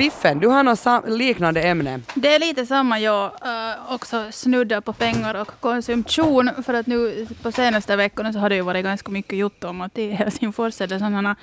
Biffen, 0.01 0.41
du 0.41 0.49
har 0.49 0.63
något 0.63 1.19
liknande 1.19 1.63
ämne. 1.63 2.01
Det 2.15 2.35
är 2.35 2.39
lite 2.39 2.67
samma, 2.67 2.99
jag 3.01 3.25
uh, 3.25 3.95
också 3.95 4.27
snuddar 4.33 4.81
på 4.81 4.93
pengar 4.93 5.35
och 5.35 5.61
konsumtion. 5.61 6.51
För 6.63 6.75
att 6.75 6.87
nu 6.87 7.27
på 7.43 7.53
senaste 7.53 7.97
veckorna 7.97 8.33
så 8.33 8.39
har 8.39 8.49
det 8.49 8.55
ju 8.55 8.63
varit 8.63 8.85
ganska 8.85 9.11
mycket 9.11 9.39
gjort 9.39 9.65
om 9.65 9.81
att 9.81 9.99
i 9.99 10.11
Helsingfors 10.11 10.81
är 10.81 10.87
det 10.87 10.99
sådana 10.99 11.37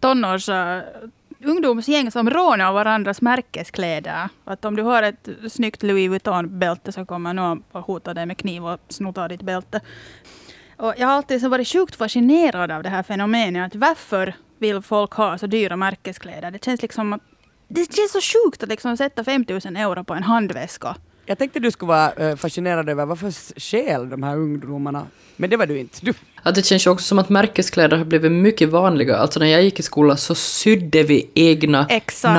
tonårs 0.00 0.48
uh, 0.48 0.78
ungdomsgäng 1.44 2.10
som 2.10 2.30
rånar 2.30 2.72
varandras 2.72 3.22
märkeskläder. 3.22 4.28
Att 4.44 4.64
om 4.64 4.76
du 4.76 4.82
har 4.82 5.02
ett 5.02 5.28
snyggt 5.48 5.82
Louis 5.82 6.10
Vuitton-bälte 6.10 6.92
så 6.92 7.06
kommer 7.06 7.34
någon 7.34 7.62
att 7.72 7.86
hota 7.86 8.14
dig 8.14 8.26
med 8.26 8.38
kniv 8.38 8.66
och 8.66 8.80
snor 8.88 9.18
av 9.18 9.28
ditt 9.28 9.42
bälte. 9.42 9.80
Och 10.76 10.94
jag 10.96 11.06
har 11.06 11.14
alltid 11.14 11.40
så 11.40 11.48
varit 11.48 11.68
sjukt 11.68 11.96
fascinerad 11.96 12.70
av 12.70 12.82
det 12.82 12.88
här 12.88 13.02
fenomenet. 13.02 13.66
Att 13.66 13.80
varför 13.80 14.34
vill 14.58 14.82
folk 14.82 15.12
ha 15.12 15.38
så 15.38 15.46
dyra 15.46 15.76
märkeskläder? 15.76 16.50
Det 16.50 16.64
känns 16.64 16.82
liksom 16.82 17.12
att 17.12 17.22
det 17.70 17.94
känns 17.96 18.12
så 18.12 18.20
sjukt 18.20 18.62
att 18.62 18.68
liksom 18.68 18.96
sätta 18.96 19.24
5 19.24 19.44
000 19.48 19.60
euro 19.76 20.04
på 20.04 20.14
en 20.14 20.22
handväska. 20.22 20.96
Jag 21.26 21.38
tänkte 21.38 21.60
du 21.60 21.70
skulle 21.70 21.88
vara 21.88 22.12
eh, 22.12 22.36
fascinerad 22.36 22.88
över 22.88 23.06
varför 23.06 23.60
stjäl 23.60 24.08
de 24.08 24.22
här 24.22 24.36
ungdomarna. 24.36 25.06
Men 25.36 25.50
det 25.50 25.56
var 25.56 25.66
du 25.66 25.78
inte. 25.78 25.98
Du, 26.02 26.14
Att 26.42 26.54
det 26.54 26.66
känns 26.66 26.86
ju 26.86 26.90
också 26.90 27.04
som 27.04 27.18
att 27.18 27.28
märkeskläder 27.28 27.96
har 27.96 28.04
blivit 28.04 28.32
mycket 28.32 28.68
vanliga. 28.68 29.16
Alltså 29.16 29.40
när 29.40 29.46
jag 29.46 29.62
gick 29.62 29.80
i 29.80 29.82
skolan 29.82 30.16
så 30.16 30.34
sydde 30.34 31.02
vi 31.02 31.30
egna. 31.34 31.86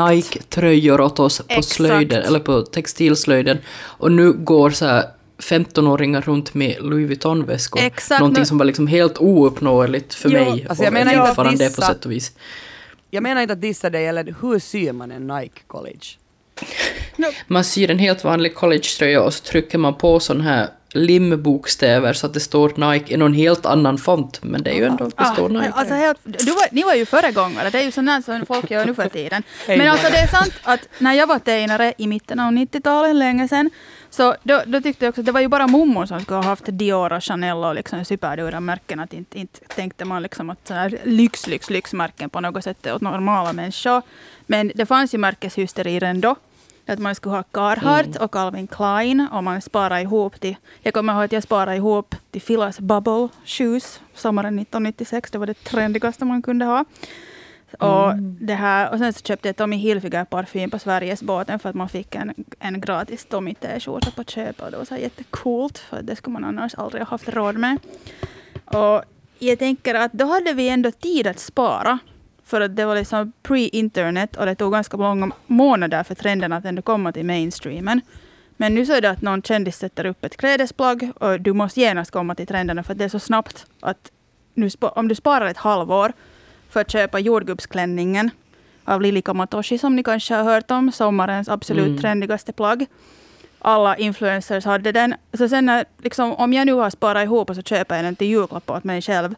Nike-tröjor 0.09 1.01
åt 1.01 1.19
oss 1.19 1.37
på 1.37 1.43
Exakt. 1.47 1.67
slöjden, 1.67 2.23
eller 2.23 2.39
på 2.39 2.61
textilslöjden. 2.61 3.57
Och 3.81 4.11
nu 4.11 4.31
går 4.33 4.69
så 4.69 4.85
här 4.85 5.03
15-åringar 5.37 6.21
runt 6.21 6.53
med 6.53 6.75
Louis 6.79 7.07
Vuitton-väskor. 7.09 7.81
Exakt, 7.81 8.19
Någonting 8.19 8.39
men- 8.39 8.45
som 8.45 8.57
var 8.57 8.65
liksom 8.65 8.87
helt 8.87 9.17
ouppnåeligt 9.17 10.13
för 10.13 10.29
Jo, 10.29 10.39
mig. 10.39 10.65
alltså 10.69 10.83
jag 10.83 10.89
och 10.89 10.93
menar 10.93 11.11
inte 11.11 11.21
att 11.23 11.27
fortfarande 11.29 11.63
det 11.69 11.75
på 11.75 11.81
sätt 11.81 12.05
och 12.05 12.11
vis. 12.11 12.31
Jag 13.11 13.23
menar 13.23 13.41
inte 13.41 13.53
att 13.53 13.61
dissa 13.61 13.89
dig, 13.89 14.07
eller 14.07 14.35
hur 14.41 14.59
syr 14.59 14.91
man 14.91 15.11
en 15.11 15.27
Nike 15.27 15.61
College? 15.67 16.05
Man 17.47 17.63
syr 17.63 17.91
en 17.91 17.99
helt 17.99 18.23
vanlig 18.23 18.55
collegetröja 18.55 19.21
och 19.21 19.33
så 19.33 19.43
trycker 19.43 19.77
man 19.77 19.93
på 19.95 20.19
sån 20.19 20.41
här 20.41 20.69
limbokstäver 20.93 22.13
så 22.13 22.25
att 22.25 22.33
det 22.33 22.39
står 22.39 22.91
Nike 22.91 23.13
i 23.13 23.17
någon 23.17 23.33
helt 23.33 23.65
annan 23.65 23.97
font. 23.97 24.43
Men 24.43 24.63
det 24.63 24.71
är 24.71 24.75
ju 24.75 24.85
ändå, 24.85 25.09
det 25.17 25.25
står 25.25 25.49
Nike. 25.49 25.71
alltså 25.71 25.95
helt, 25.95 26.19
du 26.23 26.51
var, 26.51 26.67
ni 26.71 26.83
var 26.83 26.93
ju 26.93 27.05
föregångare, 27.05 27.69
det 27.69 27.79
är 27.79 27.83
ju 27.83 27.91
sånt 27.91 28.25
som 28.25 28.45
folk 28.45 28.71
gör 28.71 28.85
nu 28.85 28.95
för 28.95 29.09
tiden. 29.09 29.43
Men 29.67 29.89
alltså 29.89 30.07
det 30.11 30.17
är 30.17 30.27
sant 30.27 30.53
att 30.63 30.79
när 30.97 31.13
jag 31.13 31.27
var 31.27 31.39
teinare 31.39 31.93
i 31.97 32.07
mitten 32.07 32.39
av 32.39 32.51
90-talet, 32.51 33.15
länge 33.15 33.47
sedan, 33.47 33.69
så 34.11 34.35
då, 34.43 34.61
då 34.65 34.81
tyckte 34.81 35.05
jag 35.05 35.09
också 35.09 35.21
att 35.21 35.25
det 35.25 35.31
var 35.31 35.41
ju 35.41 35.47
bara 35.47 35.67
mormor 35.67 36.05
som 36.05 36.21
skulle 36.21 36.37
ha 36.37 36.43
haft 36.43 36.65
Dior 36.65 37.13
och 37.13 37.23
Chanel 37.23 37.57
och 37.57 37.75
liksom 37.75 38.05
superdyra 38.05 38.59
märken. 38.59 38.99
Att 38.99 39.13
inte, 39.13 39.39
inte 39.39 39.59
tänkte 39.59 40.05
man 40.05 40.23
liksom 40.23 40.49
att 40.49 40.67
sådana 40.67 40.81
här 40.81 40.99
lyx, 41.03 41.47
lyx, 41.47 41.69
lyxmärken 41.69 42.29
på 42.29 42.39
något 42.39 42.63
sätt 42.63 42.87
åt 42.87 43.01
normala 43.01 43.53
människor. 43.53 44.01
Men 44.47 44.71
det 44.75 44.85
fanns 44.85 45.13
ju 45.13 45.17
märkeshysteri 45.17 45.99
redan 45.99 46.21
då. 46.21 46.35
Att 46.85 46.99
man 46.99 47.15
skulle 47.15 47.35
ha 47.35 47.43
Carhartt 47.43 48.15
och 48.15 48.31
Calvin 48.31 48.67
Klein 48.67 49.27
och 49.31 49.43
man 49.43 49.61
sparade 49.61 50.01
ihop 50.01 50.39
till... 50.39 50.55
Jag 50.81 50.93
kommer 50.93 51.13
ihåg 51.13 51.23
att 51.23 51.31
jag 51.31 51.43
sparade 51.43 51.75
ihop 51.75 52.15
till 52.31 52.41
Filas 52.41 52.79
Bubble 52.79 53.27
Shoes 53.45 54.01
sommaren 54.15 54.59
1996. 54.59 55.31
Det 55.31 55.37
var 55.37 55.47
det 55.47 55.63
trendigaste 55.63 56.25
man 56.25 56.41
kunde 56.41 56.65
ha. 56.65 56.85
Och, 57.79 58.15
det 58.17 58.53
här, 58.53 58.91
och 58.91 58.97
sen 58.97 59.13
så 59.13 59.19
köpte 59.19 59.47
jag 59.47 59.55
Tommy 59.55 59.75
Hilfiger 59.75 60.25
parfym 60.25 60.69
på 60.69 60.79
Sverigesbåten 60.79 61.59
för 61.59 61.69
att 61.69 61.75
man 61.75 61.89
fick 61.89 62.15
en, 62.15 62.33
en 62.59 62.81
gratis 62.81 63.25
Tommy 63.25 63.53
t-skjorta 63.53 64.11
på 64.11 64.23
köpet. 64.23 64.61
Och 64.61 64.71
det 64.71 64.77
var 64.77 64.85
så 64.85 64.95
jättecoolt 64.95 65.77
för 65.77 66.01
det 66.01 66.15
skulle 66.15 66.33
man 66.33 66.43
annars 66.43 66.75
aldrig 66.75 67.03
ha 67.03 67.09
haft 67.09 67.29
råd 67.29 67.55
med. 67.55 67.77
Och 68.65 69.03
jag 69.39 69.59
tänker 69.59 69.95
att 69.95 70.13
då 70.13 70.25
hade 70.25 70.53
vi 70.53 70.69
ändå 70.69 70.91
tid 70.91 71.27
att 71.27 71.39
spara. 71.39 71.99
För 72.43 72.61
att 72.61 72.75
det 72.75 72.85
var 72.85 72.95
liksom 72.95 73.31
pre-internet 73.43 74.35
och 74.35 74.45
det 74.45 74.55
tog 74.55 74.71
ganska 74.71 74.97
många 74.97 75.31
månader 75.47 76.03
för 76.03 76.15
trenden 76.15 76.53
att 76.53 76.65
ändå 76.65 76.81
komma 76.81 77.11
till 77.11 77.25
mainstreamen. 77.25 78.01
Men 78.57 78.75
nu 78.75 78.85
så 78.85 78.93
är 78.93 79.01
det 79.01 79.09
att 79.09 79.21
någon 79.21 79.41
kändis 79.41 79.77
sätter 79.77 80.05
upp 80.05 80.25
ett 80.25 80.37
klädesplagg 80.37 81.11
och 81.15 81.41
du 81.41 81.53
måste 81.53 81.81
genast 81.81 82.11
komma 82.11 82.35
till 82.35 82.47
trenderna 82.47 82.83
för 82.83 82.91
att 82.91 82.97
det 82.97 83.05
är 83.05 83.09
så 83.09 83.19
snabbt 83.19 83.65
att 83.79 84.11
nu, 84.53 84.69
om 84.81 85.07
du 85.07 85.15
sparar 85.15 85.45
ett 85.45 85.57
halvår 85.57 86.13
för 86.71 86.81
att 86.81 86.91
köpa 86.91 87.19
jordgubbsklänningen 87.19 88.29
av 88.85 89.01
Lili 89.01 89.21
Kamatoshi 89.21 89.77
som 89.77 89.95
ni 89.95 90.03
kanske 90.03 90.35
har 90.35 90.43
hört 90.43 90.71
om, 90.71 90.91
sommarens 90.91 91.49
absolut 91.49 91.87
Mm. 91.87 91.97
trendigaste 92.01 92.53
plagg. 92.53 92.85
alla 93.63 93.97
influencers 93.97 94.65
hade 94.65 94.91
den. 94.91 95.15
Så 95.33 95.49
sen 95.49 95.65
när, 95.65 95.85
liksom, 96.03 96.33
om 96.33 96.53
jag 96.53 96.65
nu 96.65 96.73
har 96.73 96.89
sparat 96.89 97.23
ihop 97.23 97.49
och 97.49 97.55
så 97.55 97.61
köper 97.61 97.95
jag 97.95 98.05
den 98.05 98.15
till 98.15 98.27
julklapp 98.27 98.69
åt 98.69 98.83
mig 98.83 99.01
själv. 99.01 99.35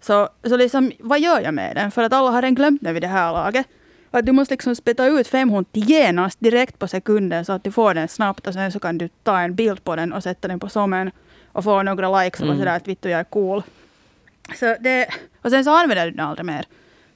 Så, 0.00 0.28
så 0.44 0.56
liksom, 0.56 0.92
vad 0.98 1.20
gör 1.20 1.40
jag 1.40 1.54
med 1.54 1.76
den? 1.76 1.90
För 1.90 2.02
att 2.02 2.12
alla 2.12 2.30
har 2.30 2.42
den 2.42 2.54
glömt 2.54 2.80
den 2.82 2.94
vid 2.94 3.02
det 3.02 3.08
här 3.08 3.32
laget. 3.32 3.66
Att 4.10 4.26
du 4.26 4.32
måste 4.32 4.54
liksom 4.54 4.74
spetta 4.76 5.06
ut 5.06 5.26
500 5.28 5.64
genast 5.72 6.40
direkt 6.40 6.78
på 6.78 6.88
sekunden 6.88 7.44
så 7.44 7.52
att 7.52 7.64
du 7.64 7.72
får 7.72 7.94
den 7.94 8.08
snabbt 8.08 8.46
och 8.46 8.54
sen 8.54 8.72
så 8.72 8.78
kan 8.78 8.98
du 8.98 9.08
ta 9.22 9.40
en 9.40 9.54
bild 9.54 9.84
på 9.84 9.96
den 9.96 10.12
och 10.12 10.22
sätta 10.22 10.48
den 10.48 10.60
på 10.60 10.68
sommen 10.68 11.10
och 11.52 11.64
få 11.64 11.82
några 11.82 12.22
likes 12.22 12.40
och 12.40 12.46
Mm. 12.46 12.58
sådär 12.58 12.76
att 12.76 12.88
vittu 12.88 13.08
jag 13.08 13.20
är 13.20 13.24
cool. 13.24 13.62
Så 14.56 14.76
det, 14.80 15.08
och 15.42 15.50
sen 15.50 15.64
så 15.64 15.70
använder 15.70 16.04
du 16.04 16.10
den 16.10 16.26
aldrig 16.26 16.46
mer. 16.46 16.66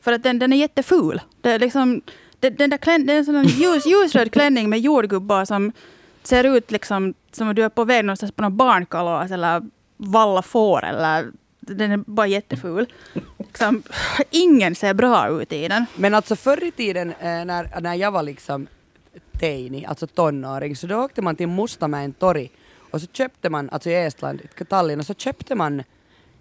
För 0.00 0.12
att 0.12 0.22
den, 0.22 0.38
den 0.38 0.52
är 0.52 0.56
jätteful. 0.56 1.20
Det 1.40 1.50
är 1.50 1.58
liksom, 1.58 2.02
det, 2.40 2.50
den 2.50 2.70
där 2.70 2.76
klän, 2.76 3.06
det 3.06 3.12
är 3.12 3.18
en 3.18 3.24
sån 3.24 3.44
ljus, 3.44 3.86
ljusröd 3.86 4.32
klänning 4.32 4.70
med 4.70 4.80
jordgubbar 4.80 5.44
som 5.44 5.72
ser 6.22 6.44
ut 6.44 6.70
liksom 6.70 7.14
som 7.32 7.48
om 7.48 7.54
du 7.54 7.64
är 7.64 7.68
på 7.68 7.84
väg 7.84 8.04
någonstans 8.04 8.32
på 8.32 8.42
någon 8.42 8.56
barnkalas 8.56 9.30
eller 9.30 9.62
valla 9.96 10.42
får 10.42 10.84
eller 10.84 11.30
den 11.60 11.92
är 11.92 11.96
bara 11.96 12.26
jätteful. 12.26 12.86
Liksom, 13.38 13.82
ingen 14.30 14.74
ser 14.74 14.94
bra 14.94 15.28
ut 15.28 15.52
i 15.52 15.68
den. 15.68 15.86
Men 15.96 16.14
alltså 16.14 16.36
förr 16.36 16.64
i 16.64 16.70
tiden 16.70 17.10
eh, 17.10 17.44
när, 17.44 17.80
när 17.80 17.94
jag 17.94 18.10
var 18.10 18.22
liksom 18.22 18.66
teini, 19.40 19.86
alltså 19.86 20.06
tonåring, 20.06 20.76
så 20.76 20.86
då 20.86 20.96
åkte 20.96 21.22
man 21.22 21.36
till 21.36 21.48
Mustamäen 21.48 22.12
torg 22.12 22.50
och 22.90 23.00
så 23.00 23.06
köpte 23.12 23.50
man, 23.50 23.70
alltså 23.70 23.90
i 23.90 23.94
Estland, 23.94 24.40
i 24.60 24.64
Tallinn, 24.64 25.00
och 25.00 25.06
så 25.06 25.14
köpte 25.14 25.54
man 25.54 25.82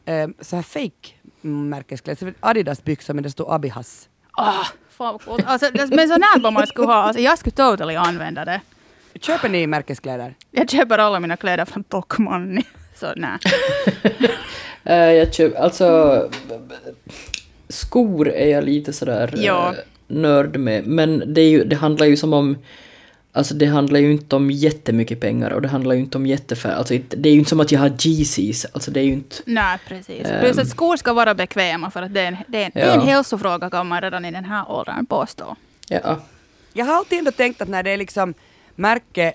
eh, 0.06 0.28
så 0.41 0.56
här 0.56 0.64
fake 0.64 1.10
märkeskläder, 1.41 2.34
Adidas 2.39 2.84
byxor 2.84 3.14
men 3.14 3.24
det 3.24 3.32
stod 3.32 3.54
Abihas. 3.54 4.10
Ah, 4.32 4.54
fan 4.89 5.14
vad 5.14 5.22
coolt. 5.22 5.43
Alltså, 5.47 5.70
det- 5.74 5.95
men 5.95 6.08
sån 6.08 6.22
här 6.24 6.51
man 6.51 6.68
skulle 6.68 6.88
ha, 6.88 6.93
alltså, 6.95 7.22
jag 7.22 7.39
skulle 7.39 7.56
totally 7.56 7.95
använda 7.95 8.45
det. 8.45 8.62
Köper 9.22 9.49
ni 9.49 9.68
märkeskläder? 9.68 10.36
Jag 10.51 10.70
köper 10.70 10.97
alla 10.97 11.20
mina 11.20 11.38
kläder 11.38 11.66
från 11.66 11.84
Tokmanni. 11.84 12.64
Så 12.95 13.14
nej. 13.16 13.38
Eh, 14.86 14.95
jag 14.95 15.34
köp, 15.34 15.60
alltså, 15.60 16.30
b- 16.49 16.56
b- 16.70 16.91
skor 17.70 18.30
är 18.30 18.47
jag 18.47 18.64
lite 18.64 18.93
sådär 18.93 19.34
Ja. 19.38 19.68
eh, 19.74 19.80
nörd 20.08 20.58
med. 20.58 20.88
Men 20.88 21.34
det, 21.34 21.41
är 21.41 21.49
ju, 21.49 21.64
det 21.64 21.76
handlar 21.76 22.06
ju 22.06 22.18
som 22.18 22.34
om, 22.34 22.58
alltså 23.34 23.54
det 23.54 23.66
handlar 23.66 24.00
ju 24.00 24.12
inte 24.12 24.36
om 24.36 24.52
jättemycket 24.52 25.20
pengar 25.20 25.52
och 25.52 25.62
det 25.62 25.68
handlar 25.68 25.96
ju 25.96 26.02
inte 26.02 26.18
om 26.18 26.26
jättefär, 26.26 26.76
alltså 26.76 26.94
det 27.10 27.30
är 27.30 27.34
ju 27.34 27.40
inte 27.40 27.50
som 27.50 27.60
att 27.60 27.72
jag 27.72 27.80
har 27.80 27.90
GCs, 27.90 28.66
alltså 28.74 28.92
det 28.92 29.00
är 29.00 29.04
ju 29.04 29.14
inte, 29.14 29.36
Nej, 29.46 29.78
precis. 29.88 30.28
Ehm. 30.28 30.40
Plus 30.40 30.58
att 30.58 30.68
skor 30.68 30.98
ska 30.98 31.14
vara 31.14 31.36
bekväma 31.36 31.92
för 31.92 32.02
att 32.02 32.14
det 32.14 32.22
är 32.22 32.28
en, 32.28 32.38
det 32.48 32.58
är 32.62 32.66
en, 32.66 32.72
det 32.74 32.82
är 32.82 32.94
en 32.94 33.00
Ja. 33.00 33.06
hälsofråga 33.06 33.70
kan 33.70 33.88
man 33.88 34.02
redan 34.02 34.26
i 34.26 34.32
den 34.32 34.46
här 34.46 34.72
åldern 34.72 35.06
påstå. 35.06 35.56
ja. 35.90 36.20
Jag 36.76 36.86
har 36.86 36.94
alltid 36.96 37.20
ändå 37.20 37.32
tänkt 37.32 37.62
att 37.62 37.68
när 37.68 37.84
det 37.84 37.92
är 37.92 37.98
liksom 37.98 38.34
märke 38.76 39.34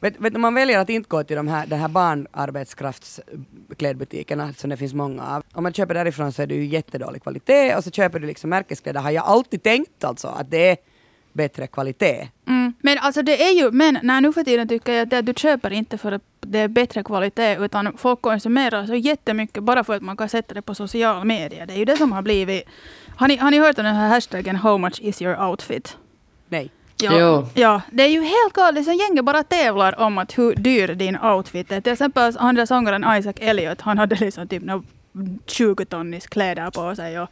Vet, 0.00 0.14
vet 0.20 0.32
du, 0.34 0.38
man 0.38 0.54
väljer 0.54 0.78
att 0.78 0.88
inte 0.90 1.08
gå 1.08 1.24
till 1.24 1.36
de 1.36 1.48
här, 1.48 1.66
den 1.66 1.78
här 1.80 1.88
barnarbetskraftsklädbutikerna 1.88 4.52
som 4.52 4.70
det 4.70 4.76
finns 4.76 4.94
många 4.94 5.22
av. 5.26 5.42
Om 5.52 5.62
man 5.62 5.72
köper 5.72 5.94
därifrån 5.94 6.32
så 6.32 6.42
är 6.42 6.46
det 6.46 6.54
ju 6.54 6.66
jättedålig 6.66 7.22
kvalitet 7.22 7.74
och 7.76 7.84
så 7.84 7.90
köper 7.90 8.18
du 8.18 8.26
liksom 8.26 8.50
märkeskläder 8.50 9.00
har 9.00 9.10
jag 9.10 9.24
alltid 9.24 9.62
tänkt 9.62 10.04
alltså 10.04 10.28
att 10.28 10.50
det 10.50 10.70
är 10.70 10.76
bättre 11.36 11.66
kvalitet. 11.66 12.28
Mm. 12.48 12.72
Men 12.80 12.98
alltså 12.98 13.22
det 13.22 13.42
är 13.42 13.52
ju, 13.52 13.70
men 13.70 13.98
nej, 14.02 14.20
nu 14.20 14.32
för 14.32 14.42
tiden 14.42 14.68
tycker 14.68 14.92
jag 14.92 15.02
att 15.02 15.10
det, 15.10 15.22
du 15.22 15.32
köper 15.36 15.72
inte 15.72 15.98
för 15.98 16.12
att 16.12 16.22
det 16.40 16.58
är 16.58 16.68
bättre 16.68 17.02
kvalitet 17.02 17.56
utan 17.60 17.96
folk 17.98 18.22
konsumerar 18.22 18.86
så 18.86 18.94
jättemycket 18.94 19.62
bara 19.62 19.84
för 19.84 19.96
att 19.96 20.02
man 20.02 20.16
kan 20.16 20.28
sätta 20.28 20.54
det 20.54 20.62
på 20.62 20.74
sociala 20.74 21.24
medier. 21.24 21.66
Det 21.66 21.74
är 21.74 21.78
ju 21.78 21.84
det 21.84 21.96
som 21.96 22.12
har 22.12 22.22
blivit... 22.22 22.64
Har 23.16 23.28
ni, 23.28 23.36
har 23.36 23.50
ni 23.50 23.58
hört 23.58 23.78
om 23.78 23.84
den 23.84 23.94
här 23.94 24.08
hashtaggen 24.08 24.56
How 24.56 24.78
much 24.78 25.00
is 25.00 25.22
your 25.22 25.44
outfit? 25.44 25.96
Nej. 26.48 26.70
Ja, 27.02 27.18
Ja. 27.18 27.48
ja, 27.54 27.82
det 27.90 28.02
är 28.02 28.08
ju 28.08 28.20
helt 28.20 28.52
galet. 28.52 28.84
Så 28.84 28.92
gänget 28.92 29.24
bara 29.24 29.42
tävlar 29.42 30.00
om 30.00 30.18
att 30.18 30.38
hur 30.38 30.54
dyr 30.54 30.88
din 30.88 31.16
outfit 31.16 31.72
är. 31.72 31.80
Till 31.80 31.92
exempel 31.92 32.36
han 32.38 32.54
där 32.54 32.66
sångaren 32.66 33.18
Isaac 33.18 33.34
Elliot, 33.40 33.80
han 33.80 33.98
hade 33.98 34.16
liksom 34.16 34.48
typ 34.48 34.62
20 35.46 35.84
tonnis 35.84 36.26
kläder 36.26 36.70
på 36.70 36.96
sig. 36.96 37.20
Och 37.20 37.30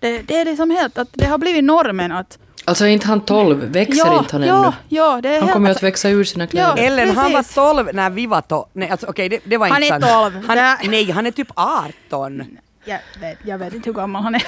det, 0.00 0.22
det 0.22 0.36
är 0.36 0.44
liksom 0.44 0.70
helt 0.70 0.98
att 0.98 1.08
det 1.12 1.26
har 1.26 1.38
blivit 1.38 1.64
normen 1.64 2.12
att... 2.12 2.38
Alltså 2.64 2.84
är 2.84 2.88
inte 2.88 3.06
han 3.06 3.20
12, 3.20 3.58
växer 3.58 4.06
ja, 4.06 4.18
inte 4.18 4.36
han 4.36 4.46
ja, 4.46 4.64
ännu? 4.64 4.72
ja, 4.88 5.20
det 5.22 5.36
är 5.36 5.40
Han 5.40 5.48
kommer 5.48 5.68
ju 5.68 5.70
att 5.70 5.76
alltså, 5.76 5.86
växa 5.86 6.08
ur 6.08 6.24
sina 6.24 6.46
kläder. 6.46 6.74
Ja. 6.76 6.82
Ellen, 6.82 7.16
han 7.16 7.32
var 7.32 7.38
precis. 7.38 7.54
12 7.54 7.90
när 7.92 8.10
vi 8.10 8.26
var 8.26 8.40
12. 8.40 8.64
Nej, 8.72 8.90
alltså 8.90 9.06
okej, 9.06 9.28
det, 9.28 9.40
det 9.44 9.56
var 9.56 9.68
Han 9.68 9.82
inte 9.82 9.94
är 9.94 10.00
sant. 10.00 10.32
12. 10.34 10.46
Han, 10.46 10.90
nej, 10.90 11.10
han 11.10 11.26
är 11.26 11.30
typ 11.30 11.48
18. 11.54 12.58
jag, 12.84 12.98
vet, 13.20 13.38
jag 13.44 13.58
vet 13.58 13.74
inte 13.74 13.88
hur 13.90 13.94
gammal 13.94 14.22
han 14.22 14.34
är. 14.34 14.46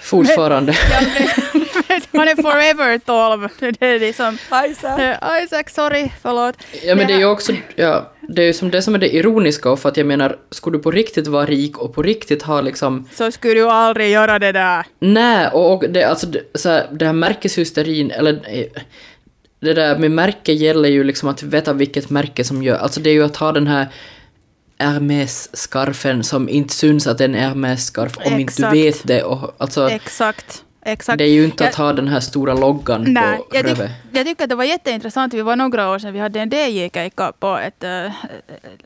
Fortfarande. 0.00 0.72
Jag 0.90 1.96
vet, 1.96 2.08
han 2.12 2.28
är 2.28 2.42
forever 2.42 2.98
12. 2.98 3.48
Det 3.78 3.86
är 3.86 4.00
liksom... 4.00 4.38
Isaac. 4.70 5.16
Isaac, 5.44 5.64
sorry, 5.68 6.12
förlåt. 6.22 6.56
Ja 6.82 6.94
men 6.94 7.06
det 7.06 7.12
är 7.12 7.18
ju 7.18 7.24
också, 7.24 7.52
ja, 7.76 8.12
det 8.28 8.42
är 8.42 8.46
ju 8.46 8.52
som 8.52 8.70
det 8.70 8.82
som 8.82 8.94
är 8.94 8.98
det 8.98 9.14
ironiska 9.14 9.76
för 9.76 9.88
att 9.88 9.96
jag 9.96 10.06
menar, 10.06 10.38
skulle 10.50 10.78
du 10.78 10.82
på 10.82 10.90
riktigt 10.90 11.26
vara 11.26 11.46
rik 11.46 11.78
och 11.78 11.94
på 11.94 12.02
riktigt 12.02 12.42
ha 12.42 12.60
liksom, 12.60 13.08
Så 13.14 13.30
skulle 13.30 13.54
du 13.54 13.70
aldrig 13.70 14.10
göra 14.10 14.38
det 14.38 14.52
där. 14.52 14.86
nej, 14.98 15.48
och, 15.52 15.72
och 15.72 15.90
det, 15.90 16.04
alltså 16.04 16.26
det, 16.26 16.40
så 16.54 16.68
här, 16.68 16.86
det 16.92 17.06
här 17.06 17.12
märkeshysterin, 17.12 18.10
eller 18.10 18.32
eh, 18.32 18.82
det 19.60 19.74
där 19.74 19.98
med 19.98 20.10
märke 20.10 20.52
gäller 20.52 20.88
ju 20.88 21.04
liksom 21.04 21.28
att 21.28 21.42
veta 21.42 21.72
vilket 21.72 22.10
märke 22.10 22.44
som 22.44 22.62
gör, 22.62 22.78
alltså 22.78 23.00
det 23.00 23.10
är 23.10 23.14
ju 23.14 23.24
att 23.24 23.36
ha 23.36 23.52
den 23.52 23.66
här 23.66 23.86
Hermes-skarfen 24.78 26.22
som 26.22 26.48
inte 26.48 26.74
syns 26.74 27.06
att 27.06 27.18
det 27.18 27.24
är 27.24 27.28
en 27.28 27.34
Hermes-skarf 27.34 28.16
om 28.16 28.32
inte 28.32 28.52
Exakt. 28.52 28.72
du 28.72 28.82
vet 28.82 29.06
det. 29.06 29.22
Och, 29.22 29.54
alltså, 29.58 29.90
Exakt. 29.90 30.64
Exakt. 30.82 31.18
det 31.18 31.24
är 31.24 31.28
ju 31.32 31.44
inte 31.44 31.64
Jag- 31.64 31.68
att 31.70 31.74
ha 31.76 31.92
den 31.92 32.08
här 32.08 32.20
stora 32.20 32.54
loggan 32.54 33.04
Nej, 33.08 33.38
på 33.38 33.46
jag, 33.52 33.66
tyck, 33.66 33.78
jag 34.12 34.26
tycker 34.26 34.44
att 34.44 34.50
det 34.50 34.56
var 34.56 34.64
jätteintressant. 34.64 35.34
Vi 35.34 35.42
var 35.42 35.56
några 35.56 35.90
år 35.90 35.98
sedan, 35.98 36.12
vi 36.12 36.18
hade 36.18 36.40
en 36.40 36.50
DJ-keikka 36.50 37.32
på 37.38 37.56
ett 37.58 37.84
äh, 37.84 38.12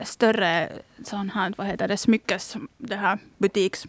större 0.03 0.69
sån 1.03 1.29
här, 1.29 1.53
vad 1.57 1.67
heter 1.67 1.87
det, 1.87 1.97
smyckes, 1.97 2.55
det 2.77 2.95
här 2.95 3.17
butiks. 3.37 3.85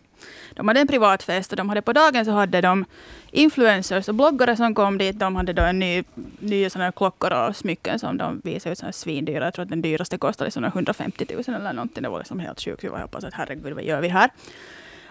De 0.54 0.68
hade 0.68 0.80
en 0.80 0.86
privatfest 0.86 1.50
och 1.50 1.56
de 1.56 1.68
hade 1.68 1.82
på 1.82 1.92
dagen 1.92 2.24
så 2.24 2.30
hade 2.30 2.60
de 2.60 2.84
influencers 3.30 4.08
och 4.08 4.14
bloggare 4.14 4.56
som 4.56 4.74
kom 4.74 4.98
dit. 4.98 5.18
De 5.18 5.36
hade 5.36 5.52
då 5.52 5.62
en 5.62 5.78
ny, 5.78 6.04
nya 6.38 6.70
såna 6.70 6.84
här 6.84 6.92
klockor 6.92 7.32
och 7.32 7.56
smycken 7.56 7.98
som 7.98 8.16
de 8.16 8.40
visade 8.44 8.72
ut 8.72 8.78
som 8.78 8.92
svindyra. 8.92 9.44
Jag 9.44 9.54
tror 9.54 9.62
att 9.62 9.68
den 9.70 9.82
dyraste 9.82 10.18
kostade 10.18 10.46
liksom 10.46 10.64
150 10.64 11.26
000 11.48 11.56
eller 11.56 11.72
någonting. 11.72 12.02
Det 12.02 12.08
var 12.08 12.18
liksom 12.18 12.40
helt 12.40 12.60
sjukt. 12.60 12.84
Vi 12.84 12.88
var 12.88 12.98
hoppas 12.98 13.24
att 13.24 13.34
herregud, 13.34 13.72
vad 13.74 13.84
gör 13.84 14.00
vi 14.00 14.08
här? 14.08 14.30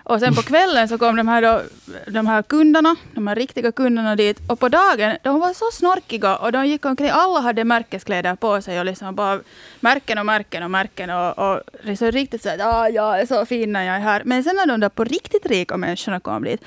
Och 0.04 0.20
sen 0.20 0.36
på 0.36 0.42
kvällen 0.42 0.88
så 0.88 0.98
kom 0.98 1.16
de 1.16 1.28
här, 1.28 1.42
då, 1.42 1.62
de 2.08 2.28
här 2.28 2.42
kunderna, 2.42 2.96
de 3.14 3.28
här 3.28 3.36
riktiga 3.36 3.72
kunderna 3.72 4.16
dit. 4.16 4.40
Och 4.48 4.60
på 4.60 4.70
dagen, 4.70 5.18
de 5.24 5.40
var 5.40 5.54
så 5.54 5.66
snorkiga 5.72 6.36
och 6.36 6.52
de 6.52 6.68
gick 6.68 6.86
omkring, 6.86 7.10
alla 7.14 7.40
hade 7.40 7.64
märkeskläder 7.64 8.36
på 8.36 8.62
sig 8.62 8.80
och 8.80 8.86
liksom 8.86 9.16
bara 9.16 9.40
märken 9.80 10.18
och 10.18 10.26
märken 10.26 10.64
och 10.64 10.72
märken 10.72 11.10
och, 11.10 11.40
och 11.40 11.62
liksom 11.84 12.12
riktigt 12.12 12.44
så 12.44 12.50
att 12.50 12.62
ah, 12.62 12.90
jag 12.90 13.20
är 13.20 13.26
så 13.26 13.46
fin 13.46 13.74
när 13.74 13.84
jag 13.84 13.96
är 13.96 14.00
här. 14.00 14.22
Men 14.26 14.44
sen 14.44 14.56
när 14.56 14.66
de 14.68 14.80
där 14.80 14.90
på 14.90 15.04
riktigt 15.04 15.46
rika 15.46 15.78
människorna 15.78 16.20
kom 16.20 16.44
dit, 16.44 16.62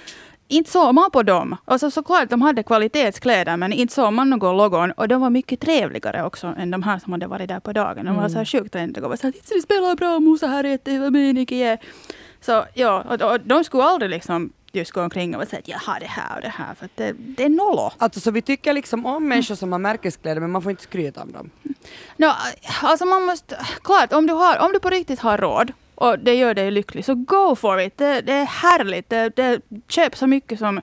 inte 0.48 0.70
såg 0.70 0.94
man 0.94 1.10
på 1.10 1.22
dem. 1.22 1.56
Alltså 1.64 1.90
såklart, 1.90 2.30
de 2.30 2.42
hade 2.42 2.62
kvalitetskläder, 2.62 3.56
men 3.56 3.72
inte 3.72 3.94
såg 3.94 4.12
man 4.12 4.30
någon 4.30 4.56
logon. 4.56 4.92
Och 4.92 5.08
de 5.08 5.20
var 5.20 5.30
mycket 5.30 5.60
trevligare 5.60 6.22
också 6.24 6.54
än 6.58 6.70
de 6.70 6.82
här 6.82 6.98
som 6.98 7.12
hade 7.12 7.26
varit 7.26 7.48
där 7.48 7.60
på 7.60 7.72
dagen. 7.72 8.06
De 8.06 8.16
var 8.16 8.28
så 8.28 8.38
här 8.38 8.44
sjukt 8.44 8.72
trendiga 8.72 9.04
och 9.04 9.10
var 9.10 9.16
så 9.16 9.26
här, 9.26 9.32
"Titta, 9.32 9.54
vi 9.54 9.62
spelar 9.62 9.96
bra 9.96 10.20
musa 10.20 10.46
här, 10.46 10.64
jätte, 10.64 11.10
mycket 11.10 11.56
är. 11.56 11.78
Så 12.40 12.64
ja, 12.74 13.04
och, 13.08 13.32
och 13.32 13.40
de 13.40 13.64
skulle 13.64 13.82
aldrig 13.82 14.10
liksom 14.10 14.52
just 14.72 14.90
gå 14.90 15.00
omkring 15.00 15.36
och 15.36 15.48
säga 15.48 15.58
att 15.60 15.68
jag 15.68 15.78
har 15.78 16.00
det 16.00 16.06
här 16.06 16.36
och 16.36 16.42
det 16.42 16.48
här, 16.48 16.74
för 16.74 16.88
det, 16.94 17.12
det 17.18 17.44
är 17.44 17.48
nollo. 17.48 17.90
Alltså 17.98 18.20
så 18.20 18.30
vi 18.30 18.42
tycker 18.42 18.72
liksom 18.72 19.06
om 19.06 19.28
människor 19.28 19.54
som 19.54 19.72
har 19.72 19.78
märkeskläder 19.78 20.40
men 20.40 20.50
man 20.50 20.62
får 20.62 20.70
inte 20.70 20.82
skryta 20.82 21.22
om 21.22 21.32
dem. 21.32 21.50
No, 22.16 22.26
alltså 22.82 23.04
man 23.04 23.22
måste, 23.22 23.66
klart, 23.82 24.12
om 24.12 24.26
du, 24.26 24.32
har, 24.32 24.58
om 24.58 24.72
du 24.72 24.80
på 24.80 24.90
riktigt 24.90 25.20
har 25.20 25.38
råd 25.38 25.72
och 25.94 26.18
det 26.18 26.34
gör 26.34 26.54
dig 26.54 26.70
lycklig, 26.70 27.04
så 27.04 27.14
go 27.14 27.56
for 27.56 27.80
it. 27.80 27.98
Det, 27.98 28.20
det 28.20 28.32
är 28.32 28.44
härligt. 28.44 29.10
Det, 29.10 29.36
det, 29.36 29.60
köp 29.88 30.16
så 30.16 30.26
mycket 30.26 30.58
som 30.58 30.80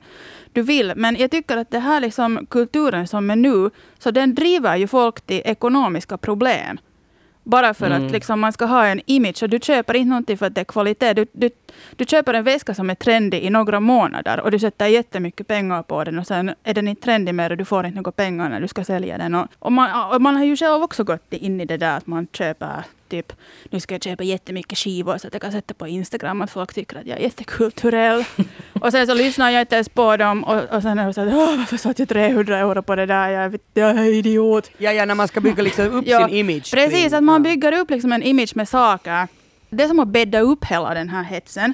du 0.53 0.61
vill. 0.61 0.93
Men 0.95 1.15
jag 1.15 1.31
tycker 1.31 1.57
att 1.57 1.71
det 1.71 1.79
här 1.79 1.99
liksom 1.99 2.45
kulturen 2.49 3.07
som 3.07 3.29
är 3.29 3.35
nu, 3.35 3.69
så 3.99 4.11
den 4.11 4.35
driver 4.35 4.75
ju 4.75 4.87
folk 4.87 5.21
till 5.21 5.41
ekonomiska 5.45 6.17
problem. 6.17 6.79
Bara 7.43 7.73
för 7.73 7.85
Mm. 7.85 8.05
att 8.05 8.11
liksom 8.11 8.39
man 8.39 8.53
ska 8.53 8.65
ha 8.65 8.85
en 8.85 9.01
image. 9.05 9.43
Och 9.43 9.49
du 9.49 9.59
köper 9.59 9.93
inte 9.93 10.09
någonting 10.09 10.37
för 10.37 10.45
att 10.45 10.55
det 10.55 10.61
är 10.61 10.65
kvalitet. 10.65 11.13
Du, 11.13 11.25
du, 11.31 11.49
du 11.95 12.05
köper 12.05 12.33
en 12.33 12.43
väska 12.43 12.73
som 12.73 12.89
är 12.89 12.95
trendig 12.95 13.43
i 13.43 13.49
några 13.49 13.79
månader 13.79 14.39
och 14.39 14.51
du 14.51 14.59
sätter 14.59 14.87
jättemycket 14.87 15.47
pengar 15.47 15.83
på 15.83 16.03
den 16.03 16.19
och 16.19 16.27
sen 16.27 16.53
är 16.63 16.73
den 16.73 16.87
inte 16.87 17.01
trendig 17.01 17.35
mer 17.35 17.49
och 17.49 17.57
du 17.57 17.65
får 17.65 17.85
inte 17.85 17.95
några 17.95 18.11
pengar 18.11 18.49
när 18.49 18.59
du 18.61 18.67
ska 18.67 18.83
sälja 18.83 19.17
den. 19.17 19.35
Och, 19.35 19.47
och, 19.59 19.71
man, 19.71 20.13
och 20.13 20.21
man 20.21 20.35
har 20.35 20.43
ju 20.43 20.57
själv 20.57 20.83
också 20.83 21.03
gått 21.03 21.33
in 21.33 21.61
i 21.61 21.65
det 21.65 21.77
där 21.77 21.97
att 21.97 22.07
man 22.07 22.27
köper 22.33 22.83
typ, 23.13 23.33
nu 23.69 23.79
ska 23.79 23.93
jag 23.93 24.03
köpa 24.03 24.23
jättemycket 24.23 24.77
skivor 24.77 25.17
så 25.17 25.27
att 25.27 25.33
jag 25.33 25.41
kan 25.41 25.51
sätta 25.51 25.73
på 25.73 25.87
Instagram 25.87 26.41
att 26.41 26.51
folk 26.51 26.73
tycker 26.73 26.97
att 26.97 27.07
jag 27.07 27.17
är 27.17 27.21
jättekulturell. 27.23 28.25
och 28.81 28.91
sen 28.91 29.07
så 29.07 29.13
lyssnar 29.13 29.49
jag 29.49 29.61
inte 29.61 29.75
ens 29.75 29.89
på 29.89 30.17
dem 30.17 30.43
och, 30.43 30.75
och 30.75 30.81
sen 30.81 30.99
är 30.99 31.07
det 31.07 31.13
så 31.13 31.21
att 31.21 31.33
Åh, 31.33 31.57
varför 31.57 31.77
satt 31.77 31.99
jag 31.99 32.09
300 32.09 32.57
euro 32.57 32.81
på 32.81 32.95
det 32.95 33.05
där? 33.05 33.29
Jag, 33.29 33.49
vet, 33.49 33.61
jag 33.73 33.89
är 33.89 34.03
idiot. 34.03 34.71
Ja, 34.77 34.91
ja, 34.91 35.05
när 35.05 35.15
man 35.15 35.27
ska 35.27 35.41
bygga 35.41 35.63
liksom 35.63 35.85
upp 35.91 36.05
Ja, 36.07 36.27
sin 36.27 36.35
image. 36.37 36.71
Precis, 36.71 37.03
kring- 37.03 37.13
att 37.13 37.23
man 37.23 37.43
bygger 37.43 37.73
upp 37.73 37.89
liksom 37.89 38.11
en 38.11 38.23
image 38.23 38.55
med 38.55 38.69
saker. 38.69 39.27
Det 39.69 39.83
är 39.83 39.87
som 39.87 39.99
att 39.99 40.07
bädda 40.07 40.39
upp 40.39 40.65
hela 40.65 40.93
den 40.93 41.09
här 41.09 41.23
hetsen. 41.23 41.73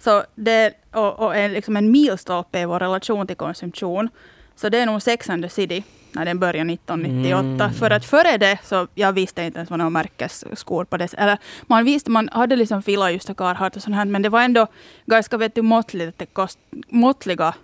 Så 0.00 0.22
det, 0.34 0.72
och, 0.92 1.18
och 1.18 1.36
är 1.36 1.48
liksom 1.48 1.76
en 1.76 1.90
milstolpe 1.90 2.60
i 2.60 2.64
vår 2.64 2.78
relation 2.80 3.26
till 3.26 3.36
konsumtion. 3.36 4.08
Så 4.56 4.68
det 4.68 4.78
är 4.78 4.86
nog 4.86 5.02
Sex 5.02 5.30
and 5.30 5.42
the 5.42 5.48
City. 5.48 5.84
När 6.14 6.24
den 6.24 6.38
började 6.38 6.72
1998. 6.72 7.70
För 7.78 7.90
att 7.90 8.04
före 8.04 8.38
det 8.38 8.58
så 8.64 8.88
jag 8.94 9.12
visste 9.12 9.42
inte 9.42 9.58
ens 9.58 9.70
vad 9.70 9.78
några 9.78 9.90
märkesskor 9.90 10.84
på 10.84 10.96
det. 10.96 11.14
Eller 11.14 11.38
man 11.66 11.84
visste, 11.84 12.10
man 12.10 12.28
hade 12.32 12.56
liksom 12.56 12.82
Fila 12.82 13.10
just 13.10 13.30
och 13.30 13.36
Carhartt 13.36 13.76
och 13.76 13.82
sånt 13.82 13.96
här, 13.96 14.04
men 14.04 14.22
det 14.22 14.28
var 14.28 14.42
ändå 14.42 14.66
ganska 15.06 15.36
vet 15.36 15.54
du, 15.54 15.62
måttligt, 15.62 16.18
det 16.18 16.26
kost, 16.26 16.58
måttliga 16.88 17.54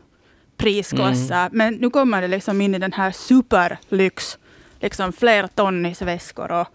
prisklasser. 0.57 1.49
Men 1.53 1.75
nu 1.75 1.91
kommer 1.91 2.23
det 2.23 2.29
liksom 2.29 2.61
in 2.61 2.75
i 2.75 2.79
den 2.79 2.93
här 2.93 3.11
superlyx, 3.11 4.39
liksom 4.81 5.13
flera 5.13 5.49
tonnis 5.49 6.03
väskor 6.03 6.53
och 6.53 6.69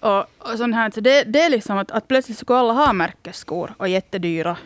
och, 0.00 0.18
och 0.38 0.58
sånt 0.58 0.74
här. 0.74 0.90
Så 0.90 1.00
det, 1.00 1.24
det 1.24 1.40
är 1.40 1.50
liksom 1.50 1.78
att, 1.78 1.90
att 1.90 2.08
plötsligt 2.08 2.38
ska 2.38 2.56
alla 2.56 2.72
ha 2.72 2.92
märkesskor 2.92 3.74
och 3.76 3.88
jättedyra 3.88 4.56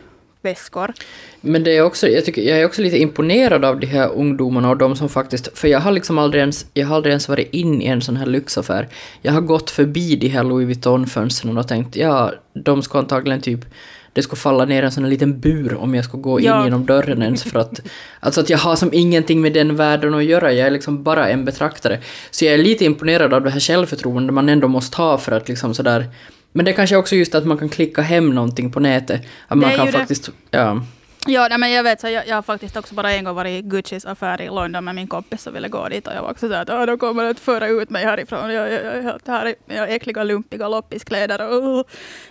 väskor. 0.43 0.93
Men 1.41 1.65
det 1.65 1.77
är 1.77 1.83
också, 1.83 2.09
jag, 2.09 2.25
tycker, 2.25 2.43
jag 2.43 2.61
är 2.61 2.67
också 2.67 2.83
lite 2.83 2.99
imponerad 2.99 3.65
av 3.65 3.81
de 3.81 3.87
här 3.87 4.13
ungdomarna 4.13 4.71
och 4.71 4.77
de 4.77 4.97
som 4.97 5.09
faktiskt... 5.09 5.59
För 5.59 5.69
jag 5.69 5.81
har 5.81 5.93
liksom 5.93 6.19
aldrig 6.19 6.41
ens, 6.41 6.67
jag 6.75 6.87
har 6.87 6.97
aldrig 6.97 7.11
ens 7.11 7.29
varit 7.29 7.55
in 7.55 7.83
i 7.83 7.87
en 7.87 8.01
sån 8.01 8.17
här 8.17 8.27
lyxaffär. 8.27 8.89
Jag 9.23 9.33
har 9.33 9.41
gått 9.41 9.71
förbi 9.71 10.17
de 10.17 10.29
här 10.29 10.45
Louis 10.45 10.67
Vuitton-fönstren 10.67 11.59
och 11.59 11.69
tänkt 11.69 11.97
ja, 11.97 12.33
de 12.55 12.83
ska 12.83 12.99
antagligen 12.99 13.41
typ 13.41 13.65
det 14.13 14.23
skulle 14.23 14.41
falla 14.41 14.65
ner 14.65 14.83
en 14.83 14.93
sån 14.93 15.05
här 15.05 15.11
liten 15.11 15.41
bur 15.41 15.75
om 15.75 15.95
jag 15.95 16.05
skulle 16.05 16.23
gå 16.23 16.41
in 16.41 16.47
Ja. 16.47 16.65
genom 16.65 16.87
dörren 16.87 17.23
ens 17.23 17.43
för 17.43 17.59
att... 17.59 17.81
Alltså 18.21 18.41
att 18.41 18.51
jag 18.51 18.59
har 18.59 18.77
som 18.77 18.91
ingenting 18.93 19.41
med 19.41 19.53
den 19.53 19.77
världen 19.77 20.15
att 20.15 20.25
göra, 20.25 20.53
jag 20.53 20.67
är 20.67 20.71
liksom 20.71 21.03
bara 21.03 21.29
en 21.29 21.45
betraktare. 21.45 21.99
Så 22.31 22.45
jag 22.45 22.55
är 22.55 22.59
lite 22.59 22.85
imponerad 22.85 23.35
av 23.35 23.43
det 23.43 23.51
här 23.51 23.61
självförtroendet 23.61 24.35
man 24.35 24.49
ändå 24.49 24.69
måste 24.69 24.97
ha 24.97 25.19
för 25.19 25.33
att 25.33 25.49
liksom 25.49 25.75
sådär... 25.75 26.07
Men 26.53 26.65
det 26.65 26.71
är 26.71 26.75
kanske 26.75 26.97
också 26.97 27.17
just 27.17 27.35
att 27.35 27.47
man 27.47 27.59
kan 27.59 27.69
klicka 27.69 28.03
hem 28.03 28.35
någonting 28.35 28.71
på 28.73 28.81
nätet. 28.81 29.23
Att 29.49 29.59
man 29.59 29.69
Det 29.69 29.75
är 29.75 29.77
kan 29.77 29.87
det. 29.87 29.93
faktiskt... 29.93 30.31
Ja. 30.51 30.83
Ja, 31.27 31.47
nej, 31.49 31.59
men 31.59 31.71
jag 31.71 31.83
vet, 31.83 32.01
så 32.01 32.09
jag, 32.09 32.29
jag 32.29 32.35
har 32.35 32.43
faktiskt 32.43 32.77
också 32.77 32.95
bara 32.95 33.13
en 33.13 33.25
gång 33.25 33.35
varit 33.35 33.65
i 33.65 33.69
Guccis 33.69 34.05
affär 34.07 34.41
i 34.43 34.47
London 34.47 34.85
med 34.85 34.95
min 34.95 35.07
kompis 35.07 35.47
och 35.47 35.55
ville 35.57 35.69
gå 35.69 35.89
dit. 35.89 36.07
Och 36.07 36.13
jag 36.15 36.23
var 36.23 36.31
också 36.31 36.49
så 36.49 36.55
att 36.55 36.71
"Åh, 36.71 36.87
de 36.87 36.99
kommer 36.99 37.25
att 37.25 37.41
föra 37.41 37.67
ut 37.69 37.91
mig 37.91 38.05
härifrån. 38.05 38.53
Jag, 38.55 38.73
jag, 38.73 38.85
jag, 38.85 38.95
är 38.97 39.03
helt 39.03 39.29
här 39.29 39.49
i 39.49 39.55
jag 39.67 39.95
äckliga, 39.95 40.25
lumpiga 40.25 40.69
loppiskläder. 40.69 41.49
Och, 41.49 41.79
uh, 41.79 41.85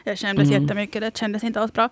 jag 0.04 0.18
skämdes 0.20 0.50
Mm. 0.50 0.64
jättemycket, 0.64 1.02
det 1.02 1.18
kändes 1.18 1.44
inte 1.44 1.60
alls 1.62 1.74
bra. 1.74 1.90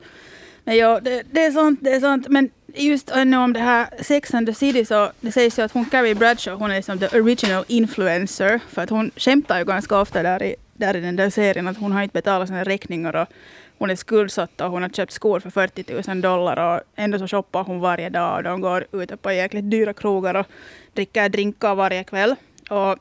Men 0.63 0.77
ja, 0.77 0.99
det, 0.99 1.23
det 1.31 1.45
är 1.45 1.51
sånt, 1.51 1.79
det 1.81 1.89
är 1.91 1.99
sånt. 1.99 2.27
Men 2.27 2.49
just 2.75 3.09
ännu 3.11 3.37
om 3.37 3.53
det 3.53 3.59
här 3.59 3.87
Sex 4.01 4.33
and 4.33 4.47
the 4.47 4.53
City 4.53 4.85
så 4.85 5.11
det 5.21 5.31
sägs 5.31 5.59
ju 5.59 5.63
att 5.63 5.71
hon 5.71 5.85
Carrie 5.85 6.15
Bradshaw, 6.15 6.59
hon 6.63 6.71
är 6.71 6.75
liksom 6.75 6.99
the 6.99 7.07
original 7.19 7.63
influencer. 7.67 8.59
För 8.69 8.81
att 8.81 8.89
hon 8.89 9.11
skämtar 9.15 9.59
ju 9.59 9.65
ganska 9.65 9.99
ofta 9.99 10.23
där 10.23 10.43
i, 10.43 10.55
där 10.79 10.95
i 10.95 10.99
den 11.01 11.15
där 11.15 11.29
serien 11.29 11.67
att 11.67 11.77
hon 11.77 11.91
har 11.91 12.03
inte 12.03 12.13
betalat 12.13 12.47
sina 12.47 12.63
räkningar 12.63 13.15
och 13.15 13.27
hon 13.77 13.89
är 13.89 13.95
skuldsatt 13.95 14.61
och 14.61 14.71
hon 14.71 14.81
har 14.81 14.89
köpt 14.89 15.13
skor 15.13 15.39
för 15.39 15.49
40 15.49 15.85
000 16.07 16.21
dollar 16.21 16.75
och 16.75 16.81
ändå 16.95 17.19
så 17.19 17.27
shoppar 17.27 17.63
hon 17.63 17.79
varje 17.79 18.09
dag 18.09 18.37
och 18.37 18.43
de 18.43 18.61
går 18.61 18.85
ute 18.91 19.17
på 19.17 19.31
jäkligt 19.31 19.71
dyra 19.71 19.93
krogar 19.93 20.35
och 20.35 20.45
dricker 20.93 21.29
drinkar 21.29 21.75
varje 21.75 22.03
kväll. 22.03 22.35
Och 22.69 22.97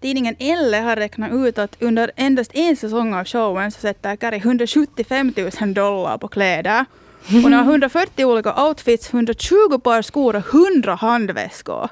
tidningen 0.00 0.36
Elle 0.38 0.76
har 0.76 0.96
räknat 0.96 1.32
ut 1.32 1.58
att 1.58 1.82
under 1.82 2.10
endast 2.16 2.50
en 2.54 2.76
säsong 2.76 3.14
av 3.14 3.24
showen 3.24 3.70
så 3.70 3.80
sätter 3.80 4.16
Carrie 4.16 4.38
175 4.38 5.32
000 5.60 5.74
dollar 5.74 6.18
på 6.18 6.28
kläder. 6.28 6.84
Hon 7.30 7.52
har 7.52 7.62
140 7.70 8.24
olika 8.24 8.66
outfits, 8.66 9.14
120 9.14 9.78
par 9.82 10.02
skor 10.02 10.36
och 10.36 10.54
100 10.54 10.94
handväskor. 10.94 11.88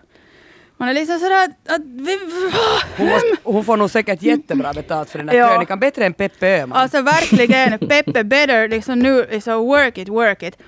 Man 0.83 0.89
är 0.89 0.95
liksom 0.95 1.19
sådär 1.19 1.45
att... 1.69 1.81
vi, 1.85 2.19
Hon, 2.97 3.09
måste, 3.09 3.37
hon 3.43 3.65
får 3.65 3.77
nog 3.77 3.91
säkert 3.91 4.23
jättebra 4.23 4.73
betalt 4.73 5.11
för 5.11 5.19
den 5.19 5.27
där 5.27 5.35
Ja. 5.35 5.49
krönikan, 5.49 5.81
bättre 5.81 6.07
än 6.07 6.15
Peppe 6.15 6.47
Öhman. 6.47 6.79
Alltså 6.79 7.03
verkligen, 7.03 7.79
Peppe 7.89 8.25
better, 8.25 8.69
liksom 8.69 8.99
nu, 8.99 9.27
liksom 9.31 9.55
work 9.67 9.99
it, 9.99 10.09
work 10.09 10.43
it. 10.43 10.59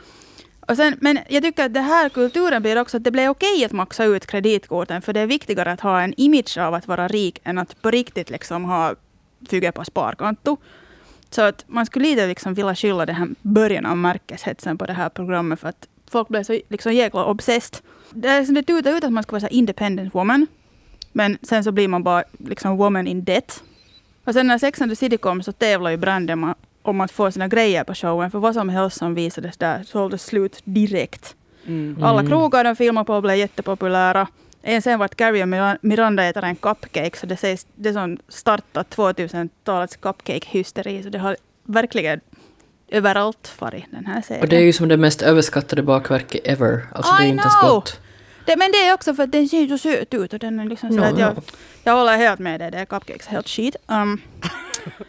Och 0.68 0.76
sen, 0.76 0.96
men 1.00 1.18
jag 1.28 1.42
tycker 1.42 1.64
att 1.64 1.74
det 1.74 1.80
här 1.80 2.08
kulturen 2.08 2.62
blir 2.62 2.80
också 2.80 2.96
att 2.96 3.04
det 3.04 3.10
blir 3.10 3.28
okej 3.28 3.64
att 3.64 3.72
maxa 3.72 4.04
ut 4.04 4.26
kreditkorten, 4.26 5.02
för 5.02 5.12
det 5.12 5.20
är 5.20 5.26
viktigare 5.26 5.72
att 5.72 5.80
ha 5.80 6.00
en 6.00 6.14
image 6.16 6.58
av 6.58 6.74
att 6.74 6.88
vara 6.88 7.08
rik 7.08 7.40
än 7.44 7.58
att 7.58 7.82
på 7.82 7.90
riktigt 7.90 8.30
liksom 8.30 8.64
ha 8.64 8.94
fyga 9.50 9.72
på 9.72 9.84
sparkonto. 9.84 10.56
Så 11.30 11.42
att 11.42 11.64
man 11.66 11.86
skulle 11.86 12.08
lite 12.08 12.26
liksom 12.26 12.54
vilja 12.54 12.74
skylla 12.74 13.06
den 13.06 13.14
här 13.16 13.28
början 13.42 13.86
av 13.86 13.96
märkeshetsen 13.96 14.78
på 14.78 14.86
det 14.86 14.92
här 14.92 15.08
programmet 15.08 15.60
för 15.60 15.68
att 15.68 15.88
folk 16.10 16.28
blev 16.28 16.42
så 16.42 16.60
liksom 16.68 16.92
jäkla 16.92 17.24
obsessed. 17.24 17.76
Det, 18.14 18.28
är 18.28 18.52
det 18.54 18.62
tutar 18.62 18.96
ut 18.96 19.04
att 19.04 19.12
man 19.12 19.22
ska 19.22 19.32
vara 19.32 19.40
så 19.40 19.46
independent 19.48 20.14
woman, 20.14 20.46
men 21.12 21.38
sen 21.42 21.64
så 21.64 21.72
blir 21.72 21.88
man 21.88 22.02
bara 22.02 22.24
liksom 22.38 22.76
woman 22.76 23.06
in 23.06 23.24
debt. 23.24 23.62
Och 24.24 24.32
sen 24.34 24.46
när 24.46 24.58
Sex 24.58 24.80
and 24.80 24.92
the 24.92 24.96
City 24.96 25.16
kom 25.16 25.42
så 25.42 25.52
tävlade 25.52 25.94
ju 25.94 25.96
Brandon 25.96 26.44
ma- 26.44 26.54
om 26.82 27.00
att 27.00 27.10
få 27.12 27.30
sina 27.30 27.48
grejer 27.48 27.84
på 27.84 27.94
showen. 27.94 28.30
För 28.30 28.38
vad 28.38 28.54
som 28.54 28.68
helst 28.68 28.96
som 28.98 29.14
visades 29.14 29.56
där 29.56 29.82
sålde 29.82 30.18
slut 30.18 30.60
direkt. 30.64 31.34
Mm. 31.66 32.02
Alla 32.02 32.26
krogar 32.26 32.64
de 32.64 32.76
filmade 32.76 33.04
på 33.04 33.20
blev 33.20 33.36
jättepopulära. 33.36 34.26
En 34.62 34.82
sen 34.82 34.98
vart 34.98 35.14
Carrie 35.14 35.42
och 35.42 35.48
Mira- 35.48 35.78
Miranda 35.82 36.24
äter 36.24 36.44
en 36.44 36.56
cupcake. 36.56 37.18
Så 37.18 37.26
det 37.26 37.36
sägs 37.36 37.66
det 37.74 37.92
som 37.92 38.18
startat 38.28 38.96
2000-talets 38.96 39.96
cupcake-hysteri. 39.96 41.02
Så 41.02 41.08
det 41.08 41.18
har 41.18 41.36
verkligen 41.64 42.20
överallt 42.88 43.48
farit 43.48 43.84
den 43.90 44.06
här 44.06 44.22
serien. 44.22 44.42
Och 44.42 44.48
det 44.48 44.56
är 44.56 44.60
ju 44.60 44.72
som 44.72 44.88
det 44.88 44.96
mest 44.96 45.22
överskattade 45.22 45.82
bakverket 45.82 46.40
ever. 46.46 46.86
Alltså 46.92 47.12
det 47.16 47.22
är 47.22 47.24
I 47.24 47.26
ju 47.26 47.30
inte 47.32 47.42
ens 47.42 47.60
know! 47.60 47.70
gott. 47.74 48.00
Det, 48.46 48.56
men 48.56 48.72
det 48.72 48.78
är 48.78 48.94
också 48.94 49.14
för 49.14 49.22
att 49.22 49.32
den 49.32 49.48
ser 49.48 49.68
så 49.68 49.78
söt 49.78 50.14
ut. 50.14 50.32
Och 50.32 50.38
den 50.38 50.60
är 50.60 50.64
liksom 50.64 50.90
så 50.92 50.96
Ja, 50.98 51.04
att 51.04 51.18
jag, 51.18 51.32
ja. 51.36 51.42
jag 51.84 51.94
håller 51.94 52.16
helt 52.16 52.40
med 52.40 52.60
dig. 52.60 52.70
Det 52.70 52.78
är 52.78 52.84
cupcakes 52.84 53.26
helt 53.26 53.48
skit. 53.48 53.76
Um, 53.86 54.20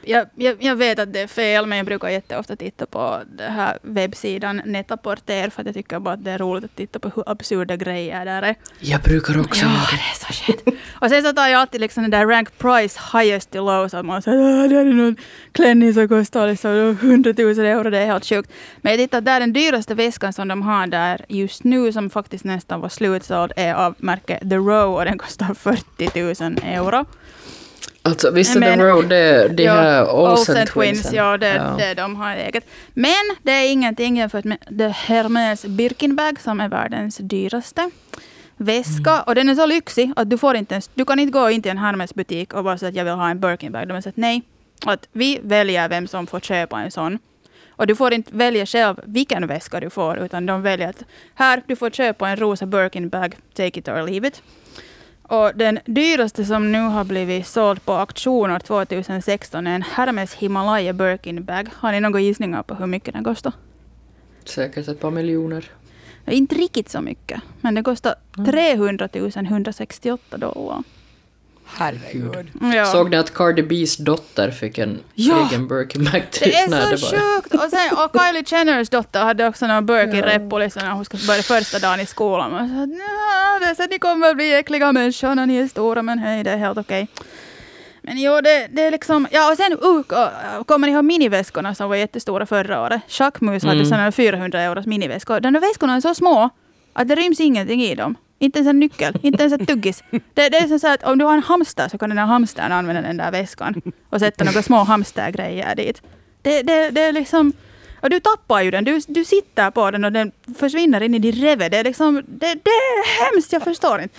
jag, 0.05 0.27
jag, 0.35 0.63
jag 0.63 0.75
vet 0.75 0.99
att 0.99 1.13
det 1.13 1.19
är 1.19 1.27
fel, 1.27 1.65
men 1.65 1.77
jag 1.77 1.85
brukar 1.85 2.09
jätteofta 2.09 2.55
titta 2.55 2.85
på 2.85 3.19
den 3.37 3.51
här 3.51 3.77
webbsidan 3.81 4.61
Netaporter 4.65 5.49
för 5.49 5.61
att 5.61 5.65
jag 5.65 5.75
tycker 5.75 5.99
bara 5.99 6.13
att 6.13 6.23
det 6.23 6.31
är 6.31 6.37
roligt 6.37 6.63
att 6.63 6.75
titta 6.75 6.99
på 6.99 7.11
hur 7.15 7.29
absurda 7.29 7.75
grejer 7.75 8.25
där 8.25 8.41
är. 8.41 8.55
Jag 8.79 9.01
brukar 9.01 9.39
också 9.41 9.65
Ja, 9.65 9.71
göra 9.71 9.81
det 9.91 9.95
är 9.95 10.27
så 10.27 10.33
shit. 10.33 10.65
Och 11.01 11.09
sen 11.09 11.23
så 11.23 11.33
tar 11.33 11.47
jag 11.47 11.61
alltid 11.61 11.81
liksom 11.81 12.03
den 12.03 12.11
där 12.11 12.25
rank 12.25 12.57
price 12.57 12.99
highest 13.13 13.51
to 13.51 13.57
low. 13.57 13.87
Så 13.87 13.97
att 13.97 14.05
man 14.05 14.21
säger 14.21 14.63
att 14.63 14.69
det 14.69 14.75
är 14.79 14.85
någon 14.85 15.15
klänning 15.51 15.93
som 15.93 16.07
kostar 16.07 16.47
liksom 16.47 16.71
100 17.01 17.33
000 17.37 17.59
euro. 17.59 17.89
Det 17.89 17.97
är 17.99 18.05
helt 18.05 18.25
sjukt. 18.25 18.51
Men 18.77 18.91
jag 18.91 18.99
tittar 18.99 19.21
där 19.21 19.39
den 19.39 19.53
dyraste 19.53 19.95
väskan 19.95 20.33
som 20.33 20.47
de 20.47 20.61
har 20.61 20.87
där 20.87 21.25
just 21.29 21.63
nu 21.63 21.91
som 21.91 22.09
faktiskt 22.09 22.43
nästan 22.43 22.81
var 22.81 22.89
slutsåld 22.89 23.51
är 23.55 23.73
av 23.73 23.95
märket 23.97 24.39
The 24.49 24.55
Row 24.55 24.95
och 24.95 25.05
den 25.05 25.17
kostar 25.17 25.53
40 25.53 26.43
000 26.43 26.57
euro. 26.63 27.05
Alltså 28.05 28.31
Men- 28.31 28.45
The 28.45 28.75
Road, 28.77 29.09
det, 29.09 29.47
det 29.47 29.69
här 29.69 30.15
Olsen 30.15 30.67
Twins, 30.67 31.13
ja, 31.13 31.37
det, 31.37 31.75
det 31.77 31.93
de 31.93 32.15
har 32.15 32.35
eget. 32.35 32.63
Men 32.93 33.35
det 33.43 33.51
är 33.51 33.71
ingenting 33.71 34.17
jämfört 34.17 34.45
med 34.45 34.57
The 34.77 34.87
Hermes 34.87 35.65
Birkenbag 35.65 36.39
som 36.39 36.59
är 36.59 36.69
världens 36.69 37.17
dyraste 37.17 37.89
väska. 38.57 39.11
Mm. 39.11 39.23
Och 39.27 39.35
den 39.35 39.49
är 39.49 39.55
så 39.55 39.65
lyxig 39.65 40.11
att 40.15 40.29
du 40.29 40.37
får 40.37 40.55
inte 40.55 40.73
ens, 40.73 40.89
du 40.93 41.05
kan 41.05 41.19
inte 41.19 41.31
gå 41.31 41.49
in 41.49 41.61
till 41.61 41.71
en 41.71 41.77
Hermes 41.77 42.15
butik 42.15 42.53
och 42.53 42.63
bara 42.63 42.77
säga 42.77 42.89
att 42.89 42.95
jag 42.95 43.05
vill 43.05 43.13
ha 43.13 43.29
en 43.29 43.39
Birkenbag. 43.39 43.87
De 43.87 43.93
har 43.93 44.01
sagt 44.01 44.17
nej. 44.17 44.41
Att 44.85 45.07
vi 45.11 45.39
väljer 45.43 45.89
vem 45.89 46.07
som 46.07 46.27
får 46.27 46.39
köpa 46.39 46.81
en 46.81 46.91
sån. 46.91 47.19
Och 47.69 47.87
du 47.87 47.95
får 47.95 48.13
inte 48.13 48.31
välja 48.33 48.65
själv 48.65 48.95
vilken 49.05 49.47
väska 49.47 49.79
du 49.79 49.89
får, 49.89 50.17
utan 50.17 50.45
de 50.45 50.61
väljer 50.61 50.89
att 50.89 51.03
här, 51.35 51.61
du 51.67 51.75
får 51.75 51.89
köpa 51.89 52.29
en 52.29 52.37
rosa 52.37 52.65
Birkenbag, 52.65 53.35
take 53.53 53.79
it 53.79 53.87
or 53.87 54.07
leave 54.07 54.27
it. 54.27 54.41
Och 55.27 55.51
den 55.55 55.79
dyraste 55.85 56.45
som 56.45 56.71
nu 56.71 56.79
har 56.79 57.03
blivit 57.03 57.47
såld 57.47 57.85
på 57.85 57.93
auktioner 57.93 58.59
2016 58.59 59.67
är 59.67 59.75
en 59.75 59.81
Hermes 59.81 60.33
Himalaya 60.33 60.93
Birkin 60.93 61.43
Bag. 61.43 61.69
Har 61.73 61.91
ni 61.91 61.99
några 61.99 62.19
gissningar 62.19 62.63
på 62.63 62.75
hur 62.75 62.87
mycket 62.87 63.13
den 63.13 63.23
kostar? 63.23 63.53
Säkert 64.43 64.87
ett 64.87 64.99
par 64.99 65.11
miljoner. 65.11 65.65
Inte 66.27 66.55
riktigt 66.55 66.89
så 66.89 67.01
mycket, 67.01 67.41
men 67.61 67.75
den 67.75 67.83
kostar 67.83 68.15
300 68.45 69.09
168 69.13 70.37
dollar. 70.37 70.83
Herregud. 71.77 72.47
Ja. 72.75 72.85
Såg 72.85 73.09
ni 73.09 73.17
att 73.17 73.33
Cardi 73.33 73.61
B's 73.61 74.01
dotter 74.01 74.51
fick 74.51 74.77
en 74.77 74.99
Ja. 75.13 75.47
egen 75.51 75.67
Birkenbag? 75.67 76.23
Det 76.39 76.55
är 76.55 76.69
Nej, 76.69 76.97
så 76.97 77.05
var- 77.15 77.35
sjukt! 77.35 77.53
Och, 77.53 77.69
sen, 77.69 77.89
och 77.97 78.21
Kylie 78.21 78.43
Jenners 78.47 78.89
dotter 78.89 79.23
hade 79.23 79.47
också 79.47 79.67
någon 79.67 79.85
Birkin-reppo 79.85 80.57
liksom, 80.59 80.81
när 80.83 80.91
hon 80.91 81.05
skulle 81.05 81.23
börja 81.27 81.41
första 81.41 81.79
dagen 81.79 81.99
i 81.99 82.05
skolan. 82.05 82.51
Sa, 82.51 82.57
"Nja, 82.85 83.59
det 83.59 83.65
är 83.65 83.75
så 83.75 83.83
att 83.83 83.89
ni 83.89 83.99
kommer 83.99 84.29
att 84.29 84.35
bli 84.35 84.53
äckliga 84.55 84.91
människor 84.91 85.35
när 85.35 85.45
ni 85.45 85.57
är 85.57 85.67
stora, 85.67 86.01
men 86.01 86.19
hej, 86.19 86.43
det 86.43 86.51
är 86.51 86.57
helt 86.57 86.77
okej. 86.77 87.07
Men 88.01 88.17
jo, 88.17 88.41
det, 88.41 88.67
det 88.71 88.81
är 88.81 88.91
liksom... 88.91 89.27
Ja, 89.31 89.51
och 89.51 89.57
sen 89.57 89.73
uh, 89.73 90.03
ko- 90.03 90.63
kommer 90.65 90.87
ni 90.87 90.93
ihåg 90.93 91.05
miniväskorna 91.05 91.75
som 91.75 91.89
var 91.89 91.95
jättestora 91.95 92.45
förra 92.45 92.81
året? 92.81 93.01
Schackmus 93.07 93.63
hade 93.63 93.75
Mm. 93.75 93.85
sådana 93.85 94.11
400 94.11 94.61
euros 94.61 94.85
miniväskor. 94.85 95.39
De 95.39 95.53
där 95.53 95.59
väskorna 95.61 95.95
är 95.95 96.01
så 96.01 96.15
små 96.15 96.49
att 96.93 97.07
det 97.07 97.15
ryms 97.15 97.39
ingenting 97.39 97.81
i 97.83 97.95
dem. 97.95 98.15
Inte 98.39 98.59
ens 98.59 98.69
en 98.69 98.79
nyckel, 98.79 99.19
inte 99.21 99.43
ens 99.43 99.61
ett 99.61 99.67
tuggis. 99.67 100.03
Det, 100.11 100.49
det 100.49 100.57
är 100.57 100.67
som 100.67 100.79
så 100.79 100.87
att 100.87 101.03
om 101.03 101.17
du 101.17 101.25
har 101.25 101.33
en 101.33 101.43
hamster 101.43 101.87
så 101.89 101.97
kan 101.97 102.09
den 102.09 102.17
här 102.17 102.25
hamstern 102.25 102.71
använda 102.71 103.01
den 103.01 103.17
där 103.17 103.31
väskan 103.31 103.81
och 104.09 104.19
sätta 104.19 104.43
några 104.43 104.63
små 104.63 104.77
hamstergrejer 104.77 105.75
dit. 105.75 106.01
Det, 106.41 106.61
det, 106.61 106.89
det 106.89 107.01
är 107.01 107.11
liksom... 107.11 107.53
Och 108.01 108.09
du 108.09 108.19
tappar 108.19 108.61
ju 108.61 108.71
den. 108.71 108.83
Du, 108.83 109.01
du 109.07 109.25
sitter 109.25 109.71
på 109.71 109.91
den 109.91 110.05
och 110.05 110.11
den 110.11 110.31
försvinner 110.59 111.01
in 111.01 111.15
i 111.15 111.19
din 111.19 111.31
reve. 111.31 111.69
Det 111.69 111.77
är 111.77 111.83
liksom... 111.83 112.15
Det, 112.15 112.53
det 112.63 112.69
är 112.69 113.23
hemskt, 113.23 113.53
jag 113.53 113.63
förstår 113.63 114.01
inte. 114.01 114.15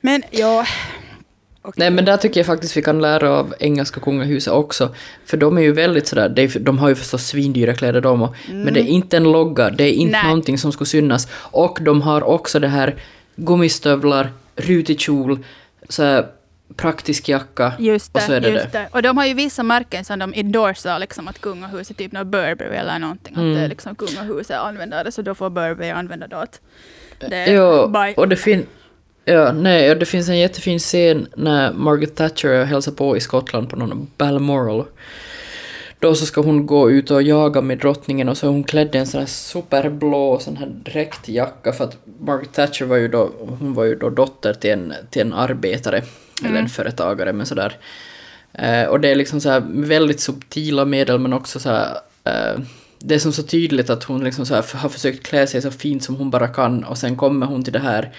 Men 0.00 0.22
ja, 0.30 0.66
Nej 1.76 1.90
men 1.90 2.04
där 2.04 2.16
tycker 2.16 2.40
jag 2.40 2.46
faktiskt 2.46 2.76
vi 2.76 2.82
kan 2.82 3.00
lära 3.00 3.30
av 3.30 3.54
engelska 3.58 4.00
kungahuset 4.00 4.52
också. 4.52 4.94
För 5.24 5.36
de 5.36 5.58
är 5.58 5.62
ju 5.62 5.72
väldigt 5.72 6.06
sådär, 6.06 6.58
de 6.60 6.78
har 6.78 6.88
ju 6.88 6.94
förstås 6.94 7.26
svindyra 7.26 7.74
kläder 7.74 8.00
de 8.00 8.22
och, 8.22 8.34
Men 8.50 8.74
det 8.74 8.80
är 8.80 8.84
inte 8.86 9.16
en 9.16 9.24
logga, 9.32 9.70
det 9.70 9.84
är 9.84 9.92
inte 9.92 10.12
Nej. 10.12 10.24
någonting 10.26 10.58
som 10.58 10.72
skulle 10.72 10.88
synas. 10.88 11.28
Och 11.34 11.78
de 11.80 12.02
har 12.02 12.22
också 12.22 12.58
det 12.60 12.68
här 12.68 12.94
gummistövlar, 13.36 14.32
rutig 14.56 15.00
kjol, 15.00 15.38
så 15.88 16.24
praktisk 16.76 17.28
jacka 17.28 17.72
Just 17.78 18.12
det, 18.14 18.18
och 18.18 18.22
så 18.22 18.32
är 18.32 18.40
det 18.40 18.48
just 18.48 18.72
det. 18.72 18.78
det. 18.78 18.88
Och 18.92 19.02
de 19.02 19.16
har 19.18 19.26
ju 19.26 19.34
vissa 19.34 19.62
märken 19.62 20.04
som 20.04 20.18
de 20.18 20.32
endorsar 20.36 20.98
liksom 20.98 21.28
att 21.28 21.40
kungahuset, 21.40 21.96
typ 21.96 22.12
något 22.12 22.26
Burberry 22.26 22.76
eller 22.76 22.98
någonting, 22.98 23.34
Mm. 23.36 23.50
att 23.50 23.56
det 23.58 23.64
är 23.64 23.68
liksom 23.68 23.94
kungahuset 23.94 24.56
använder 24.58 25.04
det, 25.04 25.12
så 25.12 25.22
då 25.22 25.34
får 25.34 25.50
Burberry 25.50 25.90
använda 25.90 26.26
det 26.26 26.36
åt 26.36 26.60
det. 27.18 27.46
by- 27.92 28.14
och 28.16 28.28
det, 28.28 28.36
fin 28.36 28.66
ja, 29.24 29.52
nej, 29.52 29.94
det 29.94 30.06
finns 30.06 30.28
en 30.28 30.38
jättefin 30.38 30.78
scen 30.78 31.28
när 31.36 31.72
Margaret 31.72 32.16
Thatcher 32.16 32.64
hälsar 32.64 32.92
på 32.92 33.16
i 33.16 33.20
Skottland 33.20 33.70
på 33.70 33.76
någon 33.76 34.10
Balmoral. 34.18 34.84
Då 35.98 36.14
så 36.14 36.26
ska 36.26 36.40
hon 36.40 36.66
gå 36.66 36.90
ut 36.90 37.10
och 37.10 37.22
jaga 37.22 37.60
med 37.60 37.78
drottningen 37.78 38.28
och 38.28 38.36
så 38.36 38.46
är 38.46 38.50
hon 38.50 38.64
klädd 38.64 38.94
i 38.94 38.98
en 38.98 39.06
sån 39.06 39.20
här 39.20 39.26
superblå 39.26 40.38
sån 40.38 40.56
här 40.56 40.66
dräktjacka 40.66 41.72
för 41.72 41.84
att 41.84 41.96
Margaret 42.20 42.52
Thatcher 42.52 42.84
var 42.84 42.96
ju 42.96 43.08
då, 43.08 43.30
hon 43.60 43.74
var 43.74 43.84
ju 43.84 43.94
då 43.94 44.10
dotter 44.10 44.54
till 44.54 44.70
en, 44.70 44.94
till 45.10 45.22
en 45.22 45.32
arbetare 45.32 46.02
eller 46.44 46.58
en 46.58 46.68
företagare 46.68 47.32
men 47.32 47.46
sådär. 47.46 47.76
Eh, 48.52 48.84
och 48.84 49.00
det 49.00 49.08
är 49.08 49.14
liksom 49.14 49.40
så 49.40 49.50
här 49.50 49.62
väldigt 49.68 50.20
subtila 50.20 50.84
medel 50.84 51.18
men 51.18 51.32
också 51.32 51.60
så 51.60 51.68
här 51.68 51.96
eh, 52.24 52.60
det 52.98 53.14
är 53.14 53.18
som 53.18 53.32
så 53.32 53.42
tydligt 53.42 53.90
att 53.90 54.04
hon 54.04 54.24
liksom 54.24 54.46
så 54.46 54.54
har 54.54 54.88
försökt 54.88 55.26
klä 55.26 55.46
sig 55.46 55.62
så 55.62 55.70
fint 55.70 56.04
som 56.04 56.16
hon 56.16 56.30
bara 56.30 56.48
kan 56.48 56.84
och 56.84 56.98
sen 56.98 57.16
kommer 57.16 57.46
hon 57.46 57.64
till 57.64 57.72
det 57.72 57.78
här 57.78 58.12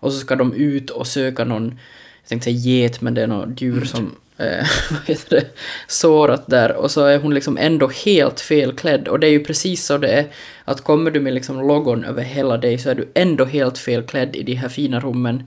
och 0.00 0.12
så 0.12 0.18
ska 0.18 0.36
de 0.36 0.54
ut 0.54 0.90
och 0.90 1.06
söka 1.06 1.44
någon, 1.44 1.78
jag 2.22 2.28
tänkte 2.28 2.44
säga 2.44 2.56
get 2.56 3.00
men 3.00 3.14
det 3.14 3.22
är 3.22 3.26
något 3.26 3.60
djur 3.60 3.84
som 3.84 4.16
eh, 4.36 4.66
vad 4.90 5.04
heter 5.06 5.30
det, 5.30 5.46
sårat 5.86 6.46
där. 6.46 6.76
Och 6.76 6.90
så 6.90 7.04
är 7.04 7.18
hon 7.18 7.34
liksom 7.34 7.58
ändå 7.58 7.88
helt 7.88 8.40
felklädd. 8.40 9.08
Och 9.08 9.20
det 9.20 9.26
är 9.26 9.30
ju 9.30 9.44
precis 9.44 9.84
så 9.84 9.98
det 9.98 10.08
är 10.08 10.26
att 10.64 10.80
kommer 10.80 11.10
du 11.10 11.20
med 11.20 11.34
liksom 11.34 11.68
logon 11.68 12.04
över 12.04 12.22
hela 12.22 12.56
dig 12.56 12.78
så 12.78 12.90
är 12.90 12.94
du 12.94 13.08
ändå 13.14 13.44
helt 13.44 13.78
felklädd 13.78 14.36
i 14.36 14.42
de 14.42 14.54
här 14.54 14.68
fina 14.68 15.00
rummen. 15.00 15.42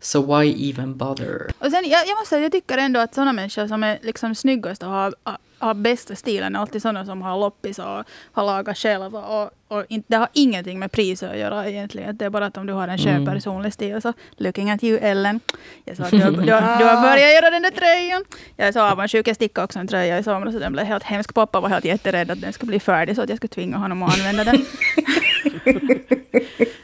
So 0.00 0.38
why 0.38 0.70
even 0.70 0.96
bother? 0.96 1.50
Och 1.58 1.70
sen, 1.70 1.88
jag, 1.88 2.06
jag 2.06 2.18
måste 2.18 2.28
säga, 2.28 2.42
jag 2.42 2.52
tycker 2.52 2.78
ändå 2.78 3.00
att 3.00 3.14
sådana 3.14 3.32
människor 3.32 3.66
som 3.66 3.84
är 3.84 3.98
liksom 4.02 4.34
snyggast 4.34 4.82
och 4.82 4.88
har, 4.88 5.14
har, 5.60 5.74
bästa 5.74 6.16
stilen 6.16 6.56
är 6.56 6.60
alltid 6.60 6.82
sådana 6.82 7.06
som 7.06 7.22
har 7.22 7.38
loppis 7.40 7.78
och 7.78 7.84
har 8.32 8.46
lagat 8.46 8.78
själva. 8.78 9.20
Och, 9.20 9.50
och 9.68 9.84
inte, 9.88 10.06
det 10.08 10.16
har 10.16 10.28
ingenting 10.32 10.78
med 10.78 10.92
pris 10.92 11.22
att 11.22 11.38
göra 11.38 11.68
egentligen. 11.68 12.16
Det 12.16 12.24
är 12.24 12.30
bara 12.30 12.46
att 12.46 12.56
om 12.56 12.66
du 12.66 12.72
har 12.72 12.88
en 12.88 12.98
skön 12.98 13.14
Mm. 13.16 13.26
personlig 13.34 13.72
stil 13.72 14.02
så 14.02 14.12
looking 14.36 14.70
at 14.70 14.84
you 14.84 14.98
Ellen. 14.98 15.40
Jag 15.84 15.96
sa 15.96 16.02
att 16.04 16.10
du, 16.10 16.18
har- 16.22 16.30
du, 16.30 16.42
du 16.44 16.52
har 16.52 17.02
börjat 17.02 17.34
göra 17.34 17.50
den 17.50 17.62
där 17.62 17.70
tröjan. 17.70 18.24
Jag 18.56 18.68
är 18.68 18.72
så 18.72 18.80
avundsjuk. 18.80 19.28
Jag 19.28 19.36
stickade 19.36 19.64
också 19.64 19.78
en 19.78 19.88
tröja 19.88 20.18
i 20.18 20.22
somras 20.22 20.54
och 20.54 20.60
den 20.60 20.72
blev 20.72 20.84
helt 20.86 21.02
hemsk. 21.02 21.34
Pappa 21.34 21.60
var 21.60 21.68
helt 21.68 21.84
jätterädd 21.84 22.30
att 22.30 22.40
den 22.40 22.52
skulle 22.52 22.70
bli 22.70 22.80
färdig 22.80 23.16
så 23.16 23.22
att 23.22 23.28
jag 23.28 23.36
skulle 23.38 23.48
tvinga 23.48 23.76
honom 23.76 24.02
att 24.02 24.18
använda 24.18 24.44
den. 24.44 24.56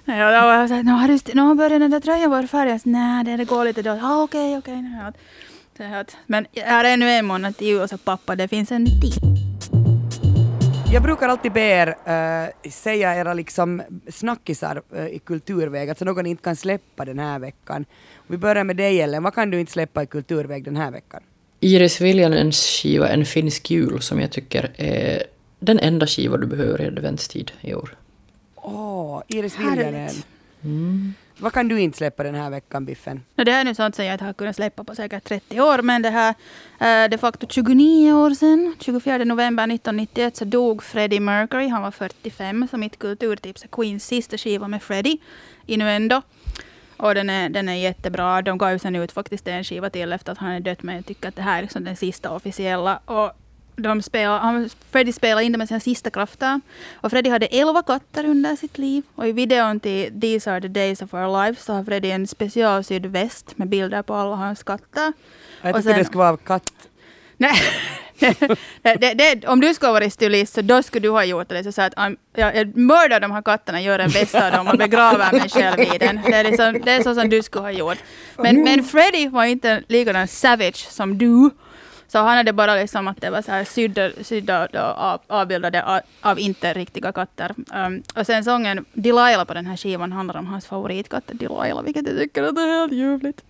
Ja, 0.08 0.40
då 0.40 0.46
var 0.46 0.54
jag 0.54 0.68
såhär, 0.68 0.82
nu 0.82 0.90
har, 0.92 1.08
du 1.08 1.18
nu 1.34 1.40
har 1.42 1.54
börjat 1.54 1.80
den 1.80 1.90
där 1.90 2.00
tröjan 2.00 2.30
vara 2.30 2.46
färdig. 2.46 2.72
Jag 2.72 2.80
Nej, 2.84 3.36
det, 3.36 3.44
går 3.44 3.64
lite 3.64 3.82
då. 3.82 3.90
Ah, 4.02 4.22
okej, 4.22 4.58
okej. 4.58 4.82
nej, 4.82 5.12
här 5.84 6.06
Men 6.26 6.46
här 6.54 6.84
är 6.84 6.92
ännu 6.92 7.10
en 7.10 7.26
månad 7.26 7.56
till 7.56 7.66
jul 7.66 7.82
och 7.82 7.88
så 7.88 7.98
pappa, 7.98 8.36
det 8.36 8.48
finns 8.48 8.72
en 8.72 8.86
tid. 8.86 9.14
Jag 10.92 11.02
brukar 11.02 11.28
alltid 11.28 11.52
be 11.52 11.60
er 11.60 11.88
eh, 11.88 12.70
säga 12.70 13.16
era 13.16 13.34
liksom 13.34 13.82
snackisar 14.08 14.82
eh, 14.96 15.06
i 15.06 15.18
kulturväg, 15.18 15.88
alltså 15.88 16.04
någon 16.04 16.24
ni 16.24 16.30
inte 16.30 16.42
kan 16.42 16.56
släppa 16.56 17.04
den 17.04 17.18
här 17.18 17.38
veckan. 17.38 17.84
Vi 18.26 18.36
börjar 18.36 18.64
med 18.64 18.76
dig 18.76 19.00
Ellen, 19.00 19.22
vad 19.22 19.34
kan 19.34 19.50
du 19.50 19.60
inte 19.60 19.72
släppa 19.72 20.02
i 20.02 20.06
kulturväg 20.06 20.64
den 20.64 20.76
här 20.76 20.90
veckan? 20.90 21.22
Iris 21.60 22.00
Viljanens 22.00 22.56
skiva 22.56 23.08
En 23.08 23.24
finsk 23.24 23.70
jul 23.70 24.02
som 24.02 24.20
jag 24.20 24.30
tycker 24.30 24.72
är 24.76 25.22
den 25.58 25.78
enda 25.78 26.06
skiva 26.06 26.36
du 26.36 26.46
behöver 26.46 26.80
i 26.82 26.86
adventstid 26.86 27.52
i 27.60 27.74
år. 27.74 27.96
Åh, 28.54 29.22
Iris 29.28 29.56
Härligt. 29.56 30.26
Viljanen. 30.60 31.14
Vad 31.38 31.52
kan 31.52 31.68
du 31.68 31.80
inte 31.80 31.98
släppa 31.98 32.22
den 32.22 32.34
här 32.34 32.50
veckan 32.50 32.84
Biffen? 32.84 33.24
No, 33.34 33.44
det 33.44 33.52
här 33.52 33.60
är 33.60 33.64
nu 33.64 33.74
sånt 33.74 33.94
som 33.94 34.04
jag 34.04 34.14
inte 34.14 34.24
har 34.24 34.32
kunnat 34.32 34.56
släppa 34.56 34.84
på 34.84 34.94
säkert 34.94 35.24
30 35.24 35.60
år, 35.60 35.82
men 35.82 36.02
det 36.02 36.10
här 36.10 36.34
eh, 36.80 37.10
de 37.10 37.18
facto 37.18 37.46
29 37.50 38.12
år 38.12 38.30
sedan, 38.30 38.76
24 38.80 39.18
november 39.18 39.64
1991, 39.64 40.36
så 40.36 40.44
dog 40.44 40.82
Freddie 40.82 41.20
Mercury. 41.20 41.68
Han 41.68 41.82
var 41.82 41.90
45, 41.90 42.68
så 42.70 42.76
mitt 42.76 42.98
kulturtips 42.98 43.64
är 43.64 43.68
Queens 43.68 44.06
sista 44.06 44.38
skiva 44.38 44.68
med 44.68 44.82
Freddie, 44.82 45.18
Innuendo. 45.66 46.22
Och 46.96 47.14
den 47.14 47.30
är, 47.30 47.48
den 47.48 47.68
är 47.68 47.74
jättebra. 47.74 48.42
De 48.42 48.58
gav 48.58 48.72
ju 48.72 48.78
sen 48.78 48.96
ut 48.96 49.12
faktiskt 49.12 49.48
en 49.48 49.64
skiva 49.64 49.90
till 49.90 50.12
efter 50.12 50.32
att 50.32 50.38
han 50.38 50.50
är 50.50 50.60
dött, 50.60 50.82
men 50.82 50.96
jag 50.96 51.06
tycker 51.06 51.28
att 51.28 51.36
det 51.36 51.42
här 51.42 51.58
är 51.58 51.62
liksom 51.62 51.84
den 51.84 51.96
sista 51.96 52.30
officiella. 52.30 52.96
Och 53.04 53.32
de 53.76 54.02
spelar, 54.02 54.38
han, 54.38 54.70
Freddie 54.90 55.12
spelar 55.12 55.40
in 55.40 55.52
det 55.52 55.58
med 55.58 55.68
sina 55.68 55.80
sista 55.80 56.10
krafter. 56.10 56.60
Och 56.94 57.10
Freddie 57.10 57.30
hade 57.30 57.46
11 57.46 57.82
katter 57.82 58.24
under 58.24 58.56
sitt 58.56 58.78
liv. 58.78 59.02
Och 59.14 59.28
i 59.28 59.32
videon 59.32 59.80
till 59.80 60.20
These 60.20 60.50
are 60.50 60.60
the 60.60 60.68
days 60.68 61.02
of 61.02 61.14
our 61.14 61.44
lives 61.44 61.64
så 61.64 61.72
har 61.72 61.84
Freddie 61.84 62.10
en 62.10 62.26
specialsydd 62.26 63.06
väst 63.06 63.58
med 63.58 63.68
bilder 63.68 64.02
på 64.02 64.14
alla 64.14 64.36
hans 64.36 64.62
katter. 64.62 65.12
Jag 65.62 65.74
tyckte 65.76 65.92
det 65.92 66.04
skulle 66.04 66.24
vara 66.24 66.36
katt. 66.36 66.72
Nej. 67.36 67.54
det, 68.82 69.14
det, 69.14 69.48
om 69.48 69.60
du 69.60 69.74
skulle 69.74 69.92
varit 69.92 70.12
stylist 70.12 70.54
så 70.54 70.62
då 70.62 70.82
skulle 70.82 71.08
du 71.08 71.10
ha 71.10 71.24
gjort 71.24 71.48
det. 71.48 71.72
Så 71.72 71.82
att 71.82 71.94
um, 71.96 72.16
jag, 72.36 72.56
jag 72.56 72.76
mördar 72.76 73.20
de 73.20 73.30
här 73.30 73.42
katterna, 73.42 73.80
gör 73.80 73.98
en 73.98 74.10
väst 74.10 74.34
av 74.34 74.52
dem 74.52 74.68
och 74.68 74.78
begraver 74.78 75.32
mig 75.32 75.48
själv 75.48 75.80
i 75.80 75.98
den. 75.98 76.20
Det 76.26 76.34
är, 76.34 76.44
liksom, 76.44 76.80
det 76.84 76.90
är 76.90 77.02
så 77.02 77.14
som 77.14 77.28
du 77.28 77.42
skulle 77.42 77.62
ha 77.62 77.70
gjort. 77.70 77.98
Men, 78.36 78.62
men 78.62 78.84
Freddy 78.84 79.28
var 79.28 79.44
inte 79.44 79.82
likadan 79.88 80.28
savage 80.28 80.86
som 80.90 81.18
du. 81.18 81.50
Så 82.08 82.18
han 82.18 82.36
hade 82.36 82.52
bara 82.52 82.74
liksom 82.74 83.08
att 83.08 83.20
det 83.20 83.30
var 83.30 83.42
så 83.42 83.50
här 83.50 83.64
sydda, 83.64 84.10
sydda 84.22 84.68
då, 84.72 84.78
av, 84.78 85.20
avbildade 85.26 85.84
av, 85.84 86.00
av 86.20 86.38
inte 86.38 86.72
riktiga 86.72 87.12
katter. 87.12 87.54
Um, 87.74 88.02
och 88.14 88.26
sen 88.26 88.44
sången 88.44 88.84
Delilah 88.92 89.44
på 89.44 89.54
den 89.54 89.66
här 89.66 89.76
skivan 89.76 90.12
handlar 90.12 90.36
om 90.36 90.46
hans 90.46 90.66
favoritkatt 90.66 91.26
Delilah, 91.26 91.82
vilket 91.82 92.06
jag 92.08 92.18
tycker 92.18 92.42
att 92.42 92.54
det 92.54 92.62
är 92.62 92.80
helt 92.80 92.92
ljuvligt. 92.92 93.44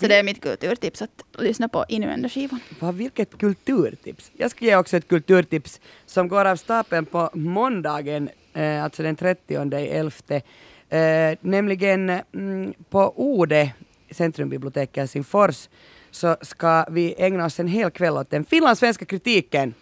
Så 0.00 0.06
det 0.06 0.16
är 0.16 0.22
mitt 0.22 0.40
kulturtips 0.40 1.02
att 1.02 1.24
lyssna 1.38 1.68
på 1.68 1.84
Innuendo-skivan. 1.88 2.60
Vilket 2.94 3.38
kulturtips! 3.38 4.30
Jag 4.36 4.50
ska 4.50 4.64
ge 4.64 4.76
också 4.76 4.96
ett 4.96 5.08
kulturtips 5.08 5.80
som 6.06 6.28
går 6.28 6.44
av 6.44 6.56
stapeln 6.56 7.06
på 7.06 7.30
måndagen, 7.34 8.28
eh, 8.52 8.84
alltså 8.84 9.02
den 9.02 9.16
30 9.16 9.74
elfte. 9.74 10.42
Eh, 10.88 11.38
nämligen 11.40 12.10
mm, 12.10 12.74
på 12.90 13.12
Ode, 13.16 13.72
Centrumbiblioteket 14.10 14.96
i 14.96 15.00
Helsingfors, 15.00 15.68
så 16.10 16.36
ska 16.42 16.84
vi 16.90 17.14
ägna 17.18 17.44
oss 17.44 17.60
en 17.60 17.68
hel 17.68 17.90
kväll 17.90 18.16
åt 18.16 18.30
den 18.30 18.44
finlandssvenska 18.44 19.04
kritiken. 19.04 19.74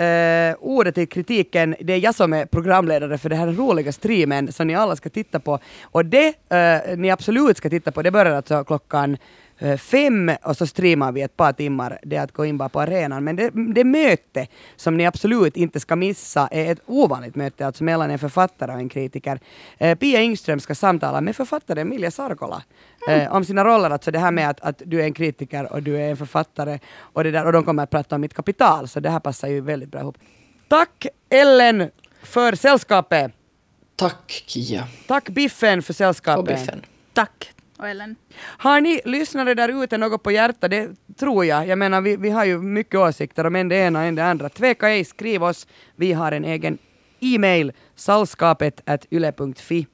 Uh, 0.00 0.56
ordet 0.60 0.94
till 0.94 1.08
kritiken, 1.08 1.76
det 1.80 1.92
är 1.92 1.98
jag 1.98 2.14
som 2.14 2.32
är 2.32 2.46
programledare 2.46 3.18
för 3.18 3.28
den 3.28 3.38
här 3.38 3.46
roliga 3.46 3.92
streamen 3.92 4.52
som 4.52 4.66
ni 4.66 4.74
alla 4.74 4.96
ska 4.96 5.08
titta 5.08 5.40
på. 5.40 5.58
Och 5.82 6.04
det 6.04 6.28
uh, 6.28 6.98
ni 6.98 7.10
absolut 7.10 7.56
ska 7.56 7.70
titta 7.70 7.92
på, 7.92 8.02
det 8.02 8.10
börjar 8.10 8.32
alltså 8.34 8.64
klockan 8.64 9.16
fem 9.78 10.30
och 10.42 10.56
så 10.56 10.66
streamar 10.66 11.12
vi 11.12 11.22
ett 11.22 11.36
par 11.36 11.52
timmar. 11.52 11.98
Det 12.02 12.16
att 12.16 12.32
gå 12.32 12.44
in 12.44 12.58
bara 12.58 12.68
på 12.68 12.80
arenan. 12.80 13.24
Men 13.24 13.36
det, 13.36 13.50
det 13.74 13.84
möte 13.84 14.46
som 14.76 14.96
ni 14.96 15.06
absolut 15.06 15.56
inte 15.56 15.80
ska 15.80 15.96
missa 15.96 16.48
är 16.50 16.72
ett 16.72 16.80
ovanligt 16.86 17.34
möte, 17.34 17.66
alltså 17.66 17.84
mellan 17.84 18.10
en 18.10 18.18
författare 18.18 18.72
och 18.72 18.78
en 18.78 18.88
kritiker. 18.88 19.40
Eh, 19.78 19.98
Pia 19.98 20.20
Ingström 20.20 20.60
ska 20.60 20.74
samtala 20.74 21.20
med 21.20 21.36
författaren 21.36 21.88
Milja 21.88 22.10
Sarkola 22.10 22.62
eh, 23.08 23.36
om 23.36 23.44
sina 23.44 23.64
roller, 23.64 23.90
alltså 23.90 24.10
det 24.10 24.18
här 24.18 24.30
med 24.30 24.50
att, 24.50 24.60
att 24.60 24.82
du 24.84 25.00
är 25.00 25.04
en 25.04 25.14
kritiker 25.14 25.72
och 25.72 25.82
du 25.82 25.96
är 25.96 26.10
en 26.10 26.16
författare 26.16 26.78
och, 26.98 27.24
det 27.24 27.30
där, 27.30 27.46
och 27.46 27.52
de 27.52 27.64
kommer 27.64 27.82
att 27.82 27.90
prata 27.90 28.14
om 28.14 28.20
mitt 28.20 28.34
kapital, 28.34 28.88
så 28.88 29.00
det 29.00 29.10
här 29.10 29.20
passar 29.20 29.48
ju 29.48 29.60
väldigt 29.60 29.90
bra 29.90 30.00
ihop. 30.00 30.18
Tack 30.68 31.06
Ellen 31.30 31.90
för 32.22 32.54
sällskapet. 32.54 33.32
Tack 33.96 34.44
Kia 34.46 34.88
Tack 35.06 35.28
Biffen 35.28 35.82
för 35.82 35.92
sällskapet. 35.92 36.38
och 36.38 36.44
Biffen. 36.44 36.82
Tack. 37.12 37.52
Och 37.78 37.88
Ellen. 37.88 38.16
Har 38.38 38.80
ni 38.80 39.00
lyssnare 39.04 39.54
där 39.54 39.84
ute 39.84 39.98
något 39.98 40.22
på 40.22 40.30
hjärtat? 40.30 40.70
Det 40.70 40.88
tror 41.18 41.44
jag. 41.44 41.66
Jag 41.66 41.78
menar, 41.78 42.00
vi, 42.00 42.16
vi 42.16 42.30
har 42.30 42.44
ju 42.44 42.58
mycket 42.58 43.00
åsikter 43.00 43.46
om 43.46 43.56
en 43.56 43.68
det 43.68 43.76
ena 43.76 43.98
och 43.98 44.04
en 44.04 44.14
det 44.14 44.24
andra. 44.24 44.48
Tveka 44.48 44.88
ej, 44.88 45.04
skriv 45.04 45.44
oss. 45.44 45.66
Vi 45.96 46.12
har 46.12 46.32
en 46.32 46.44
egen 46.44 46.78
e-mail, 47.20 47.72
salskapet.yle.fi. 47.94 49.86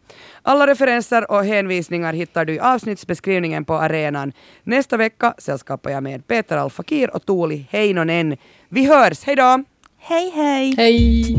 Alla 0.43 0.67
referenser 0.67 1.31
och 1.31 1.45
hänvisningar 1.45 2.13
hittar 2.13 2.45
du 2.45 2.55
i 2.55 2.61
avsnittsbeskrivningen 2.61 3.65
på 3.65 3.75
arenan. 3.75 4.33
Nästa 4.63 4.97
vecka 4.97 5.35
sällskapar 5.39 5.91
jag 5.91 6.03
med 6.03 6.27
Peter 6.27 6.57
Alfakir 6.57 7.17
och 7.17 7.27
Tuuli 7.27 7.67
Heinonen. 7.71 8.37
Vi 8.69 8.87
hörs, 8.87 9.25
hej 9.25 9.37
då! 9.37 9.65
Hej 9.99 10.33
hej! 10.35 10.75
Hej! 10.77 11.37